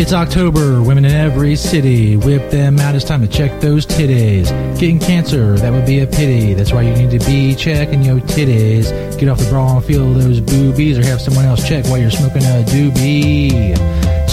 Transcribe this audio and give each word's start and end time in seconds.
It's 0.00 0.14
October. 0.14 0.80
Women 0.80 1.04
in 1.04 1.10
every 1.10 1.54
city. 1.56 2.16
Whip 2.16 2.50
them 2.50 2.78
out. 2.78 2.94
It's 2.94 3.04
time 3.04 3.20
to 3.20 3.28
check 3.28 3.60
those 3.60 3.84
titties. 3.84 4.46
Getting 4.78 4.98
cancer, 4.98 5.58
that 5.58 5.70
would 5.74 5.84
be 5.84 6.00
a 6.00 6.06
pity. 6.06 6.54
That's 6.54 6.72
why 6.72 6.82
you 6.82 6.94
need 6.94 7.10
to 7.10 7.26
be 7.26 7.54
checking 7.54 8.02
your 8.02 8.18
titties. 8.20 8.88
Get 9.20 9.28
off 9.28 9.40
the 9.40 9.50
bra 9.50 9.76
and 9.76 9.84
feel 9.84 10.14
those 10.14 10.40
boobies, 10.40 10.98
or 10.98 11.04
have 11.04 11.20
someone 11.20 11.44
else 11.44 11.68
check 11.68 11.84
while 11.84 11.98
you're 11.98 12.10
smoking 12.10 12.42
a 12.44 12.64
doobie. 12.64 13.76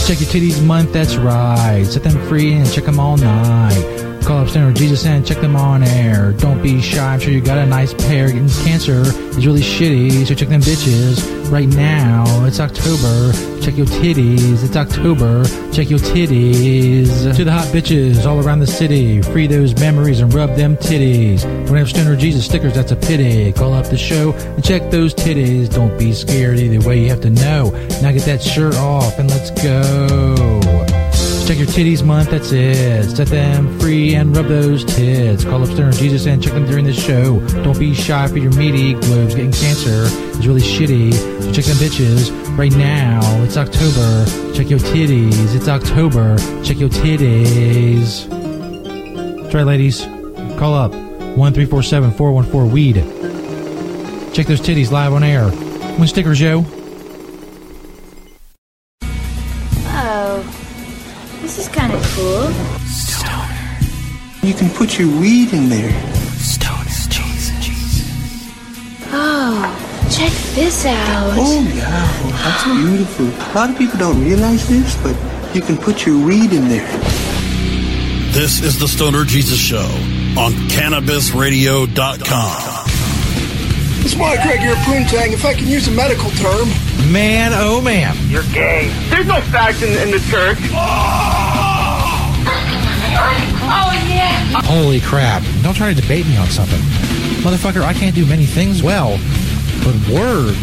Check 0.08 0.22
your 0.22 0.30
titties 0.30 0.66
month, 0.66 0.94
that's 0.94 1.18
right. 1.18 1.84
Set 1.86 2.02
them 2.02 2.18
free 2.30 2.54
and 2.54 2.72
check 2.72 2.86
them 2.86 2.98
all 2.98 3.18
night. 3.18 4.07
Call 4.28 4.40
up 4.40 4.50
Stoner 4.50 4.74
Jesus 4.74 5.06
and 5.06 5.26
check 5.26 5.40
them 5.40 5.56
on 5.56 5.84
air. 5.84 6.34
Don't 6.34 6.62
be 6.62 6.82
shy, 6.82 7.14
I'm 7.14 7.18
sure 7.22 7.32
you 7.32 7.40
got 7.40 7.58
a 7.58 7.66
nice 7.66 7.94
pair. 7.94 8.28
Getting 8.28 8.50
cancer 8.50 9.04
is 9.04 9.48
really 9.48 9.62
shitty, 9.62 10.28
so 10.28 10.36
check 10.36 10.50
them 10.50 10.60
bitches 10.60 11.50
right 11.50 11.70
now. 11.70 12.26
It's 12.44 12.60
October. 12.60 13.32
Check 13.62 13.78
your 13.78 13.86
titties. 13.86 14.66
It's 14.66 14.76
October. 14.76 15.46
Check 15.72 15.90
your 15.90 16.00
titties. 16.00 17.34
To 17.38 17.46
the 17.46 17.54
hot 17.54 17.68
bitches 17.68 18.26
all 18.26 18.46
around 18.46 18.60
the 18.60 18.68
city. 18.68 19.22
Free 19.22 19.48
those 19.48 19.74
memories 19.80 20.20
and 20.20 20.34
rub 20.34 20.58
them 20.58 20.76
titties. 20.76 21.44
Don't 21.66 21.78
have 21.78 21.88
Stoner 21.88 22.18
Jesus 22.18 22.44
stickers, 22.44 22.76
that's 22.76 22.92
a 22.92 22.98
pity. 22.98 23.54
Call 23.54 23.74
up 23.74 23.86
the 23.86 23.98
show 23.98 24.34
and 24.34 24.62
check 24.62 24.92
those 24.92 25.14
titties. 25.14 25.74
Don't 25.74 25.98
be 25.98 26.12
scared 26.12 26.60
either 26.60 26.86
way, 26.86 27.02
you 27.02 27.10
have 27.10 27.22
to 27.22 27.30
know. 27.30 27.70
Now 28.02 28.12
get 28.12 28.24
that 28.24 28.42
shirt 28.42 28.76
off 28.76 29.20
and 29.20 29.30
let's 29.30 29.52
go. 29.52 30.77
Check 31.48 31.60
your 31.60 31.68
titties 31.68 32.04
month, 32.04 32.32
that's 32.32 32.52
it. 32.52 33.10
Set 33.16 33.30
them 33.30 33.80
free 33.80 34.16
and 34.16 34.36
rub 34.36 34.48
those 34.48 34.84
tits. 34.84 35.46
Call 35.46 35.64
up 35.64 35.70
Stoner 35.70 35.94
Jesus 35.94 36.26
and 36.26 36.44
check 36.44 36.52
them 36.52 36.66
during 36.66 36.84
the 36.84 36.92
show. 36.92 37.40
Don't 37.64 37.80
be 37.80 37.94
shy 37.94 38.28
for 38.28 38.38
your 38.38 38.52
meaty 38.58 38.96
globes. 38.96 39.34
Getting 39.34 39.54
cancer 39.54 40.04
is 40.38 40.46
really 40.46 40.60
shitty. 40.60 41.14
So 41.14 41.54
check 41.54 41.64
them 41.64 41.78
bitches 41.78 42.58
right 42.58 42.74
now. 42.74 43.22
It's 43.44 43.56
October. 43.56 44.26
Check 44.54 44.70
your 44.70 44.80
titties. 44.80 45.56
It's 45.56 45.70
October. 45.70 46.38
Check 46.66 46.80
your 46.80 46.90
titties. 46.90 48.28
That's 49.42 49.56
right, 49.56 49.64
ladies. 49.64 50.02
Call 50.60 50.74
up 50.74 50.92
1347 50.92 52.12
414 52.12 52.74
Weed. 52.74 52.96
Check 54.34 54.48
those 54.48 54.60
titties 54.60 54.92
live 54.92 55.14
on 55.14 55.24
air. 55.24 55.50
When 55.98 56.10
stickers, 56.10 56.42
yo. 56.42 56.66
This 61.48 61.60
is 61.60 61.70
kind 61.70 61.94
of 61.94 62.02
cool. 62.14 62.52
Stoner. 62.88 63.80
You 64.44 64.54
can 64.54 64.70
put 64.70 65.00
your 65.00 65.08
weed 65.08 65.54
in 65.54 65.70
there. 65.70 65.94
Stoner 66.36 66.84
Jesus. 66.84 67.56
Jesus. 67.66 68.06
Oh, 69.14 69.64
check 70.12 70.34
this 70.56 70.86
out. 70.86 71.32
Oh, 71.38 71.62
yeah. 71.74 71.86
Oh, 71.88 72.32
that's 72.44 72.66
beautiful. 72.66 73.28
A 73.28 73.54
lot 73.56 73.70
of 73.70 73.78
people 73.78 73.98
don't 73.98 74.22
realize 74.26 74.68
this, 74.68 74.94
but 75.02 75.16
you 75.56 75.62
can 75.62 75.78
put 75.78 76.06
your 76.06 76.18
weed 76.22 76.52
in 76.52 76.68
there. 76.68 76.92
This 78.34 78.60
is 78.62 78.78
the 78.78 78.90
Stoner 78.90 79.24
Jesus 79.24 79.58
Show 79.58 79.88
on 80.38 80.52
CannabisRadio.com. 80.68 82.84
It's 84.06 84.18
Mike 84.18 84.42
Greg 84.44 84.60
here, 84.60 84.76
Poontang. 84.76 85.32
If 85.32 85.46
I 85.46 85.54
can 85.54 85.68
use 85.68 85.88
a 85.88 85.92
medical 85.92 86.30
term, 86.32 86.68
Man, 87.12 87.52
oh 87.54 87.80
man. 87.80 88.18
You're 88.28 88.44
gay. 88.52 88.90
There's 89.10 89.28
no 89.28 89.40
facts 89.40 89.82
in, 89.82 89.90
in 90.02 90.12
the 90.12 90.20
church. 90.30 90.58
Oh! 90.74 91.37
Holy 94.68 95.00
crap. 95.00 95.44
Don't 95.64 95.76
try 95.76 95.94
to 95.94 96.00
debate 96.00 96.26
me 96.28 96.38
on 96.38 96.48
something. 96.48 96.80
Motherfucker, 97.42 97.82
I 97.82 97.94
can't 97.94 98.14
do 98.14 98.26
many 98.26 98.46
things 98.46 98.84
well, 98.84 99.18
but 99.84 99.96
words 100.10 100.58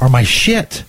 are 0.00 0.08
my 0.08 0.22
shit. 0.22 0.84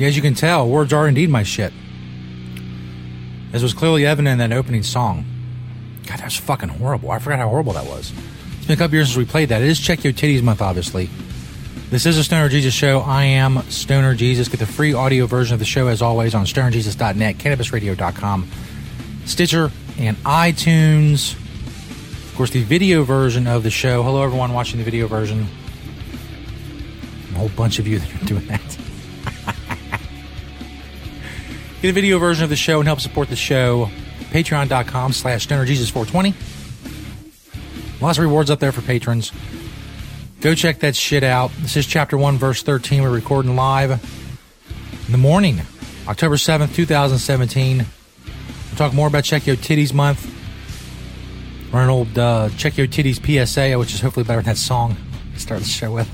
As 0.00 0.16
you 0.16 0.22
can 0.22 0.34
tell, 0.34 0.68
words 0.68 0.92
are 0.92 1.08
indeed 1.08 1.30
my 1.30 1.42
shit. 1.42 1.72
As 3.54 3.62
was 3.62 3.72
clearly 3.72 4.04
evident 4.04 4.40
in 4.40 4.50
that 4.50 4.54
opening 4.54 4.82
song. 4.82 5.24
God, 6.08 6.18
that 6.18 6.24
was 6.24 6.36
fucking 6.36 6.70
horrible. 6.70 7.12
I 7.12 7.20
forgot 7.20 7.38
how 7.38 7.48
horrible 7.48 7.74
that 7.74 7.86
was. 7.86 8.12
It's 8.56 8.66
been 8.66 8.74
a 8.74 8.76
couple 8.76 8.96
years 8.96 9.08
since 9.08 9.16
we 9.16 9.24
played 9.24 9.50
that. 9.50 9.62
It 9.62 9.68
is 9.68 9.78
Check 9.78 10.02
Your 10.02 10.12
Titties 10.12 10.42
Month, 10.42 10.60
obviously. 10.60 11.08
This 11.88 12.04
is 12.04 12.18
a 12.18 12.24
Stoner 12.24 12.48
Jesus 12.48 12.74
show. 12.74 12.98
I 12.98 13.22
am 13.22 13.62
Stoner 13.70 14.16
Jesus. 14.16 14.48
Get 14.48 14.58
the 14.58 14.66
free 14.66 14.92
audio 14.92 15.26
version 15.26 15.54
of 15.54 15.60
the 15.60 15.64
show, 15.64 15.86
as 15.86 16.02
always, 16.02 16.34
on 16.34 16.46
stonerjesus.net, 16.46 17.36
cannabisradio.com, 17.36 18.48
Stitcher, 19.26 19.70
and 19.98 20.16
iTunes. 20.24 21.34
Of 21.34 22.34
course, 22.36 22.50
the 22.50 22.64
video 22.64 23.04
version 23.04 23.46
of 23.46 23.62
the 23.62 23.70
show. 23.70 24.02
Hello, 24.02 24.24
everyone 24.24 24.52
watching 24.52 24.78
the 24.78 24.84
video 24.84 25.06
version. 25.06 25.46
A 27.30 27.38
whole 27.38 27.50
bunch 27.50 27.78
of 27.78 27.86
you 27.86 28.00
that 28.00 28.22
are 28.22 28.26
doing 28.26 28.48
that. 28.48 28.83
Get 31.84 31.90
a 31.90 31.92
video 31.92 32.18
version 32.18 32.44
of 32.44 32.48
the 32.48 32.56
show 32.56 32.78
and 32.78 32.86
help 32.88 32.98
support 32.98 33.28
the 33.28 33.36
show. 33.36 33.90
Patreon.com 34.30 35.12
slash 35.12 35.46
stonerjesus420. 35.46 36.32
Lots 38.00 38.16
of 38.16 38.24
rewards 38.24 38.48
up 38.48 38.58
there 38.58 38.72
for 38.72 38.80
patrons. 38.80 39.32
Go 40.40 40.54
check 40.54 40.78
that 40.78 40.96
shit 40.96 41.22
out. 41.22 41.50
This 41.58 41.76
is 41.76 41.84
chapter 41.84 42.16
1, 42.16 42.38
verse 42.38 42.62
13. 42.62 43.02
We're 43.02 43.10
recording 43.10 43.54
live 43.54 43.90
in 45.04 45.12
the 45.12 45.18
morning, 45.18 45.60
October 46.08 46.36
7th, 46.36 46.74
2017. 46.74 47.76
We'll 47.76 47.86
talk 48.78 48.94
more 48.94 49.08
about 49.08 49.24
Check 49.24 49.46
Your 49.46 49.56
Titties 49.56 49.92
Month. 49.92 50.26
Run 51.70 51.84
an 51.84 51.90
old 51.90 52.18
uh, 52.18 52.48
Check 52.56 52.78
Your 52.78 52.86
Titties 52.86 53.20
PSA, 53.20 53.78
which 53.78 53.92
is 53.92 54.00
hopefully 54.00 54.24
better 54.24 54.40
than 54.40 54.54
that 54.54 54.56
song 54.56 54.96
I 55.34 55.36
started 55.36 55.66
the 55.66 55.68
show 55.68 55.92
with. 55.92 56.10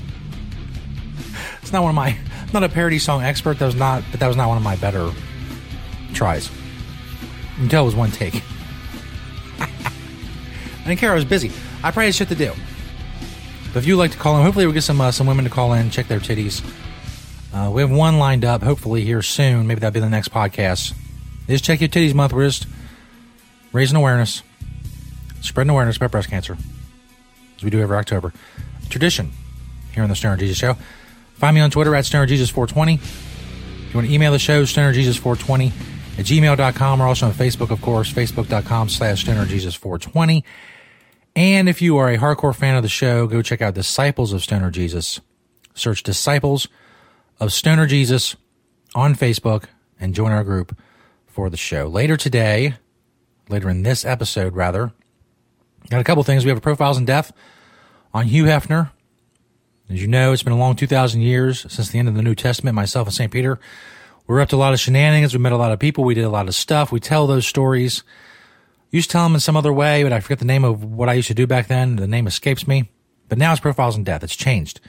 It's 1.61 1.71
not 1.71 1.81
one 1.81 1.91
of 1.91 1.95
my, 1.95 2.17
not 2.51 2.65
a 2.65 2.67
parody 2.67 2.99
song 2.99 3.23
expert. 3.23 3.57
That 3.59 3.67
was 3.67 3.75
not, 3.75 4.03
but 4.11 4.19
that 4.19 4.27
was 4.27 4.35
not 4.35 4.49
one 4.49 4.57
of 4.57 4.63
my 4.63 4.75
better 4.75 5.13
tries. 6.13 6.49
You 6.49 7.57
can 7.57 7.69
tell 7.69 7.83
it 7.83 7.85
was 7.85 7.95
one 7.95 8.11
take. 8.11 8.35
I 9.59 9.69
didn't 10.85 10.99
care. 10.99 11.11
I 11.11 11.15
was 11.15 11.25
busy. 11.25 11.51
I 11.83 11.91
probably 11.91 12.05
had 12.05 12.15
shit 12.15 12.29
to 12.29 12.35
do. 12.35 12.53
But 13.73 13.79
if 13.79 13.87
you'd 13.87 13.97
like 13.97 14.11
to 14.11 14.17
call 14.17 14.37
in, 14.37 14.43
hopefully 14.43 14.65
we'll 14.65 14.73
get 14.73 14.83
some 14.83 14.99
uh, 14.99 15.11
some 15.11 15.27
women 15.27 15.45
to 15.45 15.51
call 15.51 15.73
in, 15.73 15.89
check 15.89 16.07
their 16.07 16.19
titties. 16.19 16.63
Uh, 17.53 17.69
we 17.69 17.81
have 17.81 17.91
one 17.91 18.17
lined 18.17 18.45
up, 18.45 18.63
hopefully 18.63 19.03
here 19.03 19.21
soon. 19.21 19.67
Maybe 19.67 19.79
that'll 19.79 19.93
be 19.93 19.99
the 19.99 20.09
next 20.09 20.31
podcast. 20.31 20.93
Just 21.47 21.63
check 21.63 21.81
your 21.81 21.89
titties 21.89 22.13
month. 22.13 22.33
We're 22.33 22.47
just 22.47 22.65
raising 23.73 23.97
awareness, 23.97 24.41
spreading 25.41 25.69
awareness 25.69 25.97
about 25.97 26.11
breast 26.11 26.29
cancer, 26.29 26.57
as 27.57 27.63
we 27.63 27.69
do 27.69 27.81
every 27.81 27.97
October. 27.97 28.33
Tradition 28.89 29.31
here 29.93 30.03
on 30.03 30.09
the 30.09 30.15
Stoner 30.15 30.37
Jesus 30.37 30.57
Show. 30.57 30.75
Find 31.35 31.55
me 31.55 31.61
on 31.61 31.71
Twitter 31.71 31.95
at 31.95 32.05
Stoner 32.05 32.25
Jesus 32.25 32.49
420. 32.49 32.95
If 32.95 33.93
you 33.93 33.95
want 33.95 34.07
to 34.07 34.13
email 34.13 34.31
the 34.31 34.39
show, 34.39 34.65
Stoner 34.65 34.93
Jesus 34.93 35.17
420 35.17 35.71
at 36.21 36.27
gmail.com. 36.27 36.99
We're 36.99 37.07
also 37.07 37.27
on 37.27 37.33
Facebook, 37.33 37.71
of 37.71 37.81
course, 37.81 38.13
facebook.com 38.13 38.89
slash 38.89 39.21
Stoner 39.21 39.45
Jesus 39.45 39.73
420. 39.73 40.45
And 41.35 41.67
if 41.67 41.81
you 41.81 41.97
are 41.97 42.09
a 42.09 42.17
hardcore 42.17 42.55
fan 42.55 42.75
of 42.75 42.83
the 42.83 42.89
show, 42.89 43.25
go 43.25 43.41
check 43.41 43.61
out 43.61 43.73
Disciples 43.73 44.31
of 44.31 44.43
Stoner 44.43 44.69
Jesus. 44.69 45.19
Search 45.73 46.03
Disciples 46.03 46.67
of 47.39 47.51
Stoner 47.51 47.87
Jesus 47.87 48.35
on 48.93 49.15
Facebook 49.15 49.65
and 49.99 50.13
join 50.13 50.31
our 50.31 50.43
group 50.43 50.77
for 51.25 51.49
the 51.49 51.57
show. 51.57 51.87
Later 51.87 52.17
today, 52.17 52.75
later 53.49 53.69
in 53.69 53.81
this 53.81 54.05
episode, 54.05 54.55
rather, 54.55 54.91
got 55.89 56.01
a 56.01 56.03
couple 56.03 56.23
things. 56.23 56.45
We 56.45 56.49
have 56.49 56.57
a 56.59 56.61
Profiles 56.61 56.99
in 56.99 57.05
Death 57.05 57.33
on 58.13 58.27
Hugh 58.27 58.43
Hefner. 58.43 58.91
As 59.89 59.99
you 60.01 60.07
know, 60.07 60.33
it's 60.33 60.43
been 60.43 60.53
a 60.53 60.57
long 60.57 60.75
2,000 60.75 61.21
years 61.21 61.61
since 61.71 61.89
the 61.89 61.97
end 61.97 62.07
of 62.07 62.13
the 62.15 62.21
New 62.21 62.35
Testament. 62.35 62.75
Myself 62.75 63.07
and 63.07 63.15
St. 63.15 63.31
Peter, 63.31 63.59
we 64.31 64.35
were 64.35 64.41
up 64.41 64.47
to 64.49 64.55
a 64.55 64.57
lot 64.57 64.71
of 64.71 64.79
shenanigans. 64.79 65.33
We 65.33 65.39
met 65.39 65.51
a 65.51 65.57
lot 65.57 65.73
of 65.73 65.79
people. 65.79 66.05
We 66.05 66.15
did 66.15 66.23
a 66.23 66.29
lot 66.29 66.47
of 66.47 66.55
stuff. 66.55 66.89
We 66.89 67.01
tell 67.01 67.27
those 67.27 67.45
stories. 67.45 68.03
Used 68.89 69.09
to 69.09 69.11
tell 69.11 69.23
them 69.25 69.33
in 69.33 69.41
some 69.41 69.57
other 69.57 69.73
way, 69.73 70.03
but 70.03 70.13
I 70.13 70.21
forget 70.21 70.39
the 70.39 70.45
name 70.45 70.63
of 70.63 70.85
what 70.85 71.09
I 71.09 71.13
used 71.13 71.27
to 71.27 71.33
do 71.33 71.45
back 71.45 71.67
then. 71.67 71.97
The 71.97 72.07
name 72.07 72.27
escapes 72.27 72.65
me. 72.65 72.89
But 73.27 73.37
now 73.37 73.51
it's 73.51 73.59
Profiles 73.59 73.97
in 73.97 74.05
Death. 74.05 74.23
It's 74.23 74.35
changed. 74.37 74.79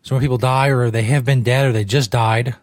So 0.00 0.14
when 0.14 0.22
people 0.22 0.38
die 0.38 0.68
or 0.68 0.90
they 0.90 1.02
have 1.02 1.26
been 1.26 1.42
dead 1.42 1.66
or 1.66 1.72
they 1.72 1.84
just 1.84 2.10
died, 2.10 2.56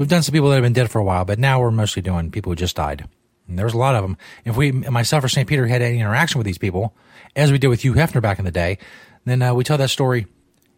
We've 0.00 0.08
done 0.08 0.22
some 0.22 0.32
people 0.32 0.48
that 0.48 0.54
have 0.54 0.62
been 0.62 0.72
dead 0.72 0.90
for 0.90 0.98
a 0.98 1.04
while, 1.04 1.26
but 1.26 1.38
now 1.38 1.60
we're 1.60 1.70
mostly 1.70 2.00
doing 2.00 2.30
people 2.30 2.50
who 2.50 2.56
just 2.56 2.74
died. 2.74 3.06
And 3.46 3.58
there's 3.58 3.74
a 3.74 3.78
lot 3.78 3.94
of 3.94 4.02
them. 4.02 4.16
If 4.46 4.56
we, 4.56 4.72
myself 4.72 5.22
or 5.22 5.28
St. 5.28 5.46
Peter, 5.46 5.66
had 5.66 5.82
any 5.82 5.98
interaction 6.00 6.38
with 6.38 6.46
these 6.46 6.56
people, 6.56 6.96
as 7.36 7.52
we 7.52 7.58
did 7.58 7.68
with 7.68 7.84
Hugh 7.84 7.92
Hefner 7.92 8.22
back 8.22 8.38
in 8.38 8.46
the 8.46 8.50
day, 8.50 8.78
then 9.26 9.42
uh, 9.42 9.52
we 9.52 9.62
tell 9.62 9.76
that 9.76 9.90
story 9.90 10.26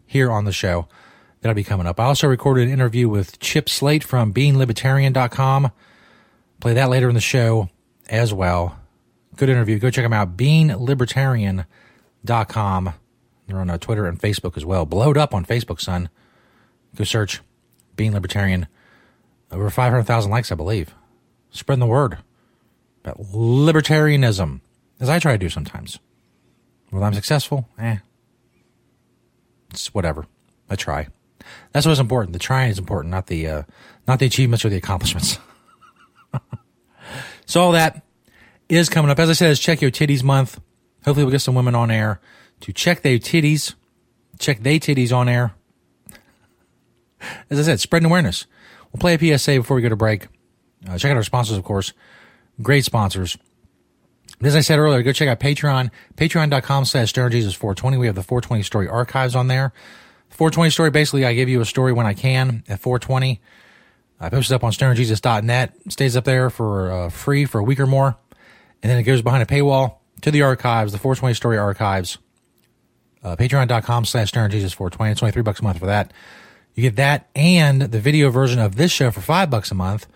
here 0.06 0.28
on 0.28 0.44
the 0.44 0.50
show. 0.50 0.88
That'll 1.42 1.54
be 1.54 1.64
coming 1.64 1.86
up. 1.86 2.00
I 2.00 2.04
also 2.04 2.28
recorded 2.28 2.68
an 2.68 2.72
interview 2.72 3.08
with 3.08 3.40
Chip 3.40 3.68
Slate 3.68 4.04
from 4.04 4.32
BeingLibertarian.com. 4.32 5.72
Play 6.60 6.74
that 6.74 6.88
later 6.88 7.08
in 7.08 7.16
the 7.16 7.20
show 7.20 7.68
as 8.08 8.32
well. 8.32 8.78
Good 9.36 9.48
interview. 9.48 9.80
Go 9.80 9.90
check 9.90 10.04
them 10.04 10.12
out. 10.12 10.36
BeingLibertarian.com. 10.36 12.94
They're 13.48 13.58
on 13.58 13.70
uh, 13.70 13.78
Twitter 13.78 14.06
and 14.06 14.20
Facebook 14.20 14.56
as 14.56 14.64
well. 14.64 14.86
Blowed 14.86 15.18
up 15.18 15.34
on 15.34 15.44
Facebook, 15.44 15.80
son. 15.80 16.08
Go 16.94 17.02
search 17.02 17.40
Being 17.96 18.12
Libertarian. 18.12 18.68
Over 19.50 19.68
500,000 19.68 20.30
likes, 20.30 20.52
I 20.52 20.54
believe. 20.54 20.94
Spread 21.50 21.80
the 21.80 21.86
word 21.86 22.18
about 23.04 23.20
libertarianism, 23.20 24.60
as 25.00 25.08
I 25.08 25.18
try 25.18 25.32
to 25.32 25.38
do 25.38 25.48
sometimes. 25.48 25.98
Whether 26.90 27.04
I'm 27.04 27.14
successful, 27.14 27.68
eh. 27.78 27.96
It's 29.70 29.92
whatever. 29.92 30.26
I 30.70 30.76
try. 30.76 31.08
That's 31.72 31.86
what's 31.86 32.00
important. 32.00 32.32
The 32.32 32.38
trying 32.38 32.70
is 32.70 32.78
important, 32.78 33.10
not 33.10 33.26
the 33.26 33.46
uh, 33.46 33.62
not 34.06 34.18
the 34.18 34.26
achievements 34.26 34.64
or 34.64 34.68
the 34.68 34.76
accomplishments. 34.76 35.38
so 37.46 37.62
all 37.62 37.72
that 37.72 38.02
is 38.68 38.88
coming 38.88 39.10
up. 39.10 39.18
As 39.18 39.30
I 39.30 39.34
said, 39.34 39.50
it's 39.50 39.60
Check 39.60 39.80
Your 39.80 39.90
Titties 39.90 40.22
Month. 40.22 40.60
Hopefully, 41.04 41.24
we'll 41.24 41.32
get 41.32 41.40
some 41.40 41.54
women 41.54 41.74
on 41.74 41.90
air 41.90 42.20
to 42.60 42.72
check 42.72 43.02
their 43.02 43.18
titties, 43.18 43.74
check 44.38 44.62
they 44.62 44.78
titties 44.78 45.14
on 45.14 45.28
air. 45.28 45.54
As 47.50 47.58
I 47.58 47.62
said, 47.62 47.80
spreading 47.80 48.06
awareness. 48.06 48.46
We'll 48.92 49.00
play 49.00 49.14
a 49.14 49.38
PSA 49.38 49.56
before 49.56 49.76
we 49.76 49.82
go 49.82 49.88
to 49.88 49.96
break. 49.96 50.28
Uh, 50.88 50.98
check 50.98 51.10
out 51.10 51.16
our 51.16 51.22
sponsors, 51.22 51.56
of 51.56 51.64
course. 51.64 51.92
Great 52.60 52.84
sponsors. 52.84 53.38
As 54.42 54.56
I 54.56 54.60
said 54.60 54.78
earlier, 54.78 55.02
go 55.02 55.12
check 55.12 55.28
out 55.28 55.38
Patreon, 55.38 55.90
patreon.com 56.16 56.84
slash 56.84 57.12
stonerjesus420. 57.12 57.98
We 57.98 58.06
have 58.06 58.16
the 58.16 58.22
420 58.22 58.62
story 58.64 58.88
archives 58.88 59.36
on 59.36 59.46
there. 59.46 59.72
420 60.32 60.70
story, 60.70 60.90
basically, 60.90 61.24
I 61.24 61.34
give 61.34 61.48
you 61.48 61.60
a 61.60 61.64
story 61.64 61.92
when 61.92 62.06
I 62.06 62.14
can 62.14 62.64
at 62.68 62.80
420. 62.80 63.40
I 64.20 64.28
post 64.28 64.50
it 64.50 64.54
up 64.54 64.64
on 64.64 64.72
stonerjesus.net. 64.72 65.74
stays 65.88 66.16
up 66.16 66.24
there 66.24 66.48
for 66.48 66.90
uh, 66.90 67.08
free 67.10 67.44
for 67.44 67.58
a 67.58 67.64
week 67.64 67.80
or 67.80 67.86
more. 67.86 68.16
And 68.82 68.90
then 68.90 68.98
it 68.98 69.02
goes 69.02 69.20
behind 69.20 69.42
a 69.42 69.46
paywall 69.46 69.96
to 70.22 70.30
the 70.30 70.42
archives, 70.42 70.92
the 70.92 70.98
420 70.98 71.34
story 71.34 71.58
archives. 71.58 72.18
Uh, 73.22 73.36
Patreon.com 73.36 74.04
slash 74.04 74.32
stonerjesus420. 74.32 75.10
It's 75.10 75.20
23 75.20 75.42
bucks 75.42 75.60
a 75.60 75.64
month 75.64 75.78
for 75.78 75.86
that. 75.86 76.12
You 76.74 76.82
get 76.82 76.96
that 76.96 77.28
and 77.36 77.82
the 77.82 78.00
video 78.00 78.30
version 78.30 78.58
of 78.58 78.76
this 78.76 78.90
show 78.90 79.10
for 79.10 79.20
five 79.20 79.50
bucks 79.50 79.70
a 79.70 79.74
month. 79.74 80.06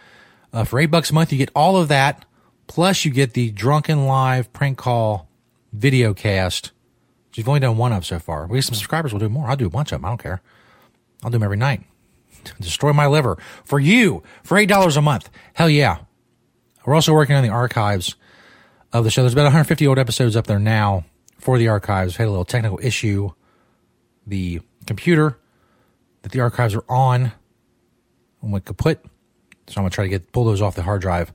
Uh, 0.52 0.64
for 0.64 0.78
eight 0.78 0.86
bucks 0.86 1.10
a 1.10 1.14
month, 1.14 1.30
you 1.30 1.38
get 1.38 1.50
all 1.54 1.76
of 1.76 1.88
that. 1.88 2.24
Plus, 2.66 3.04
you 3.04 3.10
get 3.10 3.34
the 3.34 3.50
drunken 3.50 4.06
live 4.06 4.52
prank 4.52 4.78
call 4.78 5.28
video 5.72 6.14
cast 6.14 6.72
You've 7.36 7.48
only 7.48 7.60
done 7.60 7.76
one 7.76 7.92
of 7.92 8.06
so 8.06 8.18
far. 8.18 8.46
We 8.46 8.56
have 8.56 8.64
some 8.64 8.74
subscribers. 8.74 9.12
We'll 9.12 9.20
do 9.20 9.28
more. 9.28 9.46
I'll 9.48 9.56
do 9.56 9.66
a 9.66 9.70
bunch 9.70 9.92
of 9.92 10.00
them. 10.00 10.06
I 10.06 10.08
don't 10.08 10.22
care. 10.22 10.40
I'll 11.22 11.30
do 11.30 11.34
them 11.34 11.42
every 11.42 11.56
night. 11.56 11.82
Destroy 12.60 12.92
my 12.92 13.06
liver 13.06 13.36
for 13.64 13.78
you 13.78 14.22
for 14.42 14.56
eight 14.56 14.68
dollars 14.68 14.96
a 14.96 15.02
month. 15.02 15.28
Hell 15.54 15.68
yeah. 15.68 15.98
We're 16.84 16.94
also 16.94 17.12
working 17.12 17.36
on 17.36 17.42
the 17.42 17.50
archives 17.50 18.14
of 18.92 19.04
the 19.04 19.10
show. 19.10 19.22
There's 19.22 19.32
about 19.32 19.42
150 19.42 19.86
old 19.86 19.98
episodes 19.98 20.36
up 20.36 20.46
there 20.46 20.58
now 20.58 21.04
for 21.38 21.58
the 21.58 21.68
archives. 21.68 22.16
We 22.16 22.22
had 22.22 22.28
a 22.28 22.30
little 22.30 22.44
technical 22.44 22.78
issue. 22.82 23.30
The 24.26 24.60
computer 24.86 25.38
that 26.22 26.32
the 26.32 26.40
archives 26.40 26.74
are 26.74 26.84
on 26.88 27.32
went 28.40 28.64
kaput. 28.64 29.04
So 29.66 29.74
I'm 29.76 29.82
gonna 29.82 29.90
try 29.90 30.04
to 30.04 30.08
get 30.08 30.32
pull 30.32 30.44
those 30.44 30.62
off 30.62 30.76
the 30.76 30.82
hard 30.82 31.02
drive, 31.02 31.32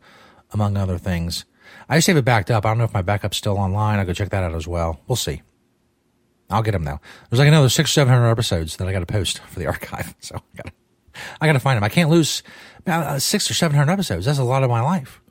among 0.51 0.77
other 0.77 0.97
things. 0.97 1.45
I 1.87 1.97
just 1.97 2.07
have 2.07 2.17
it 2.17 2.25
backed 2.25 2.49
up. 2.49 2.65
I 2.65 2.69
don't 2.69 2.77
know 2.77 2.85
if 2.85 2.93
my 2.93 3.01
backup's 3.01 3.37
still 3.37 3.57
online. 3.57 3.99
I'll 3.99 4.05
go 4.05 4.13
check 4.13 4.29
that 4.29 4.43
out 4.43 4.55
as 4.55 4.67
well. 4.67 4.99
We'll 5.07 5.15
see. 5.15 5.41
I'll 6.51 6.61
get 6.61 6.71
them 6.71 6.83
now. 6.83 6.99
There's 7.29 7.39
like 7.39 7.47
another 7.47 7.69
six, 7.69 7.91
seven 7.91 8.13
hundred 8.13 8.29
episodes 8.29 8.77
that 8.77 8.87
I 8.87 8.91
got 8.91 8.99
to 8.99 9.05
post 9.05 9.39
for 9.39 9.59
the 9.59 9.67
archive. 9.67 10.15
So 10.21 10.35
I 10.35 10.57
got 10.57 10.73
I 11.41 11.51
to 11.51 11.59
find 11.59 11.77
them. 11.77 11.83
I 11.83 11.89
can't 11.89 12.09
lose 12.09 12.43
uh, 12.87 13.19
six 13.19 13.49
or 13.49 13.53
seven 13.53 13.75
hundred 13.77 13.91
episodes. 13.91 14.25
That's 14.25 14.39
a 14.39 14.43
lot 14.43 14.63
of 14.63 14.69
my 14.69 14.81
life 14.81 15.21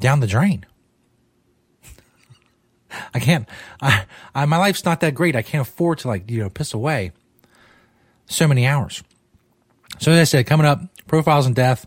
down 0.00 0.20
the 0.20 0.26
drain. 0.26 0.64
I 3.14 3.20
can't. 3.20 3.48
I, 3.80 4.06
I, 4.34 4.46
my 4.46 4.56
life's 4.56 4.84
not 4.84 5.00
that 5.00 5.14
great. 5.14 5.36
I 5.36 5.42
can't 5.42 5.66
afford 5.66 5.98
to 5.98 6.08
like 6.08 6.30
you 6.30 6.42
know 6.42 6.50
piss 6.50 6.72
away 6.74 7.12
so 8.26 8.48
many 8.48 8.66
hours. 8.66 9.02
So 9.98 10.12
as 10.12 10.18
I 10.18 10.24
said, 10.24 10.46
coming 10.46 10.66
up, 10.66 10.80
profiles 11.06 11.46
and 11.46 11.54
death 11.54 11.86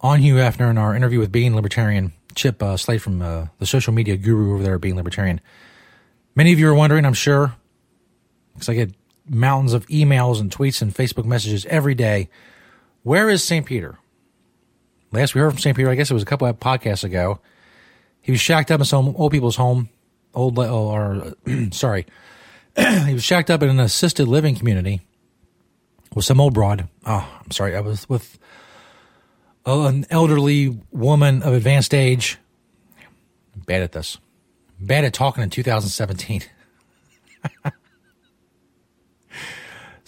on 0.00 0.20
Hugh 0.20 0.34
Hefner 0.34 0.70
in 0.70 0.78
our 0.78 0.94
interview 0.94 1.18
with 1.20 1.32
Being 1.32 1.54
Libertarian, 1.54 2.12
Chip 2.34 2.62
uh, 2.62 2.76
Slate 2.76 3.00
from 3.00 3.22
uh, 3.22 3.46
the 3.58 3.66
social 3.66 3.92
media 3.92 4.16
guru 4.16 4.54
over 4.54 4.62
there 4.62 4.74
at 4.74 4.80
Being 4.80 4.96
Libertarian. 4.96 5.40
Many 6.34 6.52
of 6.52 6.58
you 6.58 6.68
are 6.68 6.74
wondering, 6.74 7.04
I'm 7.04 7.14
sure, 7.14 7.54
because 8.52 8.68
I 8.68 8.74
get 8.74 8.94
mountains 9.28 9.72
of 9.72 9.86
emails 9.86 10.40
and 10.40 10.50
tweets 10.50 10.82
and 10.82 10.94
Facebook 10.94 11.24
messages 11.24 11.66
every 11.66 11.94
day. 11.94 12.28
Where 13.02 13.30
is 13.30 13.42
St. 13.42 13.66
Peter? 13.66 13.98
Last 15.10 15.34
we 15.34 15.40
heard 15.40 15.50
from 15.50 15.58
St. 15.58 15.76
Peter, 15.76 15.90
I 15.90 15.94
guess 15.94 16.10
it 16.10 16.14
was 16.14 16.22
a 16.22 16.26
couple 16.26 16.46
of 16.46 16.58
podcasts 16.58 17.04
ago. 17.04 17.40
He 18.20 18.32
was 18.32 18.40
shacked 18.40 18.70
up 18.70 18.80
in 18.80 18.86
some 18.86 19.14
old 19.16 19.32
people's 19.32 19.56
home, 19.56 19.88
old 20.34 20.58
oh, 20.58 20.88
or 20.88 21.34
sorry, 21.72 22.06
he 22.76 23.12
was 23.12 23.24
shacked 23.24 23.50
up 23.50 23.62
in 23.62 23.68
an 23.68 23.80
assisted 23.80 24.26
living 24.26 24.54
community 24.54 25.02
with 26.14 26.24
some 26.24 26.40
old 26.40 26.54
broad. 26.54 26.88
Oh, 27.04 27.40
I'm 27.44 27.50
sorry, 27.50 27.76
I 27.76 27.80
was 27.80 28.08
with 28.08 28.38
an 29.66 30.06
elderly 30.10 30.78
woman 30.90 31.42
of 31.42 31.52
advanced 31.52 31.94
age. 31.94 32.38
I'm 33.54 33.60
bad 33.60 33.82
at 33.82 33.92
this. 33.92 34.18
bad 34.80 35.04
at 35.04 35.12
talking 35.12 35.42
in 35.42 35.50
2017. 35.50 36.42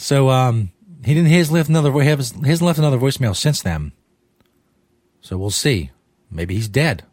So 0.05 0.29
um, 0.29 0.71
he 1.03 1.15
didn't. 1.15 1.31
He 1.31 1.39
has 1.39 1.51
left 1.51 1.71
another. 1.71 1.91
He 1.91 2.07
has 2.07 2.61
left 2.61 2.79
another 2.79 2.99
voicemail 2.99 3.35
since 3.35 3.63
then. 3.63 3.93
So 5.23 5.39
we'll 5.39 5.49
see. 5.49 5.93
Maybe 6.31 6.57
he's 6.57 6.69
dead. 6.69 7.05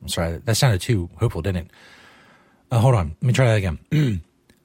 I'm 0.00 0.08
sorry. 0.08 0.38
That 0.38 0.56
sounded 0.56 0.80
too 0.80 1.10
hopeful, 1.18 1.42
didn't 1.42 1.66
it? 1.66 1.70
Uh, 2.70 2.78
hold 2.78 2.94
on. 2.94 3.16
Let 3.20 3.22
me 3.22 3.34
try 3.34 3.48
that 3.48 3.58
again. 3.58 4.22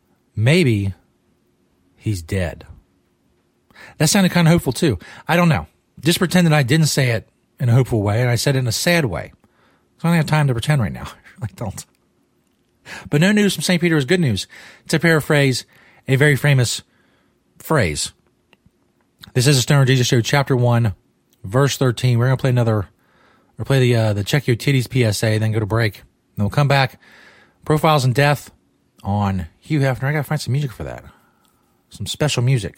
Maybe 0.37 0.93
he's 1.97 2.21
dead. 2.21 2.65
That 3.97 4.07
sounded 4.07 4.31
kind 4.31 4.47
of 4.47 4.53
hopeful 4.53 4.71
too. 4.71 4.97
I 5.27 5.35
don't 5.35 5.49
know. 5.49 5.67
Just 5.99 6.19
pretend 6.19 6.47
that 6.47 6.53
I 6.53 6.63
didn't 6.63 6.87
say 6.87 7.09
it 7.09 7.27
in 7.59 7.67
a 7.67 7.73
hopeful 7.73 8.01
way 8.01 8.21
and 8.21 8.29
I 8.29 8.35
said 8.35 8.55
it 8.55 8.59
in 8.59 8.67
a 8.67 8.71
sad 8.71 9.03
way. 9.03 9.33
I 10.01 10.07
don't 10.07 10.15
have 10.15 10.25
time 10.25 10.47
to 10.47 10.53
pretend 10.53 10.81
right 10.81 10.93
now. 10.93 11.09
I 11.41 11.47
don't. 11.57 11.85
But 13.09 13.19
no 13.19 13.33
news 13.33 13.55
from 13.55 13.63
St. 13.63 13.81
Peter 13.81 13.97
is 13.97 14.05
good 14.05 14.21
news. 14.21 14.47
To 14.87 14.99
paraphrase 14.99 15.65
a 16.07 16.15
very 16.15 16.37
famous 16.37 16.81
phrase. 17.65 18.13
This 19.33 19.47
is 19.47 19.57
a 19.57 19.61
Stoner 19.61 19.85
Jesus 19.85 20.05
Show, 20.05 20.21
chapter 20.21 20.55
one, 20.55 20.93
verse 21.43 21.77
thirteen. 21.77 22.19
We're 22.19 22.25
gonna 22.25 22.37
play 22.37 22.51
another, 22.51 22.87
or 23.57 23.65
play 23.65 23.79
the 23.79 23.95
uh, 23.95 24.13
the 24.13 24.23
check 24.23 24.45
your 24.45 24.55
titties 24.55 24.85
PSA, 24.87 25.39
then 25.39 25.51
go 25.51 25.59
to 25.59 25.65
break. 25.65 26.03
Then 26.35 26.45
we'll 26.45 26.49
come 26.51 26.67
back. 26.67 27.01
Profiles 27.65 28.05
and 28.05 28.13
death 28.13 28.51
on 29.03 29.47
Hugh 29.59 29.79
Hefner. 29.79 30.03
I 30.03 30.11
gotta 30.11 30.23
find 30.23 30.39
some 30.39 30.51
music 30.51 30.71
for 30.71 30.83
that. 30.83 31.03
Some 31.89 32.05
special 32.05 32.43
music 32.43 32.77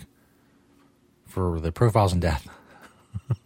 for 1.26 1.60
the 1.60 1.74
profiles 1.74 2.14
and 2.14 2.22
death. 2.22 2.48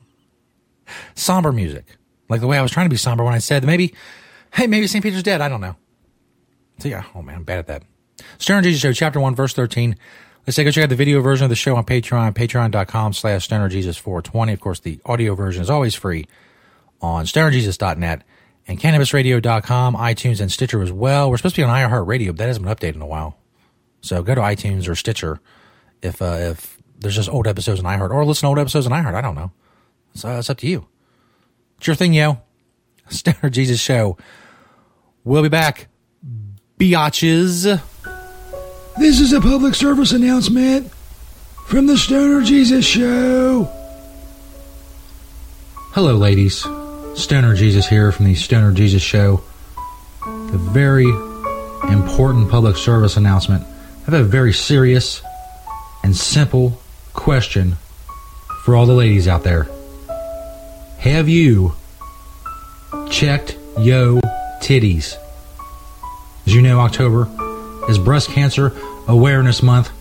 somber 1.15 1.51
music, 1.51 1.97
like 2.29 2.41
the 2.41 2.47
way 2.47 2.59
I 2.59 2.61
was 2.61 2.71
trying 2.71 2.85
to 2.85 2.91
be 2.91 2.97
somber 2.97 3.23
when 3.23 3.33
I 3.33 3.39
said 3.39 3.65
maybe, 3.65 3.95
hey, 4.53 4.67
maybe 4.67 4.85
St. 4.85 5.01
Peter's 5.01 5.23
dead. 5.23 5.41
I 5.41 5.49
don't 5.49 5.61
know. 5.61 5.75
So 6.77 6.87
yeah, 6.87 7.03
oh 7.15 7.23
man, 7.23 7.37
I'm 7.37 7.43
bad 7.43 7.57
at 7.57 7.67
that. 7.67 7.83
Stoner 8.37 8.61
Jesus 8.61 8.79
Show, 8.79 8.93
chapter 8.93 9.19
one, 9.19 9.33
verse 9.33 9.53
thirteen. 9.53 9.97
Let's 10.45 10.55
say 10.55 10.63
go 10.63 10.71
check 10.71 10.83
out 10.83 10.89
the 10.89 10.95
video 10.95 11.21
version 11.21 11.43
of 11.45 11.49
the 11.49 11.55
show 11.55 11.75
on 11.75 11.85
Patreon, 11.85 12.33
patreon.com 12.33 13.13
slash 13.13 13.47
stonerjesus420. 13.47 14.53
Of 14.53 14.59
course, 14.59 14.79
the 14.79 14.99
audio 15.05 15.35
version 15.35 15.61
is 15.61 15.69
always 15.69 15.93
free 15.93 16.27
on 16.99 17.25
stonerjesus.net 17.25 18.23
and 18.67 18.79
cannabisradio.com, 18.79 19.95
iTunes, 19.95 20.41
and 20.41 20.51
Stitcher 20.51 20.81
as 20.81 20.91
well. 20.91 21.29
We're 21.29 21.37
supposed 21.37 21.55
to 21.55 21.61
be 21.61 21.65
on 21.65 21.69
iHeartRadio, 21.69 22.27
but 22.27 22.37
that 22.37 22.47
hasn't 22.47 22.65
been 22.65 22.75
updated 22.75 22.95
in 22.95 23.01
a 23.01 23.07
while. 23.07 23.37
So 24.01 24.23
go 24.23 24.33
to 24.33 24.41
iTunes 24.41 24.87
or 24.87 24.95
Stitcher 24.95 25.39
if 26.01 26.21
uh, 26.21 26.37
if 26.39 26.77
there's 26.99 27.15
just 27.15 27.29
old 27.29 27.47
episodes 27.47 27.79
in 27.79 27.85
iHeart, 27.85 28.11
or 28.11 28.25
listen 28.25 28.41
to 28.41 28.47
old 28.47 28.59
episodes 28.59 28.85
in 28.85 28.91
iHeart. 28.91 29.13
I 29.13 29.21
don't 29.21 29.35
know. 29.35 29.51
So 30.15 30.29
uh, 30.29 30.39
it's 30.39 30.49
up 30.49 30.57
to 30.59 30.67
you. 30.67 30.87
It's 31.77 31.87
your 31.87 31.95
thing, 31.95 32.13
yo. 32.13 32.41
Stoner 33.09 33.49
Jesus 33.49 33.79
Show. 33.79 34.17
We'll 35.23 35.43
be 35.43 35.49
back. 35.49 35.87
Biatches. 36.79 37.79
This 39.01 39.19
is 39.19 39.33
a 39.33 39.41
public 39.41 39.73
service 39.73 40.11
announcement 40.11 40.91
from 41.65 41.87
the 41.87 41.97
Stoner 41.97 42.43
Jesus 42.43 42.85
Show. 42.85 43.67
Hello, 45.93 46.13
ladies. 46.13 46.67
Stoner 47.15 47.55
Jesus 47.55 47.87
here 47.87 48.11
from 48.11 48.25
the 48.25 48.35
Stoner 48.35 48.71
Jesus 48.71 49.01
Show. 49.01 49.41
A 50.23 50.57
very 50.71 51.09
important 51.91 52.51
public 52.51 52.77
service 52.77 53.17
announcement. 53.17 53.65
I 53.65 54.11
have 54.11 54.13
a 54.13 54.23
very 54.23 54.53
serious 54.53 55.23
and 56.03 56.15
simple 56.15 56.79
question 57.13 57.77
for 58.63 58.75
all 58.75 58.85
the 58.85 58.93
ladies 58.93 59.27
out 59.27 59.41
there. 59.41 59.67
Have 60.99 61.27
you 61.27 61.73
checked 63.09 63.57
yo 63.79 64.19
titties? 64.61 65.17
As 66.45 66.53
you 66.53 66.61
know, 66.61 66.79
October 66.79 67.27
is 67.89 67.97
Breast 67.97 68.29
Cancer 68.29 68.71
Awareness 69.07 69.63
Month 69.63 69.91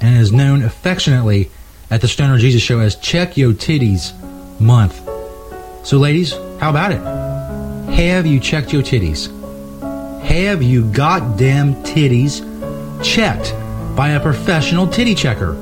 and 0.00 0.16
is 0.16 0.32
known 0.32 0.62
affectionately 0.62 1.50
at 1.90 2.00
the 2.00 2.08
Stoner 2.08 2.38
Jesus 2.38 2.62
Show 2.62 2.80
as 2.80 2.96
Check 2.96 3.36
Yo 3.36 3.52
Titties 3.52 4.12
Month. 4.60 5.00
So, 5.86 5.98
ladies, 5.98 6.32
how 6.58 6.70
about 6.70 6.92
it? 6.92 7.00
Have 7.94 8.26
you 8.26 8.40
checked 8.40 8.72
your 8.72 8.82
titties? 8.82 9.32
Have 10.22 10.62
you 10.62 10.90
goddamn 10.90 11.74
titties 11.84 12.42
checked 13.02 13.54
by 13.96 14.10
a 14.10 14.20
professional 14.20 14.86
titty 14.86 15.14
checker? 15.14 15.56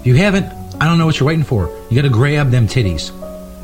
If 0.00 0.06
you 0.06 0.14
haven't, 0.14 0.46
I 0.80 0.86
don't 0.86 0.98
know 0.98 1.06
what 1.06 1.20
you're 1.20 1.26
waiting 1.26 1.44
for. 1.44 1.68
You 1.90 1.96
gotta 1.96 2.08
grab 2.08 2.50
them 2.50 2.66
titties. 2.66 3.12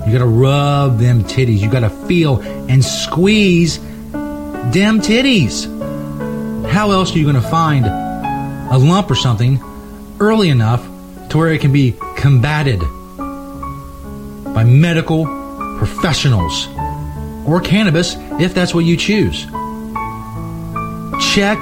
You 0.07 0.13
gotta 0.13 0.27
rub 0.27 0.99
them 0.99 1.25
titties. 1.25 1.59
You 1.59 1.71
gotta 1.71 1.91
feel 1.91 2.41
and 2.69 2.85
squeeze 2.85 3.79
them 3.79 5.01
titties. 5.01 5.72
How 6.73 6.91
else 6.91 7.15
are 7.15 7.19
you 7.19 7.27
gonna 7.27 7.43
find 7.43 7.85
a 7.85 8.79
lump 8.79 9.11
or 9.11 9.15
something 9.15 9.61
early 10.19 10.49
enough 10.49 10.83
to 11.29 11.37
where 11.39 11.53
it 11.53 11.61
can 11.61 11.71
be 11.73 11.93
combated 12.17 12.81
by 14.55 14.65
medical 14.65 15.27
professionals 15.77 16.69
or 17.47 17.61
cannabis 17.61 18.17
if 18.41 18.55
that's 18.55 18.75
what 18.75 18.87
you 18.87 18.97
choose. 18.97 19.45
Check 21.35 21.61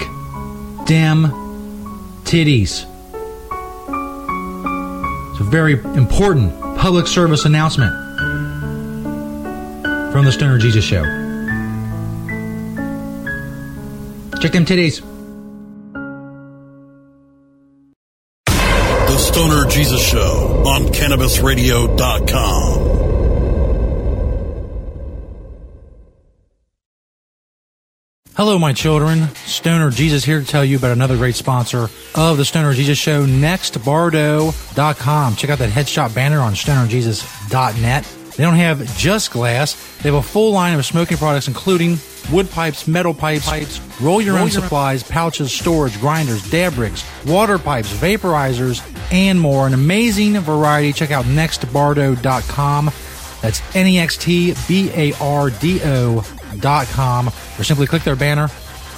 them 0.86 1.32
titties. 2.24 2.84
It's 5.30 5.40
a 5.40 5.44
very 5.44 5.72
important 5.96 6.58
public 6.76 7.08
service 7.08 7.44
announcement 7.44 7.92
from 10.12 10.24
the 10.24 10.32
Stoner 10.32 10.58
Jesus 10.58 10.84
Show. 10.84 11.19
Check 14.40 14.52
them 14.52 14.64
titties. 14.64 15.02
The 18.46 19.18
Stoner 19.18 19.66
Jesus 19.68 20.02
Show 20.02 20.64
on 20.66 20.88
CannabisRadio.com. 20.88 23.00
Hello, 28.36 28.56
my 28.58 28.72
children. 28.72 29.28
Stoner 29.44 29.90
Jesus 29.90 30.24
here 30.24 30.40
to 30.40 30.46
tell 30.46 30.64
you 30.64 30.78
about 30.78 30.92
another 30.92 31.18
great 31.18 31.34
sponsor 31.34 31.90
of 32.14 32.38
the 32.38 32.46
Stoner 32.46 32.72
Jesus 32.72 32.96
Show, 32.96 33.26
NextBardo.com. 33.26 35.36
Check 35.36 35.50
out 35.50 35.58
that 35.58 35.68
headshop 35.68 36.14
banner 36.14 36.40
on 36.40 36.54
StonerJesus.net. 36.54 38.19
They 38.40 38.46
don't 38.46 38.54
have 38.54 38.96
just 38.96 39.32
glass. 39.32 39.74
They 39.98 40.08
have 40.08 40.14
a 40.14 40.22
full 40.22 40.52
line 40.52 40.72
of 40.72 40.86
smoking 40.86 41.18
products, 41.18 41.46
including 41.46 41.98
wood 42.32 42.50
pipes, 42.50 42.88
metal 42.88 43.12
pipes, 43.12 43.44
pipes 43.44 43.82
roll 44.00 44.22
your 44.22 44.38
own 44.38 44.48
supplies, 44.48 45.02
pouches, 45.02 45.52
storage, 45.52 46.00
grinders, 46.00 46.50
dab 46.50 46.78
rigs, 46.78 47.04
water 47.26 47.58
pipes, 47.58 47.92
vaporizers, 47.92 48.80
and 49.12 49.38
more. 49.38 49.66
An 49.66 49.74
amazing 49.74 50.40
variety. 50.40 50.94
Check 50.94 51.10
out 51.10 51.26
nextbardo.com. 51.26 52.90
That's 53.42 53.76
N 53.76 53.86
E 53.86 53.98
X 53.98 54.16
T 54.16 54.54
B 54.66 54.90
A 54.94 55.12
R 55.20 55.50
D 55.50 55.82
O 55.84 56.24
dot 56.60 56.86
com. 56.86 57.28
Or 57.28 57.62
simply 57.62 57.86
click 57.86 58.04
their 58.04 58.16
banner 58.16 58.48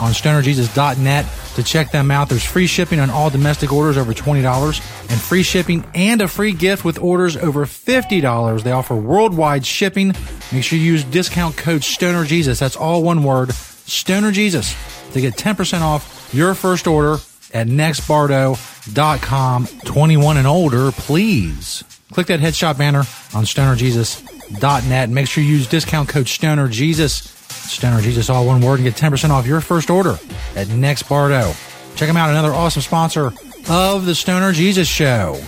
on 0.00 0.12
stonerjesus.net 0.12 1.26
to 1.56 1.64
check 1.64 1.90
them 1.90 2.12
out. 2.12 2.28
There's 2.28 2.44
free 2.44 2.68
shipping 2.68 3.00
on 3.00 3.10
all 3.10 3.28
domestic 3.28 3.72
orders 3.72 3.98
over 3.98 4.14
$20 4.14 4.91
and 5.08 5.20
free 5.20 5.42
shipping 5.42 5.84
and 5.94 6.20
a 6.20 6.28
free 6.28 6.52
gift 6.52 6.84
with 6.84 6.98
orders 6.98 7.36
over 7.36 7.66
$50. 7.66 8.62
They 8.62 8.72
offer 8.72 8.94
worldwide 8.94 9.66
shipping. 9.66 10.14
Make 10.52 10.64
sure 10.64 10.78
you 10.78 10.84
use 10.84 11.04
discount 11.04 11.56
code 11.56 11.82
STONERJesus. 11.82 12.58
That's 12.58 12.76
all 12.76 13.02
one 13.02 13.22
word, 13.22 13.52
Stoner 13.52 14.32
Jesus, 14.32 14.74
to 15.12 15.20
get 15.20 15.34
10% 15.34 15.82
off 15.82 16.30
your 16.32 16.54
first 16.54 16.86
order 16.86 17.14
at 17.52 17.66
nextbardo.com. 17.66 19.66
21 19.84 20.36
and 20.36 20.46
older, 20.46 20.92
please. 20.92 21.84
Click 22.12 22.26
that 22.28 22.40
headshop 22.40 22.78
banner 22.78 23.00
on 23.34 23.44
stonerjesus.net. 23.44 25.10
Make 25.10 25.28
sure 25.28 25.42
you 25.42 25.52
use 25.52 25.66
discount 25.66 26.08
code 26.08 26.26
STONERJesus. 26.26 27.40
Stoner 27.52 28.00
Jesus, 28.00 28.28
all 28.28 28.46
one 28.46 28.60
word, 28.60 28.80
and 28.80 28.84
get 28.84 28.94
10% 28.94 29.30
off 29.30 29.46
your 29.46 29.60
first 29.60 29.90
order 29.90 30.18
at 30.56 30.68
Next 30.68 31.04
Bardo. 31.04 31.52
Check 31.94 32.08
them 32.08 32.16
out, 32.16 32.30
another 32.30 32.52
awesome 32.52 32.82
sponsor 32.82 33.32
of 33.68 34.06
the 34.06 34.14
Stoner 34.14 34.52
Jesus 34.52 34.88
Show. 34.88 35.40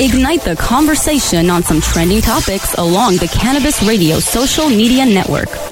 Ignite 0.00 0.42
the 0.42 0.56
conversation 0.56 1.48
on 1.48 1.62
some 1.62 1.80
trending 1.80 2.20
topics 2.20 2.74
along 2.74 3.18
the 3.18 3.28
Cannabis 3.28 3.82
Radio 3.84 4.18
social 4.18 4.68
media 4.68 5.06
network. 5.06 5.71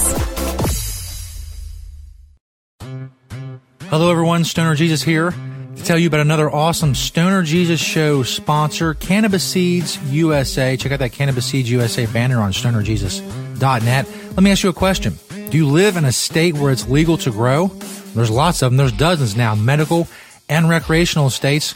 Hello, 3.91 4.09
everyone. 4.09 4.45
Stoner 4.45 4.73
Jesus 4.73 5.03
here 5.03 5.31
to 5.75 5.83
tell 5.83 5.97
you 5.97 6.07
about 6.07 6.21
another 6.21 6.49
awesome 6.49 6.95
Stoner 6.95 7.43
Jesus 7.43 7.79
show 7.81 8.23
sponsor, 8.23 8.93
Cannabis 8.93 9.43
Seeds 9.43 9.97
USA. 10.11 10.77
Check 10.77 10.93
out 10.93 10.99
that 10.99 11.11
Cannabis 11.11 11.45
Seeds 11.47 11.69
USA 11.69 12.05
banner 12.05 12.39
on 12.39 12.53
stonerjesus.net. 12.53 14.07
Let 14.29 14.43
me 14.43 14.49
ask 14.49 14.63
you 14.63 14.69
a 14.69 14.73
question. 14.73 15.19
Do 15.49 15.57
you 15.57 15.67
live 15.67 15.97
in 15.97 16.05
a 16.05 16.11
state 16.13 16.55
where 16.55 16.71
it's 16.71 16.87
legal 16.87 17.17
to 17.17 17.31
grow? 17.31 17.67
There's 18.15 18.31
lots 18.31 18.61
of 18.61 18.71
them. 18.71 18.77
There's 18.77 18.93
dozens 18.93 19.35
now, 19.35 19.55
medical 19.55 20.07
and 20.47 20.69
recreational 20.69 21.29
states. 21.29 21.75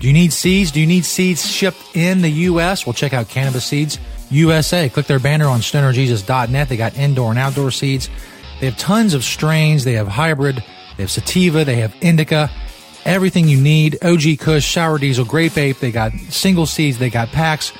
Do 0.00 0.08
you 0.08 0.12
need 0.12 0.32
seeds? 0.32 0.72
Do 0.72 0.80
you 0.80 0.86
need 0.86 1.04
seeds 1.04 1.48
shipped 1.48 1.96
in 1.96 2.22
the 2.22 2.30
U.S.? 2.30 2.84
Well, 2.84 2.94
check 2.94 3.12
out 3.12 3.28
Cannabis 3.28 3.64
Seeds 3.64 3.98
USA. 4.34 4.88
Click 4.88 5.06
their 5.06 5.18
banner 5.18 5.46
on 5.46 5.60
stonerjesus.net. 5.60 6.68
They 6.68 6.76
got 6.76 6.96
indoor 6.96 7.30
and 7.30 7.38
outdoor 7.38 7.70
seeds. 7.70 8.08
They 8.60 8.66
have 8.66 8.76
tons 8.76 9.14
of 9.14 9.24
strains. 9.24 9.84
They 9.84 9.94
have 9.94 10.08
hybrid. 10.08 10.56
They 10.96 11.02
have 11.02 11.10
sativa. 11.10 11.64
They 11.64 11.76
have 11.76 11.94
indica. 12.00 12.50
Everything 13.04 13.48
you 13.48 13.60
need. 13.60 14.02
OG 14.02 14.38
Kush, 14.40 14.72
Sour 14.72 14.98
Diesel, 14.98 15.24
Grape 15.24 15.56
Ape. 15.56 15.78
They 15.78 15.90
got 15.90 16.12
single 16.30 16.66
seeds. 16.66 16.98
They 16.98 17.10
got 17.10 17.28
packs. 17.28 17.72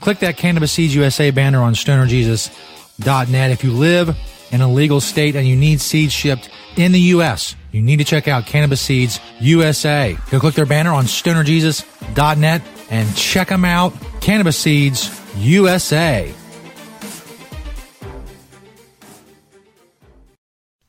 Click 0.00 0.18
that 0.20 0.36
Cannabis 0.36 0.72
Seeds 0.72 0.94
USA 0.94 1.30
banner 1.30 1.60
on 1.60 1.74
stonerjesus.net. 1.74 3.50
If 3.50 3.64
you 3.64 3.72
live 3.72 4.16
in 4.50 4.60
a 4.60 4.68
legal 4.70 5.00
state 5.00 5.36
and 5.36 5.46
you 5.46 5.56
need 5.56 5.80
seeds 5.80 6.12
shipped 6.12 6.50
in 6.76 6.92
the 6.92 7.00
U.S., 7.00 7.54
you 7.70 7.80
need 7.82 7.98
to 7.98 8.04
check 8.04 8.28
out 8.28 8.46
Cannabis 8.46 8.80
Seeds 8.80 9.20
USA. 9.40 10.16
Go 10.30 10.40
click 10.40 10.54
their 10.54 10.66
banner 10.66 10.90
on 10.90 11.04
stonerjesus.net 11.04 12.62
and 12.90 13.16
check 13.16 13.48
them 13.48 13.64
out. 13.64 13.94
Cannabis 14.20 14.58
Seeds 14.58 15.21
USA. 15.36 16.32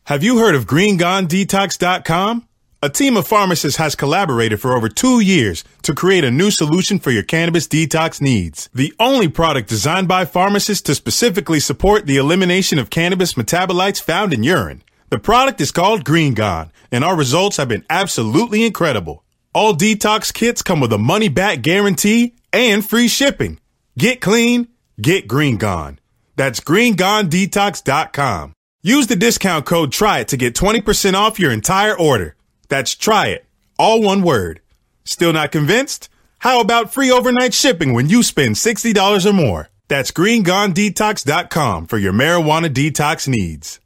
Have 0.05 0.21
you 0.21 0.39
heard 0.39 0.55
of 0.55 0.67
GreenGoneDetox.com? 0.67 2.47
A 2.81 2.89
team 2.89 3.15
of 3.15 3.25
pharmacists 3.25 3.77
has 3.77 3.95
collaborated 3.95 4.59
for 4.59 4.75
over 4.75 4.89
two 4.89 5.21
years 5.21 5.63
to 5.83 5.95
create 5.95 6.25
a 6.25 6.31
new 6.31 6.51
solution 6.51 6.99
for 6.99 7.11
your 7.11 7.23
cannabis 7.23 7.65
detox 7.65 8.19
needs. 8.19 8.69
The 8.73 8.93
only 8.99 9.29
product 9.29 9.69
designed 9.69 10.09
by 10.09 10.25
pharmacists 10.25 10.83
to 10.83 10.95
specifically 10.95 11.61
support 11.61 12.05
the 12.05 12.17
elimination 12.17 12.79
of 12.79 12.89
cannabis 12.89 13.35
metabolites 13.35 14.01
found 14.01 14.33
in 14.33 14.43
urine. 14.43 14.83
The 15.09 15.19
product 15.19 15.61
is 15.61 15.71
called 15.71 16.03
Green 16.03 16.33
Gone, 16.33 16.73
and 16.91 17.05
our 17.05 17.15
results 17.15 17.55
have 17.55 17.69
been 17.69 17.85
absolutely 17.89 18.65
incredible. 18.65 19.23
All 19.53 19.73
detox 19.73 20.33
kits 20.33 20.61
come 20.61 20.81
with 20.81 20.91
a 20.91 20.97
money 20.97 21.29
back 21.29 21.61
guarantee 21.61 22.35
and 22.51 22.85
free 22.87 23.07
shipping. 23.07 23.59
Get 23.97 24.21
clean, 24.21 24.69
get 24.99 25.27
green 25.27 25.57
gone. 25.57 25.99
That's 26.35 26.59
greengonedetox.com. 26.59 28.53
Use 28.81 29.07
the 29.07 29.15
discount 29.15 29.65
code 29.65 29.91
TRY 29.91 30.19
IT 30.19 30.27
to 30.29 30.37
get 30.37 30.55
20% 30.55 31.13
off 31.13 31.39
your 31.39 31.51
entire 31.51 31.97
order. 31.97 32.35
That's 32.69 32.95
try 32.95 33.27
it. 33.27 33.45
All 33.77 34.01
one 34.01 34.23
word. 34.23 34.61
Still 35.05 35.31
not 35.31 35.51
convinced? 35.51 36.09
How 36.39 36.59
about 36.59 36.93
free 36.93 37.11
overnight 37.11 37.53
shipping 37.53 37.93
when 37.93 38.09
you 38.09 38.23
spend 38.23 38.55
$60 38.55 39.25
or 39.25 39.33
more? 39.33 39.69
That's 39.87 40.11
greengonedetox.com 40.11 41.85
for 41.87 41.97
your 41.97 42.13
marijuana 42.13 42.67
detox 42.67 43.27
needs. 43.27 43.79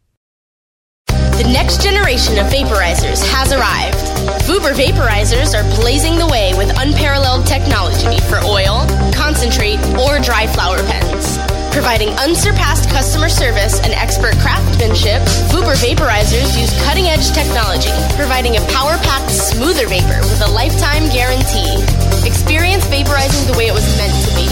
The 1.08 1.50
next 1.54 1.84
generation 1.84 2.40
of 2.40 2.48
vaporizers 2.48 3.24
has 3.32 3.54
arrived. 3.54 4.17
Vuber 4.58 4.74
vaporizers 4.74 5.54
are 5.54 5.62
blazing 5.78 6.18
the 6.18 6.26
way 6.26 6.52
with 6.58 6.74
unparalleled 6.82 7.46
technology 7.46 8.18
for 8.26 8.42
oil, 8.42 8.90
concentrate, 9.14 9.78
or 10.02 10.18
dry 10.18 10.48
flower 10.48 10.82
pens. 10.90 11.38
Providing 11.72 12.10
unsurpassed 12.18 12.90
customer 12.90 13.30
service 13.30 13.80
and 13.82 13.94
expert 13.94 14.34
craftsmanship, 14.40 15.22
Vuber 15.54 15.78
vaporizers 15.78 16.58
use 16.58 16.74
cutting 16.86 17.06
edge 17.06 17.30
technology, 17.38 17.94
providing 18.18 18.58
a 18.58 18.62
power 18.74 18.98
packed, 19.06 19.30
smoother 19.30 19.86
vapor 19.86 20.26
with 20.26 20.42
a 20.42 20.50
lifetime 20.50 21.06
guarantee. 21.14 21.78
Experience 22.26 22.84
vaporizing 22.88 23.46
the 23.46 23.56
way 23.56 23.68
it 23.68 23.78
was 23.78 23.86
meant 24.02 24.16
to 24.26 24.34
be 24.34 24.50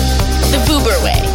the 0.53 0.62
Vuber 0.69 1.03
way. 1.03 1.35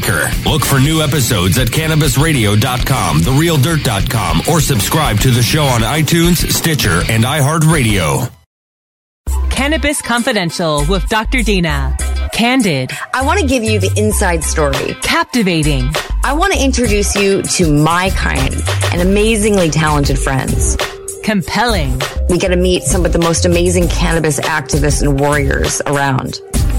Look 0.45 0.65
for 0.65 0.79
new 0.79 1.01
episodes 1.01 1.57
at 1.57 1.67
cannabisradio.com, 1.67 3.19
therealdirt.com, 3.19 4.41
or 4.49 4.59
subscribe 4.59 5.19
to 5.19 5.31
the 5.31 5.43
show 5.43 5.63
on 5.63 5.81
iTunes, 5.81 6.51
Stitcher, 6.51 7.01
and 7.09 7.23
iHeartRadio. 7.23 8.31
Cannabis 9.49 10.01
Confidential 10.01 10.85
with 10.89 11.07
Dr. 11.07 11.43
Dina. 11.43 11.95
Candid. 12.33 12.91
I 13.13 13.23
want 13.23 13.39
to 13.41 13.45
give 13.45 13.63
you 13.63 13.79
the 13.79 13.91
inside 13.95 14.43
story. 14.43 14.95
Captivating. 15.01 15.89
I 16.23 16.33
want 16.33 16.53
to 16.53 16.63
introduce 16.63 17.15
you 17.15 17.41
to 17.43 17.71
my 17.71 18.09
kind 18.11 18.55
and 18.91 19.01
amazingly 19.01 19.69
talented 19.69 20.17
friends. 20.17 20.77
Compelling. 21.23 22.01
We 22.29 22.39
get 22.39 22.49
to 22.49 22.55
meet 22.55 22.83
some 22.83 23.05
of 23.05 23.13
the 23.13 23.19
most 23.19 23.45
amazing 23.45 23.87
cannabis 23.89 24.39
activists 24.39 25.01
and 25.03 25.19
warriors 25.19 25.81
around. 25.85 26.39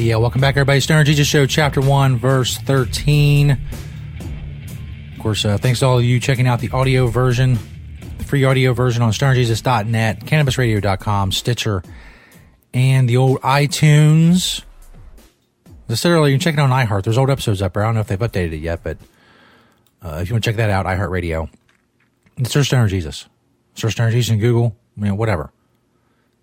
Yeah. 0.00 0.16
Welcome 0.16 0.40
back, 0.40 0.56
everybody. 0.56 0.80
Stoner 0.80 1.02
Jesus 1.02 1.26
Show, 1.26 1.46
Chapter 1.46 1.80
1, 1.80 2.18
Verse 2.18 2.56
13. 2.58 3.50
Of 3.50 3.58
course, 5.18 5.44
uh, 5.44 5.58
thanks 5.58 5.80
to 5.80 5.86
all 5.86 5.98
of 5.98 6.04
you 6.04 6.20
checking 6.20 6.46
out 6.46 6.60
the 6.60 6.70
audio 6.70 7.08
version, 7.08 7.58
the 8.18 8.24
free 8.24 8.44
audio 8.44 8.72
version 8.74 9.02
on 9.02 9.10
stonerjesus.net, 9.10 10.20
cannabisradio.com, 10.20 11.32
Stitcher, 11.32 11.82
and 12.72 13.08
the 13.08 13.16
old 13.16 13.40
iTunes. 13.40 14.62
As 15.88 15.92
I 15.92 15.94
said 15.94 16.10
earlier, 16.12 16.32
you 16.32 16.38
can 16.38 16.40
check 16.40 16.54
it 16.54 16.60
on 16.60 16.70
iHeart. 16.70 17.02
There's 17.02 17.18
old 17.18 17.30
episodes 17.30 17.60
up 17.60 17.74
there. 17.74 17.82
I 17.82 17.86
don't 17.86 17.94
know 17.94 18.02
if 18.02 18.06
they've 18.06 18.18
updated 18.18 18.52
it 18.52 18.58
yet, 18.58 18.84
but 18.84 18.98
uh, 20.00 20.20
if 20.22 20.28
you 20.28 20.34
want 20.34 20.44
to 20.44 20.50
check 20.50 20.56
that 20.56 20.70
out, 20.70 20.86
iHeartRadio. 20.86 21.48
Search 22.44 22.66
Stoner 22.66 22.86
Jesus. 22.86 23.26
Search 23.74 23.92
Stoner 23.92 24.12
Jesus 24.12 24.32
in 24.32 24.38
Google, 24.38 24.76
you 24.96 25.06
know, 25.06 25.14
whatever. 25.16 25.50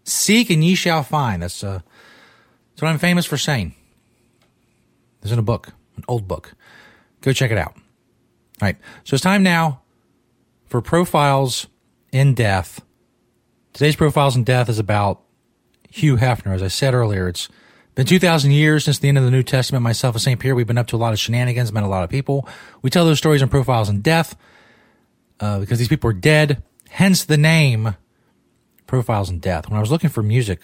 Seek 0.04 0.50
and 0.50 0.64
ye 0.64 0.76
shall 0.76 1.04
find. 1.04 1.42
That's 1.42 1.64
uh, 1.64 1.80
that's 2.76 2.82
what 2.82 2.90
I'm 2.90 2.98
famous 2.98 3.26
for 3.26 3.38
saying. 3.38 3.74
There's 5.22 5.32
in 5.32 5.40
a 5.40 5.44
book, 5.44 5.70
an 5.96 6.04
old 6.10 6.28
book. 6.28 6.56
Go 7.22 7.32
check 7.32 7.50
it 7.50 7.58
out. 7.58 7.72
All 7.72 7.82
right. 8.62 8.76
So 9.06 9.14
it's 9.14 9.24
time 9.24 9.44
now 9.44 9.82
for 10.66 10.82
Profiles 10.82 11.68
in 12.12 12.34
Death. 12.34 12.82
Today's 13.72 13.96
Profiles 13.96 14.36
in 14.36 14.44
Death 14.44 14.68
is 14.68 14.78
about 14.78 15.22
Hugh 15.90 16.18
Hefner. 16.18 16.54
As 16.54 16.62
I 16.62 16.68
said 16.68 16.94
earlier, 16.94 17.30
it's 17.30 17.48
been 17.96 18.06
2,000 18.06 18.52
years 18.52 18.84
since 18.84 19.00
the 19.00 19.08
end 19.08 19.18
of 19.18 19.24
the 19.24 19.32
New 19.32 19.44
Testament. 19.44 19.82
Myself 19.82 20.16
and 20.16 20.22
St. 20.22 20.38
Pierre, 20.38 20.54
we've 20.54 20.68
been 20.68 20.78
up 20.78 20.88
to 20.88 20.98
a 20.98 20.98
lot 20.98 21.14
of 21.14 21.20
shenanigans, 21.20 21.72
met 21.72 21.84
a 21.84 21.88
lot 21.88 22.04
of 22.04 22.10
people. 22.10 22.46
We 22.82 22.90
tell 22.90 23.06
those 23.06 23.20
stories 23.20 23.42
in 23.42 23.48
Profiles 23.48 23.88
in 23.88 24.02
Death 24.02 24.36
uh, 25.40 25.60
because 25.60 25.80
these 25.80 25.88
people 25.88 26.10
are 26.10 26.14
dead, 26.14 26.62
hence 26.90 27.24
the 27.24 27.38
name 27.38 27.96
Profiles 28.86 29.30
in 29.30 29.40
Death. 29.40 29.70
When 29.70 29.78
I 29.78 29.80
was 29.80 29.92
looking 29.92 30.10
for 30.10 30.22
music 30.22 30.60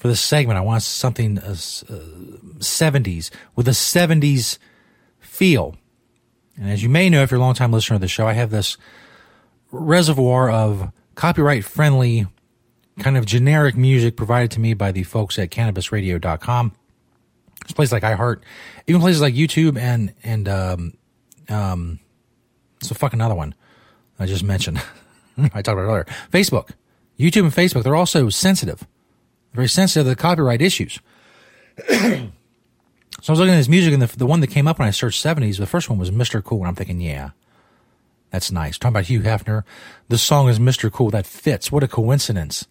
for 0.00 0.08
this 0.08 0.20
segment, 0.20 0.56
I 0.56 0.62
want 0.62 0.82
something 0.82 1.38
uh, 1.38 1.50
uh, 1.50 1.54
70s 2.58 3.30
with 3.54 3.68
a 3.68 3.72
70s 3.72 4.56
feel. 5.18 5.76
And 6.56 6.70
as 6.70 6.82
you 6.82 6.88
may 6.88 7.10
know, 7.10 7.22
if 7.22 7.30
you're 7.30 7.38
a 7.38 7.42
longtime 7.42 7.70
listener 7.70 7.96
of 7.96 8.00
the 8.00 8.08
show, 8.08 8.26
I 8.26 8.32
have 8.32 8.48
this 8.48 8.78
reservoir 9.70 10.50
of 10.50 10.90
copyright 11.16 11.66
friendly, 11.66 12.26
kind 12.98 13.18
of 13.18 13.26
generic 13.26 13.76
music 13.76 14.16
provided 14.16 14.50
to 14.52 14.60
me 14.60 14.72
by 14.72 14.90
the 14.90 15.02
folks 15.02 15.38
at 15.38 15.50
cannabisradio.com. 15.50 16.72
It's 17.60 17.72
places 17.72 17.92
like 17.92 18.02
iHeart, 18.02 18.40
even 18.86 19.02
places 19.02 19.20
like 19.20 19.34
YouTube 19.34 19.78
and, 19.78 20.14
and, 20.24 20.48
um, 20.48 20.94
um, 21.50 22.00
a 22.90 22.94
fucking 22.94 23.18
another 23.18 23.34
one 23.34 23.54
I 24.18 24.24
just 24.24 24.44
mentioned. 24.44 24.82
I 25.36 25.60
talked 25.60 25.68
about 25.68 25.82
earlier. 25.82 26.06
Facebook, 26.32 26.70
YouTube 27.18 27.42
and 27.42 27.52
Facebook, 27.52 27.82
they're 27.82 27.94
also 27.94 28.30
sensitive 28.30 28.86
very 29.52 29.68
sensitive 29.68 30.04
to 30.04 30.10
the 30.10 30.16
copyright 30.16 30.62
issues. 30.62 30.98
so 31.88 31.94
I 31.96 32.30
was 33.28 33.38
looking 33.38 33.54
at 33.54 33.58
his 33.58 33.68
music, 33.68 33.92
and 33.92 34.02
the, 34.02 34.16
the 34.16 34.26
one 34.26 34.40
that 34.40 34.48
came 34.48 34.68
up 34.68 34.78
when 34.78 34.88
I 34.88 34.92
searched 34.92 35.24
70s, 35.24 35.58
the 35.58 35.66
first 35.66 35.88
one 35.88 35.98
was 35.98 36.10
Mr. 36.10 36.42
Cool. 36.42 36.60
And 36.60 36.68
I'm 36.68 36.74
thinking, 36.74 37.00
yeah, 37.00 37.30
that's 38.30 38.52
nice. 38.52 38.78
Talking 38.78 38.94
about 38.94 39.06
Hugh 39.06 39.20
Hefner. 39.20 39.64
The 40.08 40.18
song 40.18 40.48
is 40.48 40.58
Mr. 40.58 40.90
Cool. 40.90 41.10
That 41.10 41.26
fits. 41.26 41.72
What 41.72 41.82
a 41.82 41.88
coincidence 41.88 42.66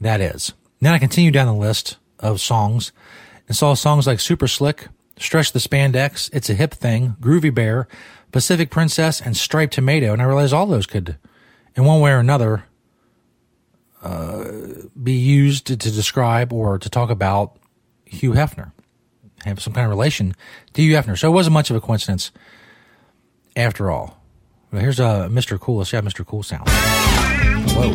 that 0.00 0.20
is. 0.20 0.52
Then 0.80 0.94
I 0.94 0.98
continued 0.98 1.34
down 1.34 1.46
the 1.46 1.54
list 1.54 1.96
of 2.20 2.40
songs 2.40 2.92
and 3.46 3.56
saw 3.56 3.74
songs 3.74 4.06
like 4.06 4.20
Super 4.20 4.48
Slick, 4.48 4.88
Stretch 5.18 5.52
the 5.52 5.58
Spandex, 5.58 6.30
It's 6.32 6.50
a 6.50 6.54
Hip 6.54 6.72
Thing, 6.72 7.16
Groovy 7.20 7.52
Bear, 7.52 7.88
Pacific 8.30 8.70
Princess, 8.70 9.20
and 9.20 9.36
Striped 9.36 9.74
Tomato. 9.74 10.12
And 10.12 10.22
I 10.22 10.26
realized 10.26 10.52
all 10.52 10.66
those 10.66 10.86
could, 10.86 11.16
in 11.74 11.84
one 11.84 12.00
way 12.00 12.12
or 12.12 12.18
another, 12.18 12.64
be 14.02 15.12
used 15.12 15.66
to, 15.66 15.76
to, 15.76 15.90
describe 15.90 16.52
or 16.52 16.78
to 16.78 16.88
talk 16.88 17.10
about 17.10 17.56
Hugh 18.04 18.32
Hefner, 18.32 18.72
have 19.44 19.60
some 19.60 19.72
kind 19.72 19.84
of 19.84 19.90
relation 19.90 20.34
to 20.74 20.82
Hugh 20.82 20.94
Hefner. 20.94 21.18
So 21.18 21.28
it 21.28 21.32
wasn't 21.32 21.54
much 21.54 21.70
of 21.70 21.76
a 21.76 21.80
coincidence 21.80 22.30
after 23.56 23.90
all. 23.90 24.20
Well, 24.70 24.82
here's 24.82 25.00
uh, 25.00 25.28
Mr. 25.28 25.58
Cool. 25.58 25.78
Let's 25.78 25.90
how 25.90 26.00
Mr. 26.00 26.26
Cool 26.26 26.42
sounds. 26.42 26.70
Whoa. 27.72 27.90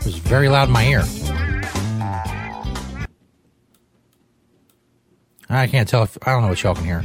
It 0.00 0.06
was 0.06 0.18
very 0.18 0.48
loud 0.48 0.68
in 0.68 0.72
my 0.72 0.86
ear. 0.86 1.04
I 5.48 5.68
can't 5.68 5.88
tell 5.88 6.02
if 6.02 6.18
I 6.26 6.32
don't 6.32 6.42
know 6.42 6.48
what 6.48 6.62
y'all 6.62 6.74
can 6.74 6.84
hear. 6.84 7.04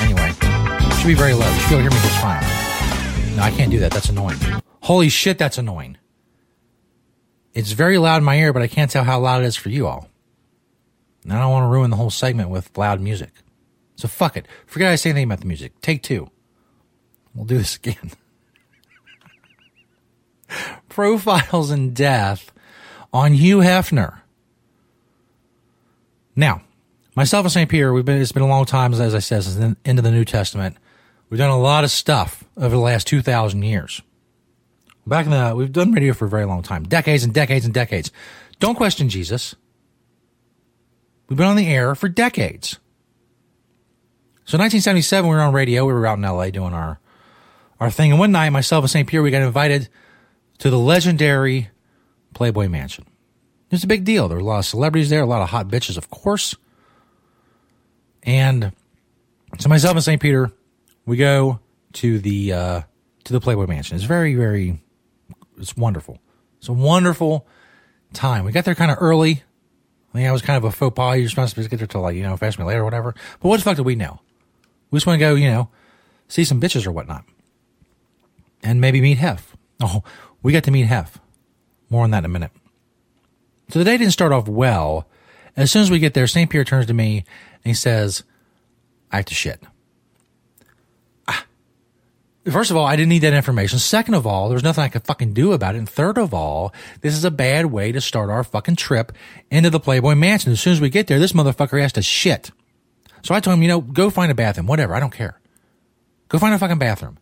Anyway, 0.00 0.32
should 0.96 1.06
be 1.06 1.14
very 1.14 1.32
low. 1.32 1.48
You 1.48 1.60
should 1.60 1.68
be 1.68 1.76
able 1.76 1.90
to 1.90 1.90
hear 1.90 1.90
me 1.90 1.96
just 2.00 2.20
fine. 2.20 2.51
No, 3.36 3.42
I 3.42 3.50
can't 3.50 3.70
do 3.70 3.78
that. 3.80 3.92
That's 3.92 4.08
annoying. 4.08 4.38
Holy 4.82 5.08
shit, 5.08 5.38
that's 5.38 5.58
annoying. 5.58 5.96
It's 7.54 7.72
very 7.72 7.98
loud 7.98 8.18
in 8.18 8.24
my 8.24 8.36
ear, 8.36 8.52
but 8.52 8.62
I 8.62 8.68
can't 8.68 8.90
tell 8.90 9.04
how 9.04 9.20
loud 9.20 9.42
it 9.42 9.46
is 9.46 9.56
for 9.56 9.68
you 9.68 9.86
all. 9.86 10.08
And 11.24 11.32
I 11.32 11.38
don't 11.38 11.50
want 11.52 11.64
to 11.64 11.68
ruin 11.68 11.90
the 11.90 11.96
whole 11.96 12.10
segment 12.10 12.50
with 12.50 12.76
loud 12.76 13.00
music. 13.00 13.30
So 13.96 14.08
fuck 14.08 14.36
it. 14.36 14.46
Forget 14.66 14.90
I 14.90 14.96
say 14.96 15.10
anything 15.10 15.24
about 15.24 15.40
the 15.40 15.46
music. 15.46 15.80
Take 15.80 16.02
two. 16.02 16.30
We'll 17.34 17.44
do 17.44 17.58
this 17.58 17.76
again. 17.76 18.12
Profiles 20.88 21.70
in 21.70 21.94
Death 21.94 22.52
on 23.12 23.34
Hugh 23.34 23.58
Hefner. 23.58 24.20
Now, 26.34 26.62
myself 27.14 27.44
and 27.44 27.52
St. 27.52 27.70
Peter, 27.70 27.92
we've 27.92 28.04
been, 28.04 28.20
it's 28.20 28.32
been 28.32 28.42
a 28.42 28.48
long 28.48 28.64
time, 28.64 28.92
as 28.92 29.00
I 29.00 29.18
said, 29.20 29.44
since 29.44 29.56
the 29.56 29.76
end 29.84 29.98
of 29.98 30.04
the 30.04 30.10
New 30.10 30.24
Testament. 30.24 30.76
We've 31.32 31.38
done 31.38 31.48
a 31.48 31.58
lot 31.58 31.82
of 31.82 31.90
stuff 31.90 32.44
over 32.58 32.76
the 32.76 32.82
last 32.82 33.06
2,000 33.06 33.62
years. 33.62 34.02
Back 35.06 35.24
in 35.24 35.30
the, 35.30 35.54
we've 35.56 35.72
done 35.72 35.90
radio 35.90 36.12
for 36.12 36.26
a 36.26 36.28
very 36.28 36.44
long 36.44 36.62
time, 36.62 36.82
decades 36.82 37.24
and 37.24 37.32
decades 37.32 37.64
and 37.64 37.72
decades. 37.72 38.12
Don't 38.60 38.74
question 38.74 39.08
Jesus. 39.08 39.54
We've 41.30 41.38
been 41.38 41.46
on 41.46 41.56
the 41.56 41.68
air 41.68 41.94
for 41.94 42.10
decades. 42.10 42.72
So 44.44 44.58
1977, 44.58 45.26
we 45.26 45.34
were 45.34 45.40
on 45.40 45.54
radio. 45.54 45.86
We 45.86 45.94
were 45.94 46.06
out 46.06 46.18
in 46.18 46.22
LA 46.22 46.50
doing 46.50 46.74
our, 46.74 47.00
our 47.80 47.90
thing. 47.90 48.10
And 48.10 48.20
one 48.20 48.32
night, 48.32 48.50
myself 48.50 48.84
and 48.84 48.90
St. 48.90 49.08
Pierre, 49.08 49.22
we 49.22 49.30
got 49.30 49.40
invited 49.40 49.88
to 50.58 50.68
the 50.68 50.78
legendary 50.78 51.70
Playboy 52.34 52.68
Mansion. 52.68 53.06
It 53.70 53.76
was 53.76 53.84
a 53.84 53.86
big 53.86 54.04
deal. 54.04 54.28
There 54.28 54.36
were 54.36 54.42
a 54.42 54.46
lot 54.46 54.58
of 54.58 54.66
celebrities 54.66 55.08
there, 55.08 55.22
a 55.22 55.26
lot 55.26 55.40
of 55.40 55.48
hot 55.48 55.68
bitches, 55.68 55.96
of 55.96 56.10
course. 56.10 56.54
And 58.22 58.72
so 59.58 59.70
myself 59.70 59.94
and 59.94 60.04
St. 60.04 60.20
Peter, 60.20 60.52
we 61.06 61.16
go 61.16 61.60
to 61.94 62.18
the 62.18 62.52
uh, 62.52 62.80
to 63.24 63.32
the 63.32 63.40
Playboy 63.40 63.66
Mansion. 63.66 63.96
It's 63.96 64.04
very, 64.04 64.34
very, 64.34 64.82
it's 65.58 65.76
wonderful. 65.76 66.18
It's 66.58 66.68
a 66.68 66.72
wonderful 66.72 67.46
time. 68.12 68.44
We 68.44 68.52
got 68.52 68.64
there 68.64 68.74
kind 68.74 68.90
of 68.90 68.98
early. 69.00 69.42
I 70.10 70.18
think 70.18 70.28
I 70.28 70.32
was 70.32 70.42
kind 70.42 70.56
of 70.56 70.64
a 70.64 70.70
faux 70.70 70.94
pas. 70.94 71.18
You're 71.18 71.28
supposed 71.28 71.56
to 71.56 71.68
get 71.68 71.78
there 71.78 71.86
till 71.86 72.02
like 72.02 72.16
you 72.16 72.22
know, 72.22 72.36
fast 72.36 72.58
me 72.58 72.64
later 72.64 72.80
or 72.80 72.84
whatever. 72.84 73.14
But 73.40 73.48
what 73.48 73.56
the 73.58 73.64
fuck 73.64 73.76
do 73.76 73.82
we 73.82 73.94
know? 73.94 74.20
We 74.90 74.98
just 74.98 75.06
want 75.06 75.18
to 75.18 75.24
go, 75.24 75.34
you 75.34 75.48
know, 75.48 75.70
see 76.28 76.44
some 76.44 76.60
bitches 76.60 76.86
or 76.86 76.92
whatnot, 76.92 77.24
and 78.62 78.80
maybe 78.80 79.00
meet 79.00 79.18
Hef. 79.18 79.56
Oh, 79.84 80.04
we 80.44 80.52
got 80.52 80.62
to 80.64 80.70
meet 80.70 80.86
Hef. 80.86 81.18
More 81.90 82.04
on 82.04 82.12
that 82.12 82.18
in 82.18 82.26
a 82.26 82.28
minute. 82.28 82.52
So 83.70 83.80
the 83.80 83.84
day 83.84 83.96
didn't 83.96 84.12
start 84.12 84.30
off 84.30 84.46
well. 84.46 85.08
As 85.56 85.72
soon 85.72 85.82
as 85.82 85.90
we 85.90 85.98
get 85.98 86.14
there, 86.14 86.28
St. 86.28 86.48
Pierre 86.48 86.62
turns 86.62 86.86
to 86.86 86.94
me 86.94 87.24
and 87.64 87.70
he 87.70 87.74
says, 87.74 88.22
I 89.10 89.16
have 89.16 89.24
to 89.24 89.34
shit. 89.34 89.60
First 92.50 92.72
of 92.72 92.76
all, 92.76 92.84
I 92.84 92.96
didn't 92.96 93.10
need 93.10 93.20
that 93.20 93.34
information. 93.34 93.78
Second 93.78 94.14
of 94.14 94.26
all, 94.26 94.48
there 94.48 94.54
was 94.54 94.64
nothing 94.64 94.82
I 94.82 94.88
could 94.88 95.04
fucking 95.04 95.32
do 95.32 95.52
about 95.52 95.76
it. 95.76 95.78
And 95.78 95.88
third 95.88 96.18
of 96.18 96.34
all, 96.34 96.74
this 97.00 97.14
is 97.14 97.24
a 97.24 97.30
bad 97.30 97.66
way 97.66 97.92
to 97.92 98.00
start 98.00 98.30
our 98.30 98.42
fucking 98.42 98.76
trip 98.76 99.12
into 99.48 99.70
the 99.70 99.78
Playboy 99.78 100.16
Mansion. 100.16 100.50
As 100.50 100.60
soon 100.60 100.72
as 100.72 100.80
we 100.80 100.90
get 100.90 101.06
there, 101.06 101.20
this 101.20 101.32
motherfucker 101.32 101.80
has 101.80 101.92
to 101.92 102.02
shit. 102.02 102.50
So 103.22 103.32
I 103.32 103.38
told 103.38 103.54
him, 103.54 103.62
you 103.62 103.68
know, 103.68 103.80
go 103.80 104.10
find 104.10 104.32
a 104.32 104.34
bathroom, 104.34 104.66
whatever. 104.66 104.94
I 104.94 105.00
don't 105.00 105.12
care. 105.12 105.40
Go 106.28 106.38
find 106.38 106.52
a 106.52 106.58
fucking 106.58 106.78
bathroom. 106.78 107.18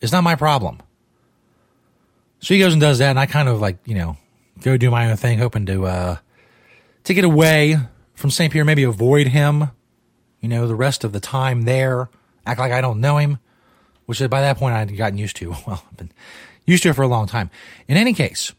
It's 0.00 0.12
not 0.12 0.24
my 0.24 0.36
problem. 0.36 0.80
So 2.40 2.54
he 2.54 2.60
goes 2.60 2.72
and 2.72 2.80
does 2.80 2.98
that, 2.98 3.10
and 3.10 3.18
I 3.18 3.26
kind 3.26 3.48
of 3.48 3.60
like, 3.60 3.78
you 3.84 3.94
know, 3.94 4.16
go 4.60 4.76
do 4.76 4.90
my 4.90 5.10
own 5.10 5.16
thing, 5.16 5.38
hoping 5.38 5.66
to 5.66 5.86
uh 5.86 6.16
to 7.04 7.14
get 7.14 7.24
away 7.24 7.76
from 8.14 8.30
St. 8.30 8.52
Pierre, 8.52 8.64
maybe 8.64 8.84
avoid 8.84 9.28
him, 9.28 9.70
you 10.40 10.48
know, 10.48 10.66
the 10.66 10.74
rest 10.74 11.04
of 11.04 11.12
the 11.12 11.20
time 11.20 11.62
there, 11.62 12.08
act 12.46 12.60
like 12.60 12.72
I 12.72 12.80
don't 12.80 13.00
know 13.00 13.18
him, 13.18 13.38
which 14.06 14.18
by 14.30 14.40
that 14.40 14.58
point 14.58 14.74
I'd 14.74 14.96
gotten 14.96 15.18
used 15.18 15.36
to. 15.36 15.54
Well, 15.66 15.82
I've 15.90 15.96
been 15.96 16.12
used 16.66 16.82
to 16.84 16.90
it 16.90 16.94
for 16.94 17.02
a 17.02 17.08
long 17.08 17.26
time. 17.26 17.50
In 17.88 17.96
any 17.96 18.14
case, 18.14 18.52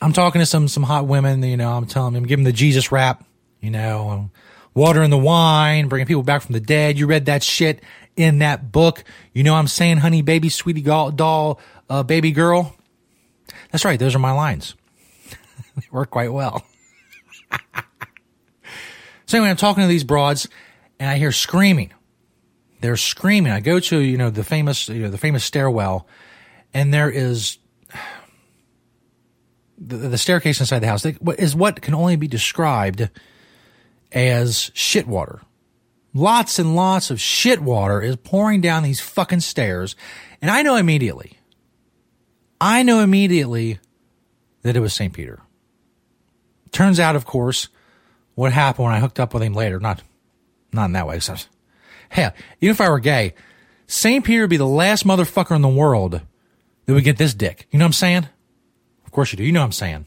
I'm 0.00 0.12
talking 0.12 0.40
to 0.40 0.46
some 0.46 0.68
some 0.68 0.82
hot 0.82 1.06
women, 1.06 1.42
you 1.42 1.56
know, 1.56 1.72
I'm 1.72 1.86
telling 1.86 2.14
them, 2.14 2.24
I'm 2.24 2.28
giving 2.28 2.44
the 2.44 2.52
Jesus 2.52 2.92
rap, 2.92 3.24
you 3.60 3.70
know, 3.70 4.10
um, 4.10 4.30
watering 4.74 5.10
the 5.10 5.18
wine, 5.18 5.88
bringing 5.88 6.06
people 6.06 6.22
back 6.22 6.42
from 6.42 6.52
the 6.52 6.60
dead. 6.60 6.98
You 6.98 7.06
read 7.06 7.26
that 7.26 7.42
shit 7.42 7.82
in 8.16 8.38
that 8.38 8.70
book. 8.70 9.04
You 9.32 9.42
know 9.42 9.54
I'm 9.54 9.68
saying, 9.68 9.98
honey, 9.98 10.22
baby, 10.22 10.48
sweetie 10.48 10.82
doll, 10.82 11.60
uh, 11.90 12.02
baby 12.02 12.32
girl. 12.32 12.74
That's 13.70 13.84
right. 13.84 13.98
Those 13.98 14.14
are 14.14 14.20
my 14.20 14.32
lines. 14.32 14.74
they 15.76 15.86
work 15.90 16.10
quite 16.10 16.32
well. 16.32 16.64
so 19.26 19.38
anyway, 19.38 19.50
I'm 19.50 19.56
talking 19.56 19.82
to 19.82 19.88
these 19.88 20.04
broads 20.04 20.48
and 20.98 21.10
I 21.10 21.16
hear 21.16 21.32
screaming. 21.32 21.92
They're 22.80 22.96
screaming. 22.96 23.52
I 23.52 23.60
go 23.60 23.80
to, 23.80 23.98
you 23.98 24.16
know, 24.16 24.30
the 24.30 24.44
famous, 24.44 24.88
you 24.88 25.02
know, 25.02 25.10
the 25.10 25.18
famous 25.18 25.44
stairwell 25.44 26.06
and 26.74 26.92
there 26.92 27.10
is 27.10 27.58
the, 29.78 29.96
the 29.96 30.18
staircase 30.18 30.60
inside 30.60 30.80
the 30.80 30.86
house 30.86 31.04
is 31.04 31.54
what 31.54 31.80
can 31.82 31.94
only 31.94 32.16
be 32.16 32.28
described 32.28 33.10
as 34.12 34.70
shit 34.74 35.06
water. 35.06 35.40
Lots 36.14 36.58
and 36.58 36.74
lots 36.74 37.10
of 37.10 37.20
shit 37.20 37.60
water 37.60 38.00
is 38.00 38.16
pouring 38.16 38.60
down 38.60 38.82
these 38.82 39.00
fucking 39.00 39.40
stairs. 39.40 39.94
And 40.40 40.50
I 40.50 40.62
know 40.62 40.76
immediately 40.76 41.38
I 42.60 42.82
know 42.82 43.00
immediately 43.00 43.78
that 44.62 44.76
it 44.76 44.80
was 44.80 44.92
St. 44.92 45.12
Peter. 45.12 45.40
Turns 46.72 46.98
out, 46.98 47.16
of 47.16 47.24
course, 47.24 47.68
what 48.34 48.52
happened 48.52 48.86
when 48.86 48.94
I 48.94 49.00
hooked 49.00 49.20
up 49.20 49.32
with 49.32 49.42
him 49.42 49.54
later, 49.54 49.78
not, 49.78 50.02
not 50.72 50.86
in 50.86 50.92
that 50.92 51.06
way. 51.06 51.20
Hell, 52.10 52.32
even 52.60 52.72
if 52.72 52.80
I 52.80 52.88
were 52.88 53.00
gay, 53.00 53.34
St. 53.86 54.24
Peter 54.24 54.42
would 54.42 54.50
be 54.50 54.56
the 54.56 54.66
last 54.66 55.04
motherfucker 55.04 55.56
in 55.56 55.62
the 55.62 55.68
world 55.68 56.20
that 56.84 56.92
would 56.92 57.04
get 57.04 57.18
this 57.18 57.34
dick. 57.34 57.66
You 57.70 57.78
know 57.78 57.84
what 57.84 57.88
I'm 57.88 57.92
saying? 57.94 58.28
Of 59.04 59.12
course 59.12 59.32
you 59.32 59.36
do. 59.36 59.44
You 59.44 59.52
know 59.52 59.60
what 59.60 59.66
I'm 59.66 59.72
saying. 59.72 60.06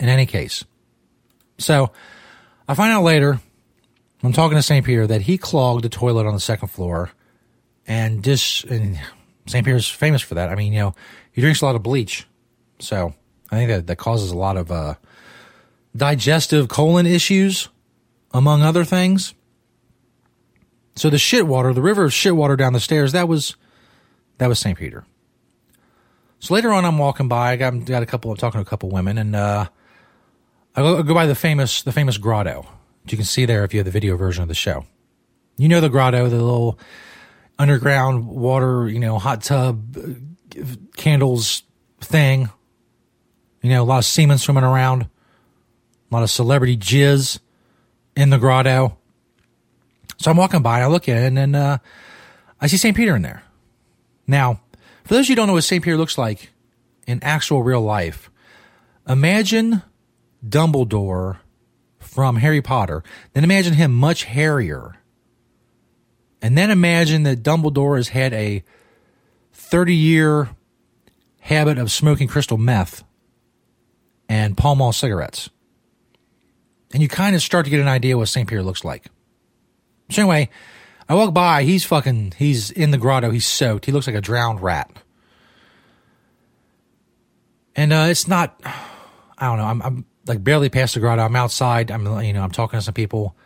In 0.00 0.08
any 0.08 0.26
case. 0.26 0.64
So, 1.58 1.90
I 2.68 2.74
find 2.74 2.92
out 2.92 3.02
later, 3.02 3.40
I'm 4.22 4.32
talking 4.32 4.56
to 4.56 4.62
St. 4.62 4.84
Peter, 4.84 5.06
that 5.06 5.22
he 5.22 5.38
clogged 5.38 5.84
the 5.84 5.88
toilet 5.88 6.26
on 6.26 6.34
the 6.34 6.40
second 6.40 6.68
floor 6.68 7.10
and 7.86 8.22
just, 8.22 8.64
and 8.64 8.98
St. 9.46 9.64
Pierre's 9.64 9.88
famous 9.88 10.22
for 10.22 10.34
that. 10.34 10.48
I 10.48 10.54
mean, 10.54 10.72
you 10.72 10.80
know, 10.80 10.94
he 11.32 11.40
drinks 11.40 11.62
a 11.62 11.66
lot 11.66 11.76
of 11.76 11.82
bleach. 11.82 12.26
So 12.78 13.14
I 13.50 13.56
think 13.56 13.70
that, 13.70 13.86
that 13.86 13.96
causes 13.96 14.30
a 14.30 14.36
lot 14.36 14.56
of 14.56 14.70
uh, 14.70 14.94
digestive 15.94 16.68
colon 16.68 17.06
issues, 17.06 17.68
among 18.32 18.62
other 18.62 18.84
things. 18.84 19.34
So 20.96 21.10
the 21.10 21.18
shit 21.18 21.46
water, 21.46 21.72
the 21.72 21.82
river 21.82 22.04
of 22.04 22.12
shit 22.12 22.34
water 22.34 22.56
down 22.56 22.72
the 22.72 22.80
stairs, 22.80 23.12
that 23.12 23.28
was 23.28 23.54
that 24.38 24.48
was 24.48 24.58
St. 24.58 24.76
Peter. 24.76 25.04
So 26.38 26.54
later 26.54 26.72
on, 26.72 26.84
I'm 26.84 26.98
walking 26.98 27.28
by. 27.28 27.52
I 27.52 27.56
got, 27.56 27.84
got 27.84 28.02
a 28.02 28.06
couple. 28.06 28.30
I'm 28.30 28.36
talking 28.36 28.58
to 28.58 28.66
a 28.66 28.68
couple 28.68 28.90
women, 28.90 29.18
and 29.18 29.34
uh, 29.34 29.66
I 30.74 30.82
go, 30.82 30.98
I 30.98 31.02
go 31.02 31.14
by 31.14 31.26
the 31.26 31.34
famous 31.34 31.82
the 31.82 31.92
famous 31.92 32.18
grotto. 32.18 32.66
You 33.08 33.16
can 33.16 33.26
see 33.26 33.46
there 33.46 33.64
if 33.64 33.72
you 33.72 33.78
have 33.78 33.84
the 33.84 33.90
video 33.90 34.16
version 34.16 34.42
of 34.42 34.48
the 34.48 34.54
show. 34.54 34.84
You 35.56 35.68
know 35.68 35.80
the 35.80 35.88
grotto, 35.88 36.28
the 36.28 36.36
little 36.36 36.78
underground 37.58 38.26
water, 38.26 38.88
you 38.88 38.98
know, 38.98 39.18
hot 39.18 39.42
tub 39.42 39.96
uh, 39.96 40.64
candles 40.96 41.62
thing. 42.00 42.50
You 43.62 43.70
know, 43.70 43.82
a 43.82 43.84
lot 43.84 43.98
of 43.98 44.04
semen 44.04 44.38
swimming 44.38 44.64
around, 44.64 45.02
a 45.02 45.08
lot 46.14 46.22
of 46.22 46.30
celebrity 46.30 46.76
jizz 46.76 47.38
in 48.14 48.30
the 48.30 48.38
grotto. 48.38 48.98
So 50.18 50.30
I'm 50.30 50.36
walking 50.36 50.62
by, 50.62 50.80
I 50.80 50.86
look 50.86 51.08
in, 51.08 51.16
and 51.16 51.36
then 51.36 51.54
uh, 51.54 51.78
I 52.60 52.66
see 52.66 52.76
St. 52.76 52.96
Peter 52.96 53.14
in 53.14 53.22
there. 53.22 53.42
Now, 54.26 54.60
for 55.04 55.14
those 55.14 55.26
of 55.26 55.30
you 55.30 55.32
who 55.32 55.36
don't 55.36 55.46
know 55.46 55.52
what 55.52 55.64
St. 55.64 55.82
Peter 55.82 55.96
looks 55.96 56.18
like 56.18 56.50
in 57.06 57.22
actual 57.22 57.62
real 57.62 57.82
life, 57.82 58.30
imagine 59.08 59.82
Dumbledore 60.46 61.38
from 61.98 62.36
Harry 62.36 62.62
Potter, 62.62 63.02
then 63.34 63.44
imagine 63.44 63.74
him 63.74 63.92
much 63.92 64.24
hairier 64.24 64.96
and 66.42 66.56
then 66.56 66.70
imagine 66.70 67.24
that 67.24 67.42
Dumbledore 67.42 67.96
has 67.96 68.08
had 68.08 68.32
a 68.32 68.62
30 69.52 69.94
year 69.94 70.50
habit 71.40 71.78
of 71.78 71.90
smoking 71.90 72.28
crystal 72.28 72.58
meth 72.58 73.02
and 74.28 74.56
Pall 74.56 74.76
Mall 74.76 74.92
cigarettes. 74.92 75.50
And 76.92 77.02
you 77.02 77.08
kind 77.08 77.34
of 77.34 77.42
start 77.42 77.64
to 77.64 77.70
get 77.70 77.80
an 77.80 77.88
idea 77.88 78.16
what 78.16 78.28
St. 78.28 78.48
Peter 78.48 78.62
looks 78.62 78.84
like. 78.84 79.06
So 80.10 80.22
anyway, 80.22 80.50
I 81.08 81.14
walk 81.14 81.34
by, 81.34 81.62
he's 81.64 81.84
fucking, 81.84 82.34
he's 82.36 82.70
in 82.70 82.90
the 82.90 82.98
grotto, 82.98 83.30
he's 83.30 83.46
soaked, 83.46 83.86
he 83.86 83.92
looks 83.92 84.06
like 84.06 84.16
a 84.16 84.20
drowned 84.20 84.62
rat. 84.62 84.90
And 87.74 87.92
uh, 87.92 88.06
it's 88.08 88.26
not, 88.26 88.60
I 88.64 89.46
don't 89.46 89.58
know, 89.58 89.64
I'm, 89.64 89.82
I'm 89.82 90.04
like 90.26 90.42
barely 90.42 90.68
past 90.68 90.94
the 90.94 91.00
grotto, 91.00 91.22
I'm 91.22 91.36
outside, 91.36 91.90
I'm, 91.90 92.04
you 92.22 92.32
know, 92.32 92.42
I'm 92.42 92.50
talking 92.50 92.78
to 92.78 92.82
some 92.84 92.94
people. 92.94 93.36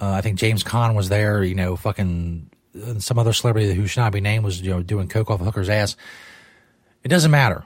Uh, 0.00 0.12
I 0.12 0.20
think 0.20 0.38
James 0.38 0.62
Caan 0.62 0.94
was 0.94 1.08
there. 1.08 1.42
You 1.42 1.54
know, 1.54 1.76
fucking 1.76 2.50
some 2.98 3.18
other 3.18 3.32
celebrity 3.32 3.72
who 3.74 3.86
should 3.86 4.00
not 4.00 4.12
be 4.12 4.20
named 4.20 4.44
was 4.44 4.60
you 4.60 4.70
know 4.70 4.82
doing 4.82 5.08
coke 5.08 5.30
off 5.30 5.40
a 5.40 5.44
hooker's 5.44 5.68
ass. 5.68 5.96
It 7.02 7.08
doesn't 7.08 7.30
matter. 7.30 7.64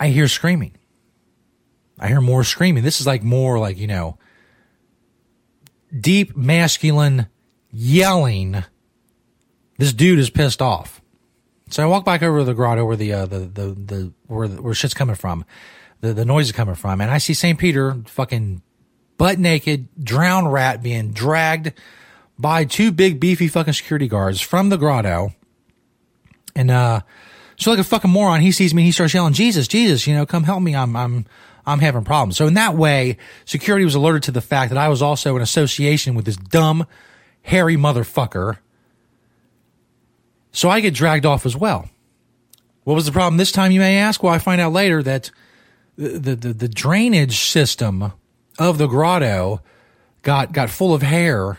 I 0.00 0.08
hear 0.08 0.28
screaming. 0.28 0.76
I 1.98 2.08
hear 2.08 2.20
more 2.20 2.44
screaming. 2.44 2.82
This 2.82 3.00
is 3.00 3.06
like 3.06 3.22
more 3.22 3.58
like 3.58 3.78
you 3.78 3.86
know, 3.86 4.18
deep 5.98 6.36
masculine 6.36 7.26
yelling. 7.70 8.64
This 9.78 9.92
dude 9.92 10.18
is 10.18 10.30
pissed 10.30 10.62
off. 10.62 11.00
So 11.68 11.82
I 11.82 11.86
walk 11.86 12.04
back 12.04 12.22
over 12.22 12.38
to 12.38 12.44
the 12.44 12.54
grotto 12.54 12.84
where 12.84 12.96
the 12.96 13.12
uh, 13.12 13.26
the, 13.26 13.40
the 13.40 13.68
the 13.74 14.12
where 14.26 14.46
where 14.46 14.74
shit's 14.74 14.94
coming 14.94 15.16
from, 15.16 15.44
the 16.00 16.12
the 16.12 16.24
noise 16.24 16.46
is 16.46 16.52
coming 16.52 16.76
from, 16.76 17.00
and 17.00 17.10
I 17.10 17.18
see 17.18 17.34
Saint 17.34 17.58
Peter 17.58 17.96
fucking 18.06 18.62
butt 19.18 19.38
naked, 19.38 19.88
drowned 20.02 20.52
rat 20.52 20.82
being 20.82 21.12
dragged 21.12 21.72
by 22.38 22.64
two 22.64 22.92
big 22.92 23.18
beefy 23.18 23.48
fucking 23.48 23.72
security 23.72 24.06
guards 24.06 24.40
from 24.40 24.68
the 24.68 24.76
grotto, 24.76 25.34
and 26.54 26.70
uh, 26.70 27.00
so 27.56 27.70
like 27.70 27.80
a 27.80 27.84
fucking 27.84 28.10
moron, 28.10 28.42
he 28.42 28.52
sees 28.52 28.72
me, 28.72 28.84
he 28.84 28.92
starts 28.92 29.14
yelling, 29.14 29.32
"Jesus, 29.32 29.66
Jesus, 29.66 30.06
you 30.06 30.14
know, 30.14 30.24
come 30.24 30.44
help 30.44 30.62
me! 30.62 30.76
I'm 30.76 30.94
I'm 30.94 31.26
I'm 31.66 31.80
having 31.80 32.04
problems." 32.04 32.36
So 32.36 32.46
in 32.46 32.54
that 32.54 32.76
way, 32.76 33.16
security 33.44 33.84
was 33.84 33.94
alerted 33.94 34.22
to 34.24 34.30
the 34.30 34.40
fact 34.40 34.70
that 34.70 34.78
I 34.78 34.88
was 34.88 35.02
also 35.02 35.36
in 35.36 35.42
association 35.42 36.14
with 36.14 36.24
this 36.24 36.36
dumb, 36.36 36.86
hairy 37.42 37.76
motherfucker 37.76 38.58
so 40.56 40.70
I 40.70 40.80
get 40.80 40.94
dragged 40.94 41.26
off 41.26 41.44
as 41.44 41.54
well. 41.54 41.90
What 42.84 42.94
was 42.94 43.04
the 43.04 43.12
problem 43.12 43.36
this 43.36 43.52
time, 43.52 43.72
you 43.72 43.80
may 43.80 43.98
ask? 43.98 44.22
Well, 44.22 44.32
I 44.32 44.38
find 44.38 44.58
out 44.58 44.72
later 44.72 45.02
that 45.02 45.30
the, 45.96 46.34
the, 46.34 46.54
the 46.54 46.68
drainage 46.68 47.40
system 47.40 48.14
of 48.58 48.78
the 48.78 48.86
grotto 48.86 49.60
got, 50.22 50.52
got 50.52 50.70
full 50.70 50.94
of 50.94 51.02
hair 51.02 51.58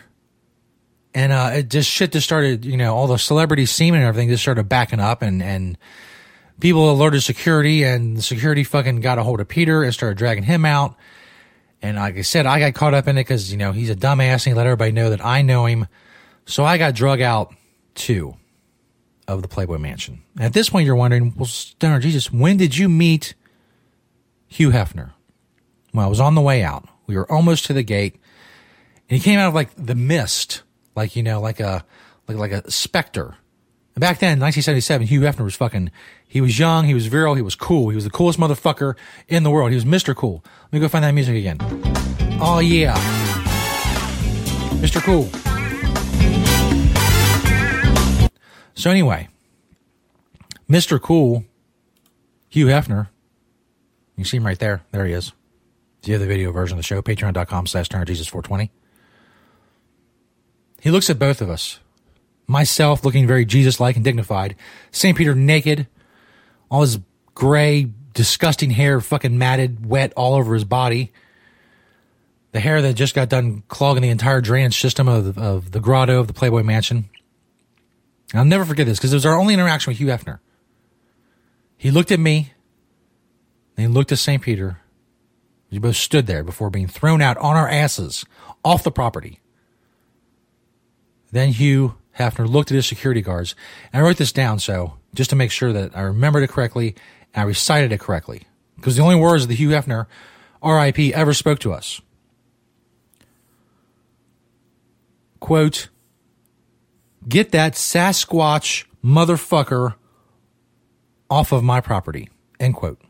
and, 1.14 1.30
uh, 1.30 1.50
it 1.54 1.70
just 1.70 1.88
shit 1.88 2.10
just 2.10 2.26
started, 2.26 2.64
you 2.64 2.76
know, 2.76 2.96
all 2.96 3.06
the 3.06 3.18
celebrity 3.18 3.66
semen 3.66 4.00
and 4.00 4.08
everything 4.08 4.30
just 4.30 4.42
started 4.42 4.68
backing 4.68 4.98
up 4.98 5.22
and, 5.22 5.44
and 5.44 5.78
people 6.60 6.90
alerted 6.90 7.22
security 7.22 7.84
and 7.84 8.22
security 8.22 8.64
fucking 8.64 9.00
got 9.00 9.18
a 9.18 9.22
hold 9.22 9.40
of 9.40 9.48
Peter 9.48 9.82
and 9.82 9.92
started 9.92 10.18
dragging 10.18 10.44
him 10.44 10.64
out. 10.64 10.96
And 11.80 11.96
like 11.96 12.16
I 12.16 12.22
said, 12.22 12.46
I 12.46 12.58
got 12.58 12.74
caught 12.74 12.94
up 12.94 13.06
in 13.06 13.16
it 13.16 13.22
because, 13.22 13.52
you 13.52 13.58
know, 13.58 13.72
he's 13.72 13.90
a 13.90 13.94
dumbass 13.94 14.46
and 14.46 14.52
he 14.52 14.54
let 14.54 14.66
everybody 14.66 14.92
know 14.92 15.10
that 15.10 15.24
I 15.24 15.42
know 15.42 15.66
him. 15.66 15.86
So 16.46 16.64
I 16.64 16.78
got 16.78 16.94
drug 16.94 17.20
out 17.20 17.54
too 17.94 18.34
of 19.28 19.42
the 19.42 19.48
Playboy 19.48 19.78
Mansion. 19.78 20.22
And 20.36 20.44
at 20.44 20.52
this 20.54 20.70
point, 20.70 20.86
you're 20.86 20.96
wondering, 20.96 21.34
well, 21.36 21.46
Stoner 21.46 22.00
Jesus, 22.00 22.32
when 22.32 22.56
did 22.56 22.76
you 22.76 22.88
meet 22.88 23.34
Hugh 24.48 24.70
Hefner? 24.70 25.12
Well, 25.92 26.06
I 26.06 26.08
was 26.08 26.20
on 26.20 26.34
the 26.34 26.40
way 26.40 26.62
out. 26.62 26.88
We 27.06 27.16
were 27.16 27.30
almost 27.30 27.66
to 27.66 27.72
the 27.72 27.82
gate, 27.82 28.14
and 29.08 29.18
he 29.18 29.20
came 29.20 29.38
out 29.38 29.48
of 29.48 29.54
like 29.54 29.70
the 29.76 29.94
mist, 29.94 30.62
like 30.94 31.16
you 31.16 31.22
know, 31.22 31.40
like 31.40 31.60
a 31.60 31.84
like 32.26 32.36
like 32.36 32.52
a 32.52 32.70
specter. 32.70 33.36
And 33.98 34.00
back 34.00 34.20
then, 34.20 34.38
1977, 34.38 35.08
Hugh 35.08 35.22
Hefner 35.22 35.42
was 35.42 35.56
fucking. 35.56 35.90
He 36.28 36.40
was 36.40 36.56
young. 36.56 36.84
He 36.84 36.94
was 36.94 37.08
virile. 37.08 37.34
He 37.34 37.42
was 37.42 37.56
cool. 37.56 37.88
He 37.88 37.96
was 37.96 38.04
the 38.04 38.10
coolest 38.10 38.38
motherfucker 38.38 38.94
in 39.26 39.42
the 39.42 39.50
world. 39.50 39.70
He 39.70 39.74
was 39.74 39.84
Mr. 39.84 40.14
Cool. 40.14 40.44
Let 40.66 40.72
me 40.72 40.78
go 40.78 40.86
find 40.86 41.02
that 41.02 41.10
music 41.10 41.34
again. 41.34 41.58
Oh 42.40 42.60
yeah, 42.60 42.94
Mr. 44.80 45.02
Cool. 45.02 45.24
So 48.74 48.88
anyway, 48.88 49.26
Mr. 50.70 51.02
Cool, 51.02 51.44
Hugh 52.50 52.66
Hefner, 52.66 53.08
you 54.14 54.24
see 54.24 54.36
him 54.36 54.46
right 54.46 54.60
there. 54.60 54.84
There 54.92 55.06
he 55.06 55.12
is. 55.12 55.32
Do 56.02 56.12
you 56.12 56.14
have 56.14 56.20
the 56.20 56.28
video 56.28 56.52
version 56.52 56.78
of 56.78 56.84
the 56.84 56.86
show? 56.86 57.02
Patreon.com 57.02 57.66
slash 57.66 57.88
Jesus420. 57.88 58.70
He 60.80 60.92
looks 60.92 61.10
at 61.10 61.18
both 61.18 61.40
of 61.40 61.50
us. 61.50 61.80
Myself 62.48 63.04
looking 63.04 63.26
very 63.26 63.44
Jesus-like 63.44 63.94
and 63.94 64.04
dignified. 64.04 64.56
St. 64.90 65.16
Peter 65.16 65.34
naked. 65.34 65.86
All 66.70 66.80
his 66.80 66.98
gray, 67.34 67.90
disgusting 68.14 68.70
hair 68.70 69.00
fucking 69.00 69.38
matted, 69.38 69.86
wet 69.86 70.12
all 70.16 70.34
over 70.34 70.54
his 70.54 70.64
body. 70.64 71.12
The 72.52 72.60
hair 72.60 72.80
that 72.82 72.94
just 72.94 73.14
got 73.14 73.28
done 73.28 73.62
clogging 73.68 74.02
the 74.02 74.08
entire 74.08 74.40
drainage 74.40 74.80
system 74.80 75.06
of, 75.06 75.38
of 75.38 75.70
the 75.72 75.80
grotto 75.80 76.18
of 76.18 76.26
the 76.26 76.32
Playboy 76.32 76.62
Mansion. 76.62 77.10
I'll 78.34 78.44
never 78.44 78.64
forget 78.64 78.86
this 78.86 78.98
because 78.98 79.12
it 79.12 79.16
was 79.16 79.26
our 79.26 79.38
only 79.38 79.54
interaction 79.54 79.90
with 79.90 79.98
Hugh 79.98 80.08
Hefner. 80.08 80.40
He 81.76 81.90
looked 81.90 82.10
at 82.10 82.18
me, 82.18 82.52
and 83.76 83.86
he 83.86 83.92
looked 83.92 84.10
at 84.10 84.18
St. 84.18 84.42
Peter. 84.42 84.80
We 85.70 85.78
both 85.78 85.96
stood 85.96 86.26
there 86.26 86.42
before 86.42 86.70
being 86.70 86.88
thrown 86.88 87.20
out 87.20 87.36
on 87.36 87.56
our 87.56 87.68
asses 87.68 88.24
off 88.64 88.82
the 88.82 88.90
property. 88.90 89.40
Then 91.30 91.50
Hugh 91.50 91.94
Hefner 92.18 92.48
looked 92.48 92.70
at 92.70 92.74
his 92.74 92.86
security 92.86 93.22
guards, 93.22 93.54
and 93.92 94.02
I 94.02 94.04
wrote 94.04 94.16
this 94.16 94.32
down 94.32 94.58
so 94.58 94.94
just 95.14 95.30
to 95.30 95.36
make 95.36 95.50
sure 95.50 95.72
that 95.72 95.96
I 95.96 96.02
remembered 96.02 96.42
it 96.42 96.50
correctly 96.50 96.94
and 97.34 97.42
I 97.42 97.46
recited 97.46 97.92
it 97.92 98.00
correctly. 98.00 98.42
Because 98.76 98.96
the 98.96 99.02
only 99.02 99.16
words 99.16 99.46
that 99.46 99.54
Hugh 99.54 99.70
Hefner, 99.70 100.06
RIP, 100.62 101.14
ever 101.14 101.34
spoke 101.34 101.58
to 101.60 101.72
us. 101.72 102.00
Quote, 105.40 105.88
Get 107.26 107.52
that 107.52 107.74
Sasquatch 107.74 108.84
motherfucker 109.04 109.94
off 111.30 111.52
of 111.52 111.62
my 111.62 111.80
property. 111.80 112.30
End 112.58 112.74
quote. 112.74 113.00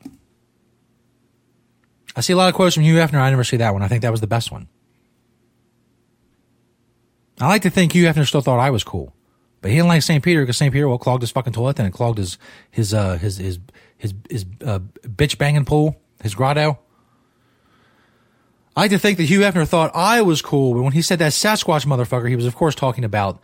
I 2.16 2.20
see 2.20 2.32
a 2.32 2.36
lot 2.36 2.48
of 2.48 2.54
quotes 2.54 2.74
from 2.74 2.84
Hugh 2.84 2.96
Hefner. 2.96 3.20
I 3.20 3.30
never 3.30 3.44
see 3.44 3.58
that 3.58 3.72
one. 3.72 3.82
I 3.82 3.88
think 3.88 4.02
that 4.02 4.10
was 4.10 4.20
the 4.20 4.26
best 4.26 4.50
one. 4.50 4.68
I 7.40 7.48
like 7.48 7.62
to 7.62 7.70
think 7.70 7.92
Hugh 7.92 8.04
Hefner 8.04 8.26
still 8.26 8.40
thought 8.40 8.58
I 8.58 8.70
was 8.70 8.82
cool, 8.82 9.12
but 9.60 9.70
he 9.70 9.76
didn't 9.76 9.88
like 9.88 10.02
St. 10.02 10.22
Peter 10.22 10.42
because 10.42 10.56
St. 10.56 10.72
Peter 10.72 10.88
well 10.88 10.98
clogged 10.98 11.22
his 11.22 11.30
fucking 11.30 11.52
toilet 11.52 11.78
and 11.78 11.86
it 11.86 11.92
clogged 11.92 12.18
his 12.18 12.38
his 12.70 12.92
uh 12.92 13.16
his 13.18 13.36
his 13.36 13.58
his 13.96 14.14
his 14.28 14.44
uh, 14.64 14.80
bitch 15.02 15.38
banging 15.38 15.64
pool, 15.64 15.96
his 16.22 16.34
grotto. 16.34 16.78
I 18.76 18.82
like 18.82 18.90
to 18.92 18.98
think 18.98 19.18
that 19.18 19.24
Hugh 19.24 19.40
Hefner 19.40 19.66
thought 19.66 19.90
I 19.94 20.22
was 20.22 20.42
cool, 20.42 20.74
but 20.74 20.82
when 20.82 20.92
he 20.92 21.02
said 21.02 21.18
that 21.20 21.32
Sasquatch 21.32 21.84
motherfucker, 21.86 22.28
he 22.28 22.36
was 22.36 22.46
of 22.46 22.56
course 22.56 22.74
talking 22.74 23.04
about 23.04 23.40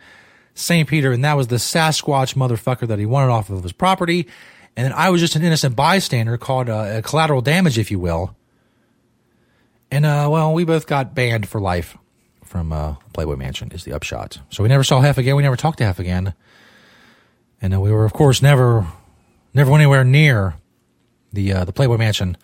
St. 0.53 0.87
Peter, 0.87 1.11
and 1.11 1.23
that 1.23 1.35
was 1.35 1.47
the 1.47 1.57
Sasquatch 1.57 2.35
motherfucker 2.35 2.87
that 2.87 2.99
he 2.99 3.05
wanted 3.05 3.31
off 3.31 3.49
of 3.49 3.63
his 3.63 3.73
property. 3.73 4.27
And 4.77 4.85
then 4.85 4.93
I 4.93 5.09
was 5.09 5.21
just 5.21 5.35
an 5.35 5.43
innocent 5.43 5.75
bystander 5.75 6.37
called 6.37 6.69
uh, 6.69 7.01
collateral 7.01 7.41
damage, 7.41 7.77
if 7.77 7.91
you 7.91 7.99
will. 7.99 8.35
And, 9.89 10.05
uh, 10.05 10.27
well, 10.29 10.53
we 10.53 10.65
both 10.65 10.85
got 10.85 11.15
banned 11.15 11.47
for 11.47 11.61
life 11.61 11.97
from 12.55 12.71
uh, 12.71 12.95
Playboy 13.11 13.35
Mansion, 13.35 13.69
is 13.73 13.83
the 13.83 13.91
upshot. 13.91 14.39
So 14.49 14.63
we 14.63 14.69
never 14.69 14.85
saw 14.85 15.01
Hef 15.01 15.17
again. 15.17 15.35
We 15.35 15.43
never 15.43 15.57
talked 15.57 15.79
to 15.79 15.83
Hef 15.83 15.99
again. 15.99 16.33
And 17.61 17.73
uh, 17.73 17.81
we 17.81 17.91
were, 17.91 18.05
of 18.05 18.13
course, 18.13 18.41
never 18.41 18.87
never 19.53 19.69
went 19.69 19.81
anywhere 19.81 20.05
near 20.05 20.55
the, 21.33 21.51
uh, 21.51 21.65
the 21.65 21.73
Playboy 21.73 21.97
Mansion 21.97 22.37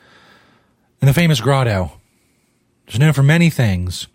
and 1.00 1.08
the 1.08 1.14
famous 1.14 1.40
grotto. 1.40 1.94
It's 2.88 3.00
known 3.00 3.14
for 3.14 3.24
many 3.24 3.50
things, 3.50 4.08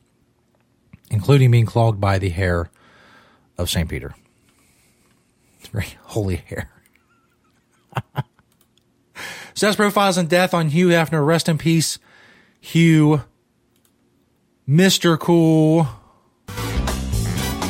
including 1.10 1.50
being 1.50 1.64
clogged 1.64 1.98
by 1.98 2.18
the 2.18 2.28
hair 2.28 2.68
of 3.56 3.70
St. 3.70 3.88
Peter. 3.88 4.14
It's 5.60 5.68
very 5.72 5.94
holy 6.02 6.36
hair. 6.36 6.70
Says 9.54 9.76
profiles 9.76 10.18
and 10.18 10.28
death 10.28 10.52
on 10.52 10.68
Hugh 10.68 10.88
Hefner. 10.88 11.24
Rest 11.24 11.48
in 11.48 11.56
peace, 11.56 11.98
Hugh. 12.60 13.22
Mr. 14.68 15.18
Cool. 15.18 15.86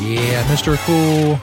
Yeah, 0.01 0.45
Mr. 0.45 0.77
Cool. 0.87 1.39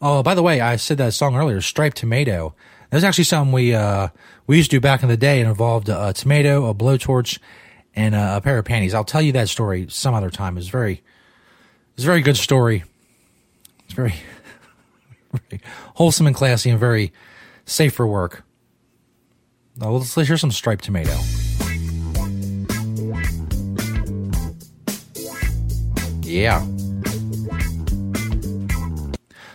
Oh, 0.00 0.22
by 0.22 0.34
the 0.34 0.42
way, 0.42 0.60
I 0.60 0.76
said 0.76 0.98
that 0.98 1.14
song 1.14 1.36
earlier, 1.36 1.60
Striped 1.60 1.96
Tomato. 1.96 2.54
That 2.90 2.96
was 2.96 3.04
actually 3.04 3.24
something 3.24 3.52
we 3.52 3.74
uh, 3.74 4.08
we 4.46 4.56
used 4.56 4.70
to 4.70 4.76
do 4.76 4.80
back 4.80 5.02
in 5.02 5.08
the 5.08 5.16
day. 5.16 5.40
It 5.40 5.46
involved 5.46 5.88
a, 5.88 6.08
a 6.08 6.12
tomato, 6.12 6.66
a 6.66 6.74
blowtorch, 6.74 7.38
and 7.94 8.14
a, 8.14 8.36
a, 8.36 8.40
pair 8.40 8.58
of 8.58 8.64
panties. 8.64 8.94
I'll 8.94 9.04
tell 9.04 9.20
you 9.22 9.32
that 9.32 9.48
story 9.48 9.86
some 9.90 10.14
other 10.14 10.30
time. 10.30 10.56
It's 10.56 10.68
very 10.68 11.02
it's 11.94 12.04
a 12.04 12.06
very 12.06 12.22
good 12.22 12.36
story. 12.36 12.84
It's 13.84 13.94
very, 13.94 14.14
very 15.32 15.62
wholesome 15.94 16.26
and 16.26 16.34
classy 16.34 16.70
and 16.70 16.78
very 16.78 17.12
safe 17.64 17.94
for 17.94 18.06
work. 18.06 18.44
Now, 19.76 19.90
let's, 19.90 20.16
let's 20.16 20.28
hear 20.28 20.38
some 20.38 20.52
striped 20.52 20.84
tomato. 20.84 21.16
Yeah. 26.28 26.60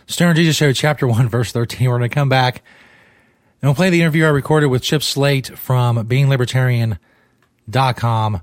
Stoner 0.07 0.33
Jesus 0.33 0.55
Show, 0.55 0.73
Chapter 0.73 1.07
1, 1.07 1.29
Verse 1.29 1.51
13. 1.51 1.87
We're 1.87 1.99
going 1.99 2.09
to 2.09 2.13
come 2.13 2.29
back 2.29 2.63
and 3.61 3.69
we'll 3.69 3.75
play 3.75 3.89
the 3.89 4.01
interview 4.01 4.25
I 4.25 4.29
recorded 4.29 4.67
with 4.67 4.83
Chip 4.83 5.03
Slate 5.03 5.57
from 5.57 6.07
beinglibertarian.com. 6.07 8.41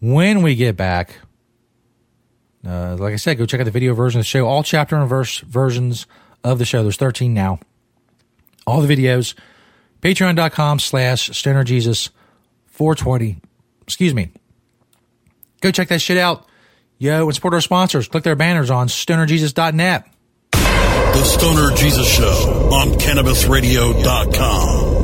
When 0.00 0.42
we 0.42 0.54
get 0.54 0.76
back, 0.76 1.16
uh, 2.66 2.96
like 2.96 3.12
I 3.12 3.16
said, 3.16 3.38
go 3.38 3.46
check 3.46 3.60
out 3.60 3.64
the 3.64 3.70
video 3.70 3.94
version 3.94 4.18
of 4.18 4.24
the 4.24 4.28
show. 4.28 4.48
All 4.48 4.62
chapter 4.62 4.96
and 4.96 5.08
verse 5.08 5.38
versions 5.40 6.06
of 6.42 6.58
the 6.58 6.64
show. 6.64 6.82
There's 6.82 6.96
13 6.96 7.32
now. 7.32 7.60
All 8.66 8.80
the 8.80 8.96
videos. 8.96 9.34
Patreon.com 10.02 10.78
slash 10.78 11.36
Stoner 11.36 11.64
Jesus 11.64 12.10
420. 12.66 13.40
Excuse 13.82 14.14
me. 14.14 14.30
Go 15.60 15.70
check 15.70 15.88
that 15.88 16.00
shit 16.00 16.18
out. 16.18 16.48
Yo, 16.98 17.26
and 17.26 17.34
support 17.34 17.54
our 17.54 17.60
sponsors. 17.60 18.08
Click 18.08 18.24
their 18.24 18.34
banners 18.34 18.70
on 18.70 18.88
stonerjesus.net. 18.88 20.08
The 20.50 21.24
Stoner 21.24 21.70
Jesus 21.76 22.12
Show 22.12 22.70
on 22.72 22.88
CannabisRadio.com. 22.98 24.98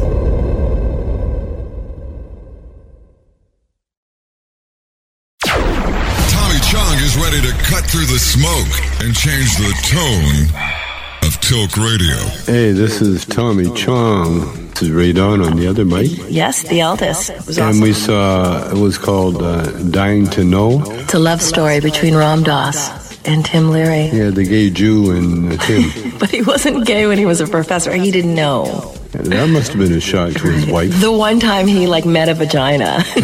Tommy 5.44 6.58
Chong 6.60 6.96
is 6.98 7.16
ready 7.16 7.40
to 7.40 7.52
cut 7.64 7.84
through 7.84 8.06
the 8.06 8.18
smoke 8.18 8.72
and 9.00 9.14
change 9.14 9.56
the 9.56 9.72
tone 9.86 10.83
of 11.26 11.40
Tilk 11.40 11.76
Radio. 11.76 12.16
Hey, 12.44 12.72
this 12.72 13.00
is 13.00 13.24
Tommy 13.24 13.70
Chong. 13.74 14.40
This 14.70 14.82
is 14.82 14.90
Rae 14.90 15.12
Dawn 15.12 15.40
on 15.40 15.56
the 15.56 15.66
other 15.66 15.84
mic. 15.84 16.10
Yes, 16.28 16.62
the 16.68 16.80
eldest. 16.80 17.30
It 17.30 17.46
was 17.46 17.58
And 17.58 17.80
we 17.80 17.92
saw, 17.94 18.68
it 18.70 18.76
was 18.78 18.98
called 18.98 19.40
uh, 19.42 19.62
Dying 19.90 20.26
to 20.30 20.44
Know. 20.44 20.82
It's 20.86 21.14
a 21.14 21.18
love 21.18 21.40
story 21.40 21.80
between 21.80 22.14
Ram 22.14 22.42
Dass 22.42 23.16
and 23.26 23.44
Tim 23.44 23.70
Leary. 23.70 24.06
Yeah, 24.12 24.30
the 24.30 24.44
gay 24.44 24.68
Jew 24.70 25.12
and 25.12 25.52
uh, 25.52 25.56
Tim. 25.64 26.18
But 26.18 26.30
he 26.30 26.42
wasn't 26.42 26.86
gay 26.86 27.06
when 27.06 27.16
he 27.18 27.24
was 27.26 27.40
a 27.40 27.46
professor. 27.46 27.92
He 27.94 28.10
didn't 28.10 28.34
know. 28.34 28.64
that 29.12 29.48
must 29.48 29.72
have 29.72 29.78
been 29.80 29.92
a 29.92 30.00
shock 30.00 30.32
to 30.34 30.48
his 30.50 30.66
wife. 30.66 30.92
The 31.00 31.12
one 31.12 31.40
time 31.40 31.66
he 31.66 31.86
like 31.86 32.04
met 32.04 32.28
a 32.28 32.34
vagina. 32.34 33.02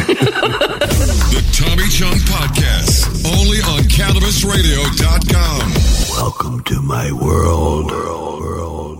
The 1.30 1.42
Tommy 1.52 1.86
Chong 1.88 2.18
Podcast, 2.26 3.24
only 3.38 3.58
on 3.58 3.84
CannabisRadio.com. 3.84 5.79
Welcome 6.22 6.60
to 6.64 6.82
my 6.82 7.10
world. 7.12 8.99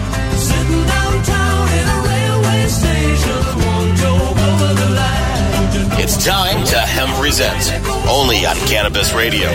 Time 6.23 6.63
to 6.65 6.77
Hemp 6.77 7.11
Presents, 7.19 7.71
only 8.07 8.45
on 8.45 8.55
Cannabis 8.67 9.11
Radio. 9.11 9.49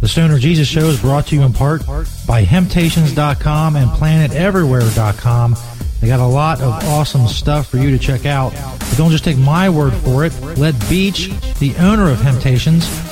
The 0.00 0.08
Stoner 0.08 0.40
Jesus 0.40 0.66
Show 0.66 0.86
is 0.86 1.00
brought 1.00 1.28
to 1.28 1.36
you 1.36 1.42
in 1.42 1.52
part 1.52 1.86
by 2.26 2.44
Hemptations.com 2.44 3.76
and 3.76 3.88
PlanetEverywhere.com. 3.90 5.56
They 6.00 6.08
got 6.08 6.18
a 6.18 6.26
lot 6.26 6.60
of 6.60 6.72
awesome 6.88 7.28
stuff 7.28 7.68
for 7.68 7.76
you 7.76 7.92
to 7.92 7.98
check 7.98 8.26
out. 8.26 8.52
But 8.54 8.94
don't 8.96 9.12
just 9.12 9.22
take 9.22 9.38
my 9.38 9.70
word 9.70 9.92
for 9.92 10.24
it. 10.24 10.32
Let 10.58 10.74
Beach, 10.90 11.30
the 11.60 11.76
owner 11.78 12.10
of 12.10 12.18
Hemptations, 12.18 13.11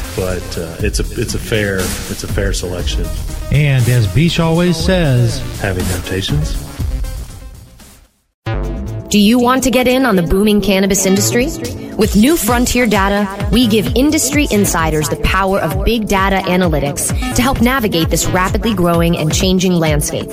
But 0.15 0.57
uh, 0.57 0.75
it's 0.79 0.99
a 0.99 1.21
it's 1.21 1.35
a 1.35 1.39
fair 1.39 1.77
it's 1.77 2.23
a 2.23 2.27
fair 2.27 2.53
selection. 2.53 3.05
And 3.51 3.87
as 3.89 4.13
Beach 4.13 4.39
always 4.39 4.77
says, 4.77 5.39
having 5.59 5.85
temptations. 5.85 6.55
Do 9.09 9.19
you 9.19 9.39
want 9.39 9.63
to 9.63 9.71
get 9.71 9.89
in 9.89 10.05
on 10.05 10.15
the 10.15 10.23
booming 10.23 10.61
cannabis 10.61 11.05
industry? 11.05 11.47
With 11.97 12.15
New 12.15 12.37
Frontier 12.37 12.87
Data, 12.87 13.49
we 13.51 13.67
give 13.67 13.93
industry 13.95 14.47
insiders 14.51 15.09
the 15.09 15.17
power 15.17 15.59
of 15.59 15.83
big 15.83 16.07
data 16.07 16.37
analytics 16.37 17.09
to 17.35 17.41
help 17.41 17.61
navigate 17.61 18.09
this 18.09 18.25
rapidly 18.27 18.73
growing 18.73 19.17
and 19.17 19.33
changing 19.33 19.73
landscape. 19.73 20.29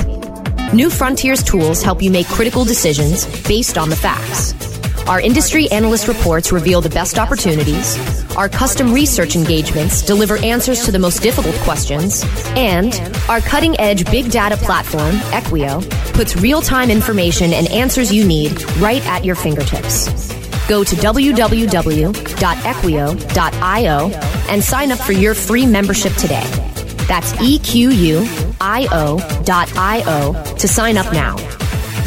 New 0.73 0.91
Frontier's 0.91 1.43
tools 1.43 1.83
help 1.83 2.01
you 2.01 2.11
make 2.11 2.29
critical 2.29 2.65
decisions 2.65 3.27
based 3.49 3.77
on 3.77 3.91
the 3.91 3.97
facts. 3.97 4.68
Our 5.09 5.21
industry 5.23 5.71
analyst 5.71 6.07
reports 6.07 6.53
reveal 6.53 6.83
the 6.83 6.91
best 6.91 7.19
opportunities. 7.19 7.97
Our 8.37 8.51
custom 8.51 8.93
research 8.93 9.37
engagements 9.37 10.03
deliver 10.03 10.37
answers 10.45 10.85
to 10.85 10.93
the 10.93 10.99
most 10.99 11.23
difficult 11.23 11.55
questions. 11.63 12.23
And 12.49 12.95
our 13.27 13.41
cutting 13.41 13.81
edge 13.81 14.05
big 14.11 14.31
data 14.31 14.59
platform, 14.59 15.15
Equio, 15.33 15.81
puts 16.13 16.37
real 16.37 16.61
time 16.61 16.91
information 16.91 17.55
and 17.55 17.71
answers 17.71 18.13
you 18.13 18.27
need 18.27 18.63
right 18.77 19.03
at 19.07 19.25
your 19.25 19.35
fingertips. 19.35 20.09
Go 20.69 20.85
to 20.85 20.95
www.equio.io 20.95 22.11
and 24.51 24.63
sign 24.63 24.93
up 24.93 24.99
for 24.99 25.13
your 25.13 25.35
free 25.35 25.65
membership 25.65 26.13
today. 26.17 26.45
That's 27.09 27.33
E 27.41 27.59
EQUIO 27.59 29.45
dot 29.47 29.75
IO 29.75 30.55
to 30.57 30.69
sign 30.69 30.99
up 30.99 31.11
now. 31.15 31.37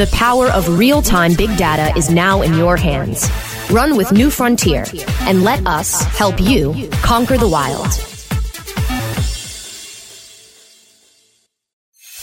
The 0.01 0.07
power 0.07 0.47
of 0.47 0.79
real 0.79 1.03
time 1.03 1.35
big 1.35 1.55
data 1.57 1.95
is 1.95 2.09
now 2.09 2.41
in 2.41 2.55
your 2.55 2.75
hands. 2.75 3.29
Run 3.69 3.95
with 3.95 4.11
New 4.11 4.31
Frontier 4.31 4.83
and 5.27 5.43
let 5.43 5.67
us 5.67 6.01
help 6.01 6.41
you 6.41 6.89
conquer 7.03 7.37
the 7.37 7.47
wild. 7.47 7.85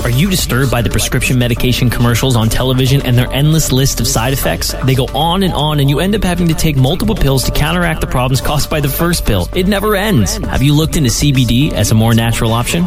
Are 0.03 0.11
you 0.11 0.29
disturbed 0.29 0.73
by 0.73 0.83
the 0.83 0.91
prescription 0.91 1.39
medication 1.39 1.89
commercials 1.89 2.35
on 2.35 2.49
television 2.49 3.01
and 3.07 3.17
their 3.17 3.33
endless 3.33 3.71
list 3.71 4.01
of 4.01 4.09
side 4.09 4.33
effects? 4.33 4.75
They 4.83 4.97
go 4.97 5.07
on 5.15 5.45
and 5.45 5.55
on, 5.55 5.79
and 5.79 5.89
you 5.89 6.01
end 6.01 6.17
up 6.17 6.25
having 6.25 6.49
to 6.49 6.55
take 6.55 6.77
multiple 6.77 7.15
pills 7.15 7.45
to 7.45 7.53
counteract 7.53 8.01
the 8.01 8.09
problems 8.09 8.41
caused 8.41 8.71
by 8.71 8.81
the 8.81 8.89
first 8.89 9.25
pill. 9.25 9.49
It 9.55 9.69
never 9.69 9.95
ends. 9.95 10.39
Have 10.39 10.63
you 10.63 10.75
looked 10.75 10.97
into 10.97 11.11
CBD 11.11 11.73
as 11.75 11.93
a 11.93 11.95
more 11.95 12.13
natural 12.13 12.55
option? 12.55 12.87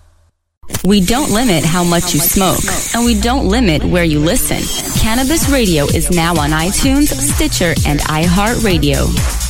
We 0.83 1.01
don't 1.01 1.31
limit 1.31 1.63
how 1.63 1.83
much 1.83 2.13
you 2.13 2.19
smoke, 2.19 2.59
and 2.95 3.05
we 3.05 3.19
don't 3.19 3.47
limit 3.47 3.83
where 3.83 4.03
you 4.03 4.19
listen. 4.19 4.61
Cannabis 4.99 5.49
Radio 5.49 5.85
is 5.85 6.09
now 6.11 6.31
on 6.31 6.51
iTunes, 6.51 7.07
Stitcher, 7.07 7.73
and 7.85 7.99
iHeartRadio. 8.01 9.40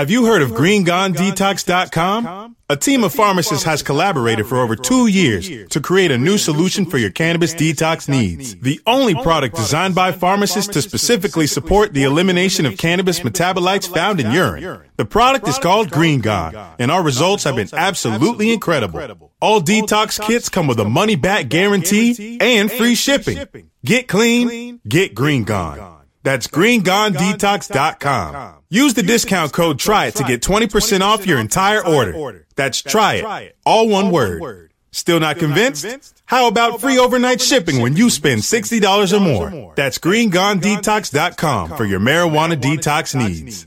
Have 0.00 0.08
you 0.08 0.24
heard 0.24 0.40
of 0.40 0.52
GreenGoneDetox.com? 0.52 2.56
A 2.70 2.76
team 2.78 3.04
of 3.04 3.12
pharmacists 3.12 3.64
has 3.64 3.82
collaborated 3.82 4.46
for 4.46 4.56
over 4.56 4.74
two 4.74 5.08
years 5.08 5.68
to 5.68 5.78
create 5.78 6.10
a 6.10 6.16
new 6.16 6.38
solution 6.38 6.86
for 6.86 6.96
your 6.96 7.10
cannabis 7.10 7.52
detox 7.52 8.08
needs. 8.08 8.56
The 8.56 8.80
only 8.86 9.14
product 9.14 9.56
designed 9.56 9.94
by 9.94 10.12
pharmacists 10.12 10.72
to 10.72 10.80
specifically 10.80 11.46
support 11.46 11.92
the 11.92 12.04
elimination 12.04 12.64
of 12.64 12.78
cannabis 12.78 13.20
metabolites 13.20 13.92
found 13.92 14.20
in 14.20 14.32
urine. 14.32 14.84
The 14.96 15.04
product 15.04 15.46
is 15.46 15.58
called 15.58 15.90
Green 15.90 16.22
Gone, 16.22 16.56
and 16.78 16.90
our 16.90 17.02
results 17.02 17.44
have 17.44 17.56
been 17.56 17.68
absolutely 17.70 18.54
incredible. 18.54 19.34
All 19.42 19.60
detox 19.60 20.18
kits 20.18 20.48
come 20.48 20.66
with 20.66 20.80
a 20.80 20.86
money 20.86 21.16
back 21.16 21.50
guarantee 21.50 22.38
and 22.40 22.72
free 22.72 22.94
shipping. 22.94 23.68
Get 23.84 24.08
clean, 24.08 24.80
get 24.88 25.14
Green 25.14 25.44
Gone. 25.44 25.99
That's 26.22 26.46
greengonedetox.com. 26.48 28.54
Use 28.68 28.94
the 28.94 29.02
discount 29.02 29.52
code 29.52 29.78
TRY 29.78 30.06
IT 30.06 30.16
to 30.16 30.24
get 30.24 30.42
20% 30.42 31.00
off 31.00 31.26
your 31.26 31.38
entire 31.38 31.84
order. 31.86 32.46
That's 32.56 32.82
TRY 32.82 33.14
IT. 33.40 33.56
All 33.64 33.88
one 33.88 34.10
word. 34.10 34.72
Still 34.92 35.20
not 35.20 35.38
convinced? 35.38 35.86
How 36.26 36.48
about 36.48 36.80
free 36.80 36.98
overnight 36.98 37.40
shipping 37.40 37.80
when 37.80 37.96
you 37.96 38.10
spend 38.10 38.40
$60 38.42 39.12
or 39.16 39.20
more? 39.20 39.72
That's 39.76 39.98
greengonedetox.com 39.98 41.76
for 41.76 41.84
your 41.84 42.00
marijuana 42.00 42.60
detox 42.60 43.14
needs. 43.14 43.66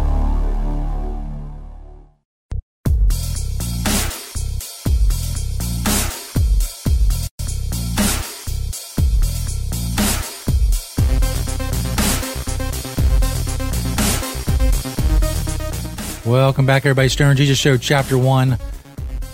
Welcome 16.31 16.65
back, 16.65 16.85
everybody. 16.85 17.09
Stoner 17.09 17.35
Jesus 17.35 17.57
Show, 17.57 17.75
Chapter 17.75 18.17
1, 18.17 18.57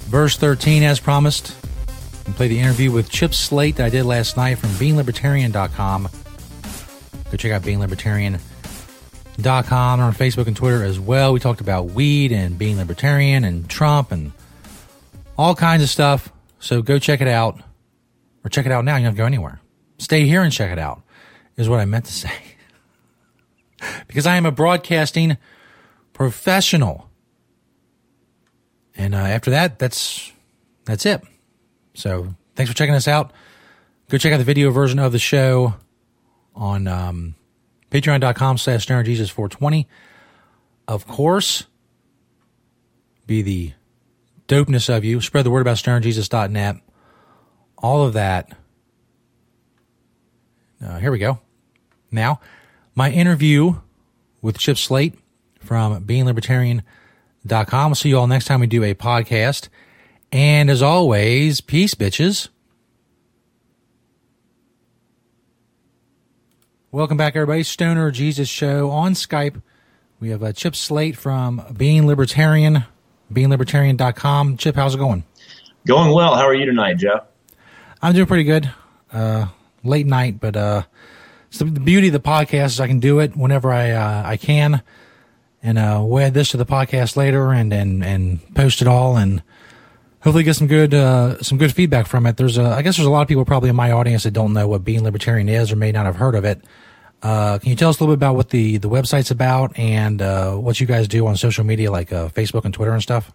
Verse 0.07 0.35
13, 0.35 0.81
as 0.81 0.99
promised. 0.99 1.55
And 2.25 2.35
play 2.35 2.47
the 2.47 2.57
interview 2.57 2.91
with 2.91 3.07
Chip 3.07 3.35
Slate 3.35 3.75
that 3.75 3.85
I 3.85 3.89
did 3.89 4.03
last 4.03 4.35
night 4.35 4.57
from 4.57 4.71
BeingLibertarian.com. 4.71 6.09
Go 7.29 7.37
check 7.37 7.51
out 7.51 7.61
BeingLibertarian.com 7.61 9.99
on 9.99 10.13
Facebook 10.13 10.47
and 10.47 10.57
Twitter 10.57 10.83
as 10.83 10.99
well. 10.99 11.33
We 11.33 11.39
talked 11.39 11.61
about 11.61 11.91
weed 11.91 12.31
and 12.31 12.57
being 12.57 12.77
libertarian 12.77 13.43
and 13.43 13.69
Trump 13.69 14.11
and 14.11 14.31
all 15.37 15.53
kinds 15.53 15.83
of 15.83 15.89
stuff. 15.89 16.33
So 16.59 16.81
go 16.81 16.97
check 16.97 17.21
it 17.21 17.27
out. 17.27 17.61
Or 18.43 18.49
check 18.49 18.65
it 18.65 18.71
out 18.71 18.85
now. 18.85 18.95
You 18.95 19.01
don't 19.01 19.09
have 19.09 19.13
to 19.13 19.19
go 19.19 19.27
anywhere. 19.27 19.61
Stay 19.99 20.25
here 20.25 20.41
and 20.41 20.51
check 20.51 20.71
it 20.71 20.79
out, 20.79 21.03
is 21.57 21.69
what 21.69 21.79
I 21.79 21.85
meant 21.85 22.05
to 22.05 22.13
say. 22.13 22.33
because 24.07 24.25
I 24.25 24.37
am 24.37 24.47
a 24.47 24.51
broadcasting 24.51 25.37
professional. 26.17 27.07
And 28.95 29.13
uh, 29.13 29.19
after 29.19 29.51
that, 29.51 29.77
that's 29.77 30.31
that's 30.85 31.05
it. 31.05 31.21
So 31.93 32.33
thanks 32.55 32.71
for 32.71 32.75
checking 32.75 32.95
us 32.95 33.07
out. 33.07 33.31
Go 34.09 34.17
check 34.17 34.33
out 34.33 34.37
the 34.37 34.43
video 34.43 34.71
version 34.71 34.97
of 34.97 35.11
the 35.11 35.19
show 35.19 35.75
on 36.55 36.87
um, 36.87 37.35
patreon.com 37.91 38.57
slash 38.57 38.87
Jesus420. 38.87 39.85
Of 40.87 41.05
course, 41.05 41.65
be 43.27 43.43
the 43.43 43.73
dopeness 44.47 44.89
of 44.89 45.05
you. 45.05 45.21
Spread 45.21 45.45
the 45.45 45.51
word 45.51 45.61
about 45.61 45.77
stonerjesus.net. 45.77 46.77
All 47.77 48.03
of 48.03 48.13
that. 48.13 48.57
Uh, 50.83 50.97
here 50.97 51.11
we 51.11 51.19
go. 51.19 51.39
Now, 52.09 52.39
my 52.95 53.11
interview 53.11 53.75
with 54.41 54.57
Chip 54.57 54.77
Slate 54.77 55.13
from 55.67 56.03
beinglibertarian.com. 56.05 57.89
We'll 57.89 57.95
see 57.95 58.09
you 58.09 58.17
all 58.17 58.27
next 58.27 58.45
time 58.45 58.61
we 58.61 58.67
do 58.67 58.83
a 58.83 58.93
podcast. 58.93 59.67
And 60.31 60.69
as 60.69 60.81
always, 60.81 61.61
peace, 61.61 61.93
bitches. 61.93 62.47
Welcome 66.91 67.17
back, 67.17 67.35
everybody. 67.35 67.63
Stoner 67.63 68.09
Jesus 68.11 68.47
Show 68.47 68.89
on 68.89 69.13
Skype. 69.13 69.61
We 70.19 70.29
have 70.29 70.41
a 70.41 70.53
Chip 70.53 70.75
Slate 70.75 71.17
from 71.17 71.61
Being 71.75 72.07
Libertarian, 72.07 72.85
beinglibertarian.com. 73.31 74.57
Chip, 74.57 74.75
how's 74.75 74.95
it 74.95 74.97
going? 74.97 75.23
Going 75.85 76.11
well. 76.13 76.35
How 76.35 76.47
are 76.47 76.55
you 76.55 76.65
tonight, 76.65 76.97
Joe? 76.97 77.21
I'm 78.01 78.13
doing 78.13 78.25
pretty 78.25 78.45
good. 78.45 78.71
Uh, 79.11 79.47
late 79.83 80.05
night, 80.05 80.39
but 80.39 80.55
uh, 80.55 80.83
so 81.49 81.65
the 81.65 81.79
beauty 81.79 82.07
of 82.07 82.13
the 82.13 82.19
podcast 82.19 82.65
is 82.65 82.79
I 82.79 82.87
can 82.87 82.99
do 82.99 83.19
it 83.19 83.35
whenever 83.35 83.71
I 83.71 83.91
uh, 83.91 84.23
I 84.25 84.37
can 84.37 84.81
and 85.67 85.77
uh, 85.77 86.01
we'll 86.01 86.23
add 86.23 86.33
this 86.33 86.51
to 86.51 86.57
the 86.57 86.65
podcast 86.65 87.17
later 87.17 87.51
and 87.51 87.73
and 87.73 88.01
and 88.01 88.55
post 88.55 88.81
it 88.81 88.87
all 88.87 89.17
and 89.17 89.43
hopefully 90.21 90.45
get 90.45 90.55
some 90.55 90.67
good 90.67 90.93
uh, 90.93 91.41
some 91.43 91.57
good 91.57 91.73
feedback 91.73 92.07
from 92.07 92.25
it. 92.25 92.37
There's 92.37 92.57
a, 92.57 92.63
I 92.63 92.81
guess 92.81 92.95
there's 92.95 93.05
a 93.05 93.11
lot 93.11 93.23
of 93.23 93.27
people 93.27 93.43
probably 93.43 93.69
in 93.69 93.75
my 93.75 93.91
audience 93.91 94.23
that 94.23 94.31
don't 94.31 94.53
know 94.53 94.65
what 94.65 94.85
being 94.85 95.03
libertarian 95.03 95.49
is 95.49 95.69
or 95.69 95.75
may 95.75 95.91
not 95.91 96.05
have 96.05 96.15
heard 96.15 96.35
of 96.35 96.45
it. 96.45 96.61
Uh, 97.21 97.57
can 97.57 97.69
you 97.69 97.75
tell 97.75 97.89
us 97.89 97.99
a 97.99 98.03
little 98.03 98.15
bit 98.15 98.19
about 98.19 98.35
what 98.35 98.49
the 98.49 98.77
the 98.77 98.89
website's 98.89 99.29
about 99.29 99.77
and 99.77 100.21
uh, 100.21 100.53
what 100.55 100.79
you 100.79 100.87
guys 100.87 101.05
do 101.09 101.27
on 101.27 101.35
social 101.35 101.65
media 101.65 101.91
like 101.91 102.13
uh, 102.13 102.29
Facebook 102.29 102.63
and 102.63 102.73
Twitter 102.73 102.93
and 102.93 103.03
stuff? 103.03 103.33